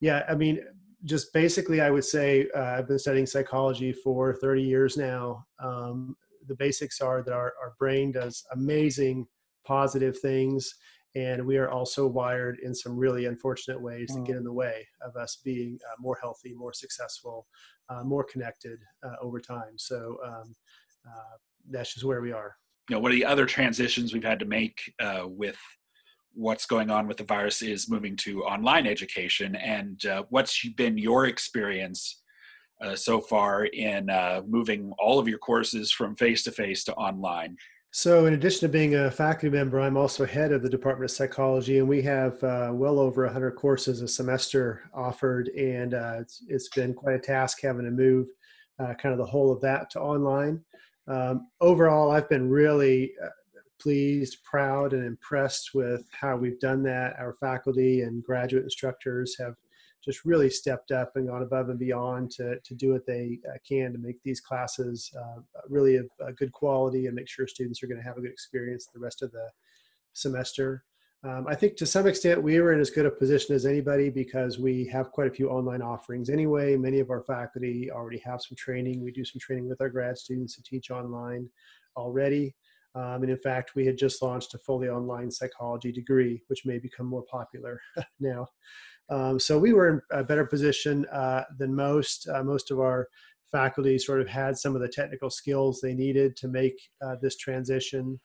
yeah, 0.00 0.24
I 0.28 0.34
mean, 0.34 0.60
just 1.04 1.32
basically, 1.32 1.80
I 1.80 1.90
would 1.90 2.04
say 2.04 2.48
uh, 2.54 2.76
I've 2.78 2.88
been 2.88 2.98
studying 2.98 3.26
psychology 3.26 3.92
for 3.92 4.34
30 4.34 4.62
years 4.62 4.96
now. 4.96 5.44
Um, 5.58 6.16
the 6.46 6.54
basics 6.54 7.00
are 7.00 7.22
that 7.22 7.32
our, 7.32 7.54
our 7.60 7.74
brain 7.78 8.12
does 8.12 8.44
amazing 8.52 9.26
positive 9.64 10.18
things, 10.18 10.74
and 11.14 11.44
we 11.44 11.58
are 11.58 11.70
also 11.70 12.06
wired 12.06 12.58
in 12.62 12.74
some 12.74 12.96
really 12.96 13.26
unfortunate 13.26 13.80
ways 13.80 14.10
mm. 14.10 14.16
that 14.16 14.24
get 14.24 14.36
in 14.36 14.44
the 14.44 14.52
way 14.52 14.86
of 15.02 15.16
us 15.16 15.38
being 15.44 15.78
uh, 15.86 15.96
more 15.98 16.18
healthy, 16.20 16.54
more 16.54 16.72
successful, 16.72 17.46
more 18.04 18.24
connected 18.24 18.78
over 19.20 19.38
time. 19.38 19.76
So, 19.76 20.16
um, 20.24 20.54
that's 21.70 21.94
just 21.94 22.04
where 22.04 22.20
we 22.20 22.32
are. 22.32 22.56
You 22.88 22.96
know, 22.96 23.00
one 23.00 23.12
of 23.12 23.16
the 23.16 23.24
other 23.24 23.46
transitions 23.46 24.12
we've 24.12 24.24
had 24.24 24.40
to 24.40 24.44
make 24.44 24.92
uh, 25.00 25.24
with 25.26 25.58
what's 26.34 26.66
going 26.66 26.90
on 26.90 27.06
with 27.06 27.18
the 27.18 27.24
virus 27.24 27.62
is 27.62 27.90
moving 27.90 28.16
to 28.16 28.42
online 28.44 28.86
education. 28.86 29.54
And 29.56 30.04
uh, 30.06 30.24
what's 30.30 30.66
been 30.70 30.98
your 30.98 31.26
experience 31.26 32.22
uh, 32.80 32.96
so 32.96 33.20
far 33.20 33.66
in 33.66 34.10
uh, 34.10 34.42
moving 34.46 34.92
all 34.98 35.18
of 35.18 35.28
your 35.28 35.38
courses 35.38 35.92
from 35.92 36.16
face 36.16 36.42
to 36.44 36.52
face 36.52 36.84
to 36.84 36.94
online? 36.94 37.56
So, 37.94 38.24
in 38.24 38.32
addition 38.32 38.60
to 38.60 38.72
being 38.72 38.94
a 38.94 39.10
faculty 39.10 39.50
member, 39.50 39.78
I'm 39.78 39.98
also 39.98 40.24
head 40.24 40.50
of 40.50 40.62
the 40.62 40.70
Department 40.70 41.10
of 41.10 41.14
Psychology, 41.14 41.78
and 41.78 41.86
we 41.86 42.00
have 42.00 42.42
uh, 42.42 42.70
well 42.72 42.98
over 42.98 43.24
100 43.26 43.50
courses 43.50 44.00
a 44.00 44.08
semester 44.08 44.88
offered, 44.94 45.48
and 45.48 45.92
uh, 45.92 46.14
it's, 46.20 46.42
it's 46.48 46.70
been 46.70 46.94
quite 46.94 47.16
a 47.16 47.18
task 47.18 47.58
having 47.60 47.84
to 47.84 47.90
move 47.90 48.28
uh, 48.78 48.94
kind 48.94 49.12
of 49.12 49.18
the 49.18 49.26
whole 49.26 49.52
of 49.52 49.60
that 49.60 49.90
to 49.90 50.00
online. 50.00 50.64
Um, 51.06 51.48
overall, 51.60 52.10
I've 52.10 52.30
been 52.30 52.48
really 52.48 53.12
uh, 53.22 53.28
pleased, 53.78 54.38
proud, 54.42 54.94
and 54.94 55.04
impressed 55.04 55.74
with 55.74 56.08
how 56.18 56.38
we've 56.38 56.60
done 56.60 56.82
that. 56.84 57.16
Our 57.18 57.34
faculty 57.34 58.00
and 58.00 58.24
graduate 58.24 58.64
instructors 58.64 59.36
have 59.38 59.56
just 60.04 60.24
really 60.24 60.50
stepped 60.50 60.90
up 60.90 61.12
and 61.14 61.28
gone 61.28 61.42
above 61.42 61.68
and 61.68 61.78
beyond 61.78 62.30
to, 62.30 62.58
to 62.60 62.74
do 62.74 62.92
what 62.92 63.06
they 63.06 63.38
uh, 63.48 63.56
can 63.66 63.92
to 63.92 63.98
make 63.98 64.22
these 64.22 64.40
classes 64.40 65.10
uh, 65.18 65.40
really 65.68 65.96
of 65.96 66.08
good 66.36 66.52
quality 66.52 67.06
and 67.06 67.14
make 67.14 67.28
sure 67.28 67.46
students 67.46 67.82
are 67.82 67.86
going 67.86 68.00
to 68.00 68.06
have 68.06 68.18
a 68.18 68.20
good 68.20 68.30
experience 68.30 68.88
the 68.92 68.98
rest 68.98 69.22
of 69.22 69.30
the 69.32 69.48
semester. 70.12 70.84
Um, 71.24 71.46
I 71.48 71.54
think 71.54 71.76
to 71.76 71.86
some 71.86 72.08
extent 72.08 72.42
we 72.42 72.60
were 72.60 72.72
in 72.72 72.80
as 72.80 72.90
good 72.90 73.06
a 73.06 73.10
position 73.10 73.54
as 73.54 73.64
anybody 73.64 74.10
because 74.10 74.58
we 74.58 74.86
have 74.88 75.12
quite 75.12 75.28
a 75.28 75.34
few 75.34 75.50
online 75.50 75.80
offerings 75.80 76.28
anyway. 76.28 76.76
Many 76.76 76.98
of 76.98 77.10
our 77.10 77.22
faculty 77.22 77.92
already 77.92 78.18
have 78.24 78.42
some 78.42 78.56
training. 78.56 79.04
We 79.04 79.12
do 79.12 79.24
some 79.24 79.38
training 79.38 79.68
with 79.68 79.80
our 79.80 79.88
grad 79.88 80.18
students 80.18 80.56
to 80.56 80.62
teach 80.64 80.90
online 80.90 81.48
already. 81.96 82.56
Um, 82.94 83.22
and 83.22 83.30
in 83.30 83.38
fact, 83.38 83.74
we 83.74 83.86
had 83.86 83.96
just 83.96 84.20
launched 84.20 84.54
a 84.54 84.58
fully 84.58 84.88
online 84.88 85.30
psychology 85.30 85.92
degree, 85.92 86.42
which 86.48 86.66
may 86.66 86.78
become 86.78 87.06
more 87.06 87.24
popular 87.30 87.80
now. 88.20 88.48
Um, 89.10 89.38
so 89.38 89.58
we 89.58 89.72
were 89.72 89.88
in 89.88 90.00
a 90.10 90.24
better 90.24 90.46
position 90.46 91.06
uh, 91.12 91.44
than 91.58 91.74
most. 91.74 92.28
Uh, 92.28 92.42
most 92.42 92.70
of 92.70 92.80
our 92.80 93.08
faculty 93.50 93.98
sort 93.98 94.20
of 94.20 94.28
had 94.28 94.56
some 94.56 94.74
of 94.74 94.80
the 94.80 94.88
technical 94.88 95.30
skills 95.30 95.80
they 95.80 95.94
needed 95.94 96.36
to 96.36 96.48
make 96.48 96.74
uh, 97.04 97.16
this 97.20 97.36
transition. 97.36 98.18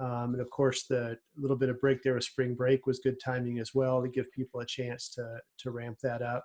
Um, 0.00 0.32
and 0.32 0.40
of 0.40 0.50
course, 0.50 0.86
the 0.88 1.16
little 1.36 1.56
bit 1.56 1.68
of 1.68 1.80
break 1.80 2.02
there 2.02 2.14
with 2.14 2.24
spring 2.24 2.54
break 2.54 2.86
was 2.86 2.98
good 2.98 3.20
timing 3.24 3.60
as 3.60 3.70
well 3.74 4.02
to 4.02 4.08
give 4.08 4.30
people 4.32 4.60
a 4.60 4.66
chance 4.66 5.08
to, 5.10 5.38
to 5.58 5.70
ramp 5.70 5.98
that 6.02 6.22
up. 6.22 6.44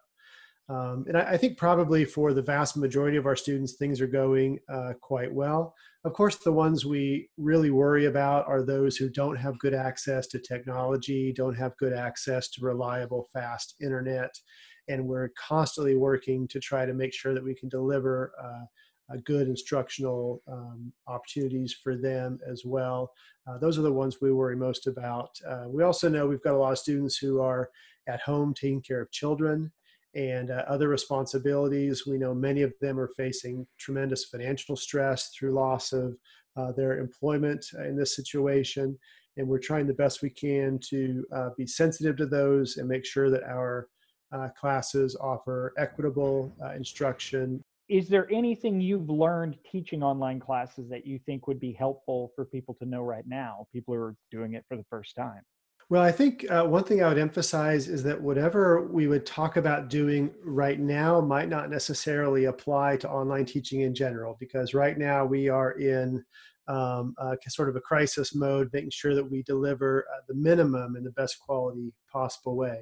Um, 0.70 1.06
and 1.08 1.18
I, 1.18 1.32
I, 1.32 1.38
think 1.38 1.58
probably 1.58 2.04
for 2.04 2.34
the 2.34 2.42
vast 2.42 2.76
majority 2.76 3.16
of 3.16 3.26
our 3.26 3.38
students, 3.38 3.74
things 3.74 4.02
are 4.02 4.08
going 4.08 4.60
uh, 4.68 4.94
quite 5.02 5.34
well. 5.34 5.74
Of 6.04 6.12
course, 6.14 6.36
the 6.36 6.52
ones 6.52 6.86
we 6.86 7.30
really 7.38 7.72
worry 7.72 8.06
about 8.06 8.46
are 8.48 8.62
those 8.62 8.98
who 8.98 9.10
don't 9.10 9.38
have 9.38 9.60
good 9.60 9.74
access 9.74 10.28
to 10.28 10.40
technology, 10.40 11.32
don't 11.32 11.56
have 11.56 11.78
good 11.78 11.94
access 11.94 12.50
to 12.50 12.66
reliable, 12.66 13.30
fast 13.34 13.76
internet, 13.82 14.34
and 14.90 15.06
we're 15.06 15.30
constantly 15.38 15.96
working 15.96 16.48
to 16.50 16.60
try 16.60 16.86
to 16.86 16.94
make 16.94 17.14
sure 17.14 17.34
that 17.34 17.44
we 17.44 17.56
can 17.56 17.70
deliver 17.70 18.34
uh, 18.42 19.16
good 19.24 19.48
instructional 19.48 20.42
um, 20.52 20.92
opportunities 21.08 21.74
for 21.82 21.96
them 21.96 22.40
as 22.50 22.64
well. 22.66 23.12
Uh, 23.48 23.58
those 23.58 23.78
are 23.78 23.84
the 23.84 23.92
ones 23.92 24.18
we 24.22 24.34
worry 24.34 24.56
most 24.56 24.88
about. 24.88 25.30
Uh, 25.48 25.66
we 25.68 25.84
also 25.84 26.10
know 26.10 26.28
we've 26.28 26.44
got 26.44 26.56
a 26.56 26.58
lot 26.58 26.74
of 26.74 26.80
students 26.80 27.18
who 27.18 27.40
are 27.40 27.70
at 28.08 28.20
home 28.22 28.54
taking 28.54 28.82
care 28.82 29.02
of 29.02 29.12
children 29.12 29.72
and 30.18 30.50
uh, 30.50 30.64
other 30.68 30.90
responsibilities. 30.90 32.08
We 32.08 32.18
know 32.18 32.34
many 32.34 32.64
of 32.64 32.74
them 32.82 33.00
are 33.00 33.12
facing 33.16 33.68
tremendous 33.80 34.26
financial 34.26 34.76
stress 34.76 35.30
through 35.30 35.54
loss 35.54 35.94
of 35.94 36.18
uh, 36.58 36.72
their 36.72 36.98
employment 36.98 37.64
in 37.86 37.96
this 37.96 38.16
situation. 38.16 38.98
And 39.38 39.48
we're 39.48 39.60
trying 39.60 39.86
the 39.86 39.94
best 39.94 40.24
we 40.24 40.32
can 40.32 40.80
to 40.90 41.24
uh, 41.34 41.50
be 41.56 41.68
sensitive 41.68 42.18
to 42.18 42.26
those 42.26 42.78
and 42.78 42.90
make 42.90 43.06
sure 43.06 43.30
that 43.30 43.44
our 43.44 43.88
uh, 44.32 44.50
classes 44.60 45.16
offer 45.22 45.72
equitable 45.78 46.54
instruction 46.76 47.64
is 47.90 48.10
there 48.10 48.30
anything 48.30 48.82
you've 48.82 49.10
learned 49.10 49.58
teaching 49.72 50.04
online 50.04 50.42
classes 50.42 50.90
that 50.90 51.08
you 51.08 51.18
think 51.26 51.48
would 51.48 51.60
be 51.60 51.72
helpful 51.72 52.34
for 52.36 52.44
people 52.44 52.74
to 52.74 52.86
know 52.86 53.02
right 53.02 53.26
now 53.26 53.66
people 53.72 53.94
who 53.94 54.02
are 54.02 54.16
doing 54.30 54.56
it 54.56 54.66
for 54.68 54.76
the 54.76 54.84
first 54.90 55.16
time 55.16 55.42
well 55.90 56.02
i 56.02 56.12
think 56.12 56.50
uh, 56.50 56.64
one 56.64 56.84
thing 56.84 57.04
i 57.04 57.08
would 57.08 57.18
emphasize 57.18 57.88
is 57.88 58.04
that 58.04 58.20
whatever 58.20 58.88
we 58.88 59.08
would 59.08 59.26
talk 59.26 59.58
about 59.58 59.90
doing 59.90 60.32
right 60.44 60.80
now 60.80 61.22
might 61.22 61.50
not 61.50 61.70
necessarily 61.70 62.46
apply 62.46 62.98
to 62.98 63.10
online 63.10 63.46
teaching 63.46 63.82
in 63.82 63.94
general 63.94 64.38
because 64.40 64.74
right 64.74 64.98
now 64.98 65.26
we 65.26 65.50
are 65.50 65.72
in 65.74 66.24
um, 66.68 67.16
sort 67.48 67.70
of 67.70 67.78
a 67.78 67.82
crisis 67.82 68.36
mode 68.36 68.70
making 68.74 68.90
sure 68.90 69.16
that 69.16 69.24
we 69.24 69.42
deliver 69.44 70.06
uh, 70.14 70.20
the 70.28 70.36
minimum 70.36 70.98
in 70.98 71.04
the 71.04 71.12
best 71.12 71.40
quality 71.40 71.94
possible 72.12 72.58
way 72.58 72.82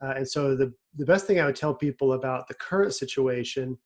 uh, 0.00 0.14
and 0.16 0.28
so 0.28 0.54
the, 0.54 0.72
the 0.96 1.06
best 1.06 1.26
thing 1.26 1.40
i 1.40 1.46
would 1.46 1.56
tell 1.56 1.74
people 1.74 2.12
about 2.12 2.46
the 2.46 2.54
current 2.54 2.94
situation 2.94 3.76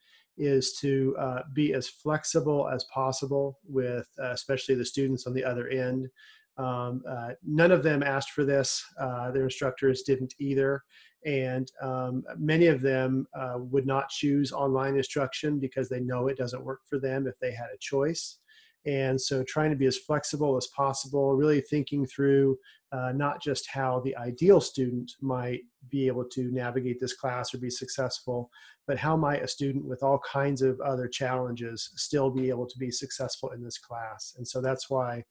is 0.40 0.72
to 0.72 1.14
uh, 1.18 1.42
be 1.52 1.74
as 1.74 1.88
flexible 1.88 2.68
as 2.68 2.84
possible 2.84 3.58
with 3.68 4.08
uh, 4.22 4.30
especially 4.30 4.74
the 4.74 4.84
students 4.84 5.26
on 5.26 5.34
the 5.34 5.44
other 5.44 5.68
end. 5.68 6.08
Um, 6.60 7.02
uh, 7.08 7.30
none 7.42 7.72
of 7.72 7.82
them 7.82 8.02
asked 8.02 8.30
for 8.32 8.44
this. 8.44 8.84
Uh, 9.00 9.30
their 9.30 9.44
instructors 9.44 10.02
didn't 10.02 10.34
either. 10.38 10.82
And 11.24 11.70
um, 11.82 12.22
many 12.38 12.66
of 12.66 12.80
them 12.80 13.26
uh, 13.38 13.56
would 13.58 13.86
not 13.86 14.10
choose 14.10 14.52
online 14.52 14.96
instruction 14.96 15.58
because 15.58 15.88
they 15.88 16.00
know 16.00 16.28
it 16.28 16.36
doesn't 16.36 16.64
work 16.64 16.80
for 16.88 16.98
them 16.98 17.26
if 17.26 17.38
they 17.40 17.52
had 17.52 17.68
a 17.74 17.78
choice. 17.78 18.38
And 18.86 19.20
so, 19.20 19.44
trying 19.46 19.70
to 19.70 19.76
be 19.76 19.84
as 19.84 19.98
flexible 19.98 20.56
as 20.56 20.66
possible, 20.68 21.34
really 21.34 21.60
thinking 21.60 22.06
through 22.06 22.56
uh, 22.92 23.12
not 23.14 23.42
just 23.42 23.68
how 23.68 24.00
the 24.00 24.16
ideal 24.16 24.58
student 24.58 25.12
might 25.20 25.60
be 25.90 26.06
able 26.06 26.24
to 26.24 26.50
navigate 26.50 26.98
this 26.98 27.12
class 27.12 27.52
or 27.52 27.58
be 27.58 27.68
successful, 27.68 28.50
but 28.86 28.98
how 28.98 29.18
might 29.18 29.42
a 29.42 29.48
student 29.48 29.84
with 29.84 30.02
all 30.02 30.18
kinds 30.20 30.62
of 30.62 30.80
other 30.80 31.08
challenges 31.08 31.90
still 31.96 32.30
be 32.30 32.48
able 32.48 32.66
to 32.66 32.78
be 32.78 32.90
successful 32.90 33.50
in 33.50 33.62
this 33.62 33.76
class. 33.76 34.34
And 34.38 34.48
so 34.48 34.62
that's 34.62 34.88
why 34.88 35.24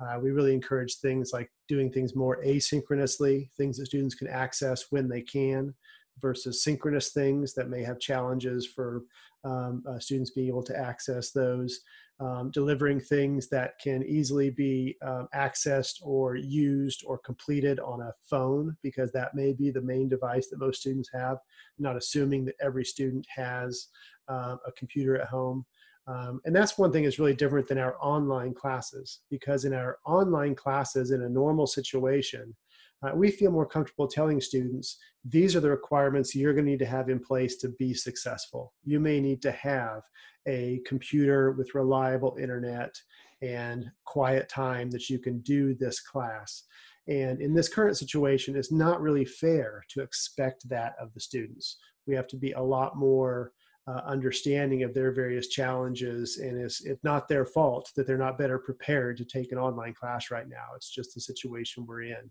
uh, 0.00 0.18
we 0.20 0.30
really 0.30 0.54
encourage 0.54 0.96
things 0.96 1.30
like 1.32 1.50
doing 1.68 1.90
things 1.90 2.14
more 2.14 2.42
asynchronously, 2.44 3.48
things 3.56 3.78
that 3.78 3.86
students 3.86 4.14
can 4.14 4.28
access 4.28 4.86
when 4.90 5.08
they 5.08 5.22
can, 5.22 5.74
versus 6.20 6.62
synchronous 6.62 7.12
things 7.12 7.54
that 7.54 7.68
may 7.68 7.82
have 7.82 7.98
challenges 7.98 8.66
for 8.66 9.02
um, 9.44 9.82
uh, 9.88 9.98
students 9.98 10.30
being 10.30 10.48
able 10.48 10.62
to 10.62 10.76
access 10.76 11.30
those 11.30 11.80
um, 12.20 12.50
delivering 12.52 13.00
things 13.00 13.48
that 13.48 13.72
can 13.82 14.04
easily 14.04 14.50
be 14.50 14.96
um, 15.02 15.28
accessed 15.34 15.96
or 16.02 16.36
used 16.36 17.02
or 17.06 17.18
completed 17.18 17.80
on 17.80 18.02
a 18.02 18.12
phone 18.30 18.76
because 18.82 19.10
that 19.12 19.34
may 19.34 19.52
be 19.52 19.70
the 19.70 19.82
main 19.82 20.08
device 20.08 20.48
that 20.48 20.60
most 20.60 20.80
students 20.80 21.10
have. 21.12 21.38
Not 21.78 21.96
assuming 21.96 22.44
that 22.44 22.54
every 22.62 22.84
student 22.84 23.26
has 23.34 23.88
uh, 24.28 24.56
a 24.66 24.72
computer 24.76 25.20
at 25.20 25.28
home. 25.28 25.66
Um, 26.06 26.40
and 26.44 26.54
that's 26.54 26.76
one 26.76 26.92
thing 26.92 27.04
that's 27.04 27.18
really 27.18 27.34
different 27.34 27.66
than 27.66 27.78
our 27.78 27.96
online 28.00 28.52
classes 28.52 29.20
because 29.30 29.64
in 29.64 29.72
our 29.72 29.98
online 30.04 30.54
classes 30.54 31.10
in 31.10 31.22
a 31.22 31.28
normal 31.28 31.66
situation, 31.66 32.54
uh, 33.02 33.12
we 33.14 33.30
feel 33.30 33.50
more 33.50 33.66
comfortable 33.66 34.06
telling 34.06 34.40
students 34.40 34.98
these 35.24 35.56
are 35.56 35.60
the 35.60 35.70
requirements 35.70 36.34
you're 36.34 36.52
going 36.52 36.64
to 36.64 36.70
need 36.70 36.78
to 36.78 36.86
have 36.86 37.08
in 37.08 37.18
place 37.18 37.56
to 37.56 37.70
be 37.78 37.94
successful. 37.94 38.72
You 38.84 39.00
may 39.00 39.20
need 39.20 39.42
to 39.42 39.52
have 39.52 40.02
a 40.46 40.80
computer 40.86 41.52
with 41.52 41.74
reliable 41.74 42.36
internet 42.40 42.94
and 43.42 43.90
quiet 44.04 44.48
time 44.48 44.90
that 44.90 45.08
you 45.10 45.18
can 45.18 45.40
do 45.40 45.74
this 45.74 46.00
class. 46.00 46.64
And 47.08 47.40
in 47.40 47.54
this 47.54 47.68
current 47.68 47.98
situation, 47.98 48.56
it's 48.56 48.72
not 48.72 49.00
really 49.00 49.24
fair 49.24 49.84
to 49.90 50.00
expect 50.00 50.68
that 50.68 50.94
of 51.00 51.12
the 51.12 51.20
students. 51.20 51.76
We 52.06 52.14
have 52.14 52.26
to 52.28 52.36
be 52.36 52.52
a 52.52 52.62
lot 52.62 52.96
more 52.96 53.52
uh, 53.86 54.00
understanding 54.06 54.82
of 54.82 54.94
their 54.94 55.12
various 55.12 55.48
challenges, 55.48 56.38
and 56.38 56.58
it's, 56.58 56.84
it's 56.84 57.04
not 57.04 57.28
their 57.28 57.44
fault 57.44 57.90
that 57.96 58.06
they're 58.06 58.16
not 58.16 58.38
better 58.38 58.58
prepared 58.58 59.16
to 59.18 59.24
take 59.24 59.52
an 59.52 59.58
online 59.58 59.92
class 59.92 60.30
right 60.30 60.48
now. 60.48 60.68
It's 60.74 60.90
just 60.90 61.14
the 61.14 61.20
situation 61.20 61.84
we're 61.86 62.02
in. 62.02 62.30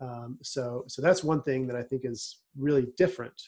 Um, 0.00 0.38
so, 0.42 0.84
so 0.86 1.02
that's 1.02 1.24
one 1.24 1.42
thing 1.42 1.66
that 1.66 1.76
I 1.76 1.82
think 1.82 2.04
is 2.04 2.38
really 2.56 2.86
different 2.96 3.40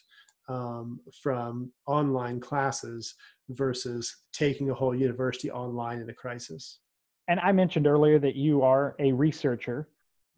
um, 0.47 0.99
from 1.21 1.71
online 1.87 2.39
classes 2.39 3.15
versus 3.49 4.23
taking 4.33 4.69
a 4.69 4.73
whole 4.73 4.95
university 4.95 5.51
online 5.51 5.99
in 5.99 6.09
a 6.09 6.13
crisis. 6.13 6.79
And 7.27 7.39
I 7.39 7.51
mentioned 7.51 7.87
earlier 7.87 8.19
that 8.19 8.35
you 8.35 8.61
are 8.61 8.95
a 8.99 9.11
researcher. 9.11 9.89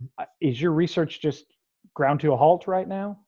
Mm-hmm. 0.02 0.24
Uh, 0.24 0.26
is 0.42 0.62
your 0.62 0.72
research 0.72 1.20
just 1.22 1.46
ground 1.94 2.20
to 2.22 2.32
a 2.32 2.38
halt 2.38 2.68
right 2.68 2.88
now? 2.88 3.20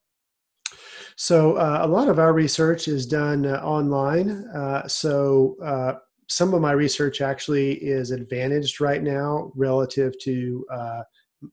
So, 1.22 1.56
uh, 1.56 1.80
a 1.82 1.86
lot 1.86 2.08
of 2.08 2.18
our 2.18 2.32
research 2.32 2.88
is 2.88 3.04
done 3.04 3.44
uh, 3.44 3.60
online. 3.62 4.30
Uh, 4.54 4.88
so, 4.88 5.54
uh, 5.62 5.96
some 6.28 6.54
of 6.54 6.62
my 6.62 6.72
research 6.72 7.20
actually 7.20 7.72
is 7.74 8.10
advantaged 8.10 8.80
right 8.80 9.02
now 9.02 9.52
relative 9.54 10.18
to 10.20 10.64
uh, 10.72 11.02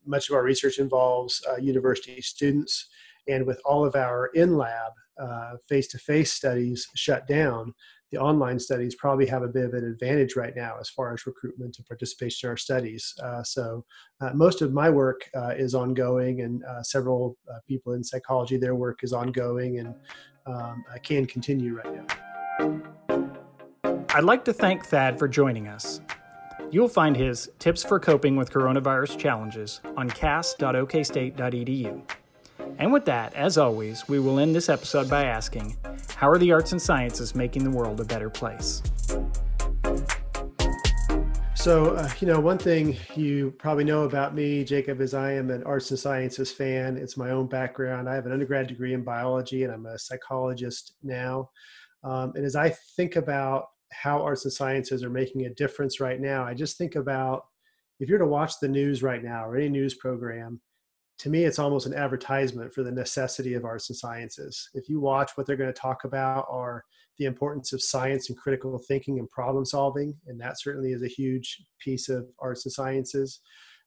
much 0.06 0.30
of 0.30 0.36
our 0.36 0.42
research 0.42 0.78
involves 0.78 1.44
university 1.60 2.22
students. 2.22 2.88
And 3.28 3.44
with 3.44 3.60
all 3.66 3.84
of 3.84 3.94
our 3.94 4.30
in 4.32 4.56
lab 4.56 4.92
face 5.68 5.88
to 5.88 5.98
face 5.98 6.32
studies 6.32 6.88
shut 6.94 7.26
down, 7.26 7.74
the 8.10 8.18
online 8.18 8.58
studies 8.58 8.94
probably 8.94 9.26
have 9.26 9.42
a 9.42 9.48
bit 9.48 9.64
of 9.64 9.74
an 9.74 9.84
advantage 9.84 10.36
right 10.36 10.54
now 10.56 10.76
as 10.80 10.88
far 10.88 11.12
as 11.12 11.26
recruitment 11.26 11.76
and 11.76 11.86
participation 11.86 12.48
in 12.48 12.50
our 12.50 12.56
studies. 12.56 13.14
Uh, 13.22 13.42
so 13.42 13.84
uh, 14.20 14.30
most 14.34 14.62
of 14.62 14.72
my 14.72 14.88
work 14.88 15.28
uh, 15.36 15.54
is 15.56 15.74
ongoing, 15.74 16.40
and 16.40 16.64
uh, 16.64 16.82
several 16.82 17.36
uh, 17.52 17.58
people 17.66 17.92
in 17.92 18.02
psychology, 18.02 18.56
their 18.56 18.74
work 18.74 19.00
is 19.02 19.12
ongoing, 19.12 19.78
and 19.78 19.94
um, 20.46 20.84
can 21.02 21.26
continue 21.26 21.74
right 21.74 21.94
now. 21.94 22.06
I'd 24.14 24.24
like 24.24 24.44
to 24.46 24.52
thank 24.52 24.86
Thad 24.86 25.18
for 25.18 25.28
joining 25.28 25.68
us. 25.68 26.00
You'll 26.70 26.88
find 26.88 27.16
his 27.16 27.50
Tips 27.58 27.82
for 27.82 28.00
Coping 28.00 28.36
with 28.36 28.50
Coronavirus 28.50 29.18
Challenges 29.18 29.80
on 29.96 30.10
cas.okstate.edu. 30.10 32.02
And 32.78 32.92
with 32.92 33.04
that, 33.06 33.34
as 33.34 33.58
always, 33.58 34.08
we 34.08 34.18
will 34.18 34.38
end 34.38 34.54
this 34.54 34.68
episode 34.68 35.08
by 35.10 35.24
asking 35.24 35.76
How 36.18 36.28
are 36.28 36.36
the 36.36 36.50
arts 36.50 36.72
and 36.72 36.82
sciences 36.82 37.36
making 37.36 37.62
the 37.62 37.70
world 37.70 38.00
a 38.00 38.04
better 38.04 38.28
place? 38.28 38.82
So, 41.54 41.94
uh, 41.94 42.10
you 42.18 42.26
know, 42.26 42.40
one 42.40 42.58
thing 42.58 42.96
you 43.14 43.54
probably 43.60 43.84
know 43.84 44.02
about 44.02 44.34
me, 44.34 44.64
Jacob, 44.64 45.00
is 45.00 45.14
I 45.14 45.34
am 45.34 45.48
an 45.50 45.62
arts 45.62 45.92
and 45.92 45.98
sciences 45.98 46.50
fan. 46.50 46.96
It's 46.96 47.16
my 47.16 47.30
own 47.30 47.46
background. 47.46 48.08
I 48.08 48.16
have 48.16 48.26
an 48.26 48.32
undergrad 48.32 48.66
degree 48.66 48.94
in 48.94 49.04
biology 49.04 49.62
and 49.62 49.72
I'm 49.72 49.86
a 49.86 49.96
psychologist 49.96 50.96
now. 51.04 51.50
Um, 52.02 52.32
and 52.34 52.44
as 52.44 52.56
I 52.56 52.70
think 52.96 53.14
about 53.14 53.66
how 53.92 54.20
arts 54.20 54.44
and 54.44 54.52
sciences 54.52 55.04
are 55.04 55.10
making 55.10 55.46
a 55.46 55.54
difference 55.54 56.00
right 56.00 56.20
now, 56.20 56.42
I 56.42 56.52
just 56.52 56.78
think 56.78 56.96
about 56.96 57.42
if 58.00 58.08
you're 58.08 58.18
to 58.18 58.26
watch 58.26 58.54
the 58.60 58.66
news 58.66 59.04
right 59.04 59.22
now 59.22 59.46
or 59.46 59.56
any 59.56 59.68
news 59.68 59.94
program, 59.94 60.60
to 61.18 61.30
me, 61.30 61.44
it's 61.44 61.58
almost 61.58 61.86
an 61.86 61.94
advertisement 61.94 62.72
for 62.72 62.82
the 62.82 62.92
necessity 62.92 63.54
of 63.54 63.64
arts 63.64 63.90
and 63.90 63.96
sciences. 63.96 64.70
If 64.74 64.88
you 64.88 65.00
watch 65.00 65.32
what 65.34 65.46
they're 65.46 65.56
going 65.56 65.72
to 65.72 65.80
talk 65.80 66.04
about 66.04 66.46
are 66.48 66.84
the 67.18 67.24
importance 67.24 67.72
of 67.72 67.82
science 67.82 68.28
and 68.28 68.38
critical 68.38 68.78
thinking 68.86 69.18
and 69.18 69.28
problem 69.28 69.64
solving, 69.64 70.14
and 70.28 70.40
that 70.40 70.60
certainly 70.60 70.92
is 70.92 71.02
a 71.02 71.08
huge 71.08 71.64
piece 71.80 72.08
of 72.08 72.26
arts 72.38 72.64
and 72.66 72.72
sciences. 72.72 73.40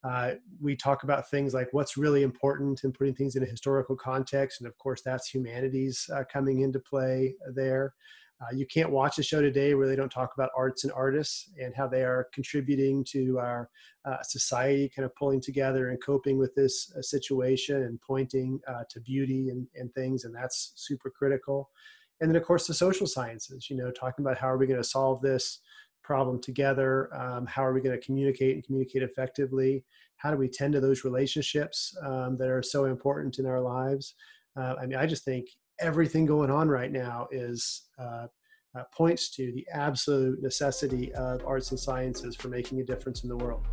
Uh, 0.04 0.32
we 0.60 0.76
talk 0.76 1.04
about 1.04 1.30
things 1.30 1.54
like 1.54 1.68
what's 1.72 1.96
really 1.96 2.24
important 2.24 2.84
and 2.84 2.94
putting 2.94 3.16
things 3.16 3.36
in 3.36 3.44
a 3.44 3.48
historical 3.48 3.96
context, 3.96 4.60
and 4.60 4.68
of 4.68 4.78
course, 4.78 5.02
that's 5.02 5.30
humanities 5.30 6.10
uh, 6.14 6.24
coming 6.32 6.62
into 6.62 6.80
play 6.80 7.34
there. 7.54 7.94
Uh, 8.42 8.56
you 8.56 8.66
can't 8.66 8.90
watch 8.90 9.20
a 9.20 9.24
show 9.24 9.42
today 9.42 9.76
where 9.76 9.88
they 9.88 9.96
don't 9.96 10.12
talk 10.12 10.34
about 10.34 10.50
arts 10.58 10.84
and 10.84 10.92
artists 10.94 11.52
and 11.62 11.76
how 11.76 11.88
they 11.88 12.04
are 12.04 12.28
contributing 12.34 13.04
to 13.04 13.38
our 13.38 13.70
uh, 14.06 14.22
society, 14.24 14.92
kind 14.96 15.06
of 15.06 15.16
pulling 15.16 15.40
together 15.40 15.90
and 15.90 16.04
coping 16.04 16.40
with 16.40 16.54
this 16.56 16.92
uh, 16.98 17.02
situation 17.02 17.84
and 17.84 18.02
pointing 18.02 18.60
uh, 18.68 18.84
to 18.90 19.00
beauty 19.02 19.50
and, 19.50 19.68
and 19.76 19.94
things. 19.94 20.24
And 20.24 20.34
that's 20.34 20.74
super 20.76 21.12
critical. 21.12 21.70
And 22.20 22.30
then, 22.30 22.36
of 22.36 22.44
course, 22.44 22.66
the 22.66 22.74
social 22.74 23.08
sciences, 23.08 23.70
you 23.70 23.76
know, 23.76 23.92
talking 23.92 24.26
about 24.26 24.38
how 24.38 24.48
are 24.48 24.58
we 24.58 24.68
going 24.68 24.82
to 24.82 24.88
solve 24.88 25.22
this 25.22 25.60
problem 26.04 26.42
together? 26.42 27.14
Um, 27.16 27.46
how 27.46 27.64
are 27.64 27.74
we 27.74 27.82
going 27.82 27.98
to 27.98 28.06
communicate 28.06 28.56
and 28.56 28.64
communicate 28.64 29.04
effectively? 29.04 29.84
How 30.18 30.32
do 30.32 30.38
we 30.38 30.48
tend 30.48 30.74
to 30.74 30.80
those 30.80 31.04
relationships 31.04 31.96
um, 32.04 32.38
that 32.38 32.50
are 32.50 32.64
so 32.64 32.86
important 32.86 33.40
in 33.40 33.46
our 33.46 33.62
lives? 33.62 34.16
Uh, 34.56 34.76
I 34.82 34.86
mean, 34.86 34.98
I 34.98 35.06
just 35.06 35.26
think 35.26 35.48
everything 35.82 36.26
going 36.26 36.52
on 36.52 36.70
right 36.70 36.92
now 36.92 37.28
is 37.32 37.88
uh, 38.00 38.28
uh, 38.76 38.84
points 38.94 39.30
to 39.32 39.52
the 39.52 39.66
absolute 39.74 40.42
necessity 40.42 41.14
of 41.14 41.46
arts 41.46 41.72
and 41.72 41.80
sciences 41.80 42.36
for 42.36 42.48
making 42.48 42.80
a 42.80 42.84
difference 42.84 43.24
in 43.24 43.30
the 43.30 43.38
world. 43.38 43.66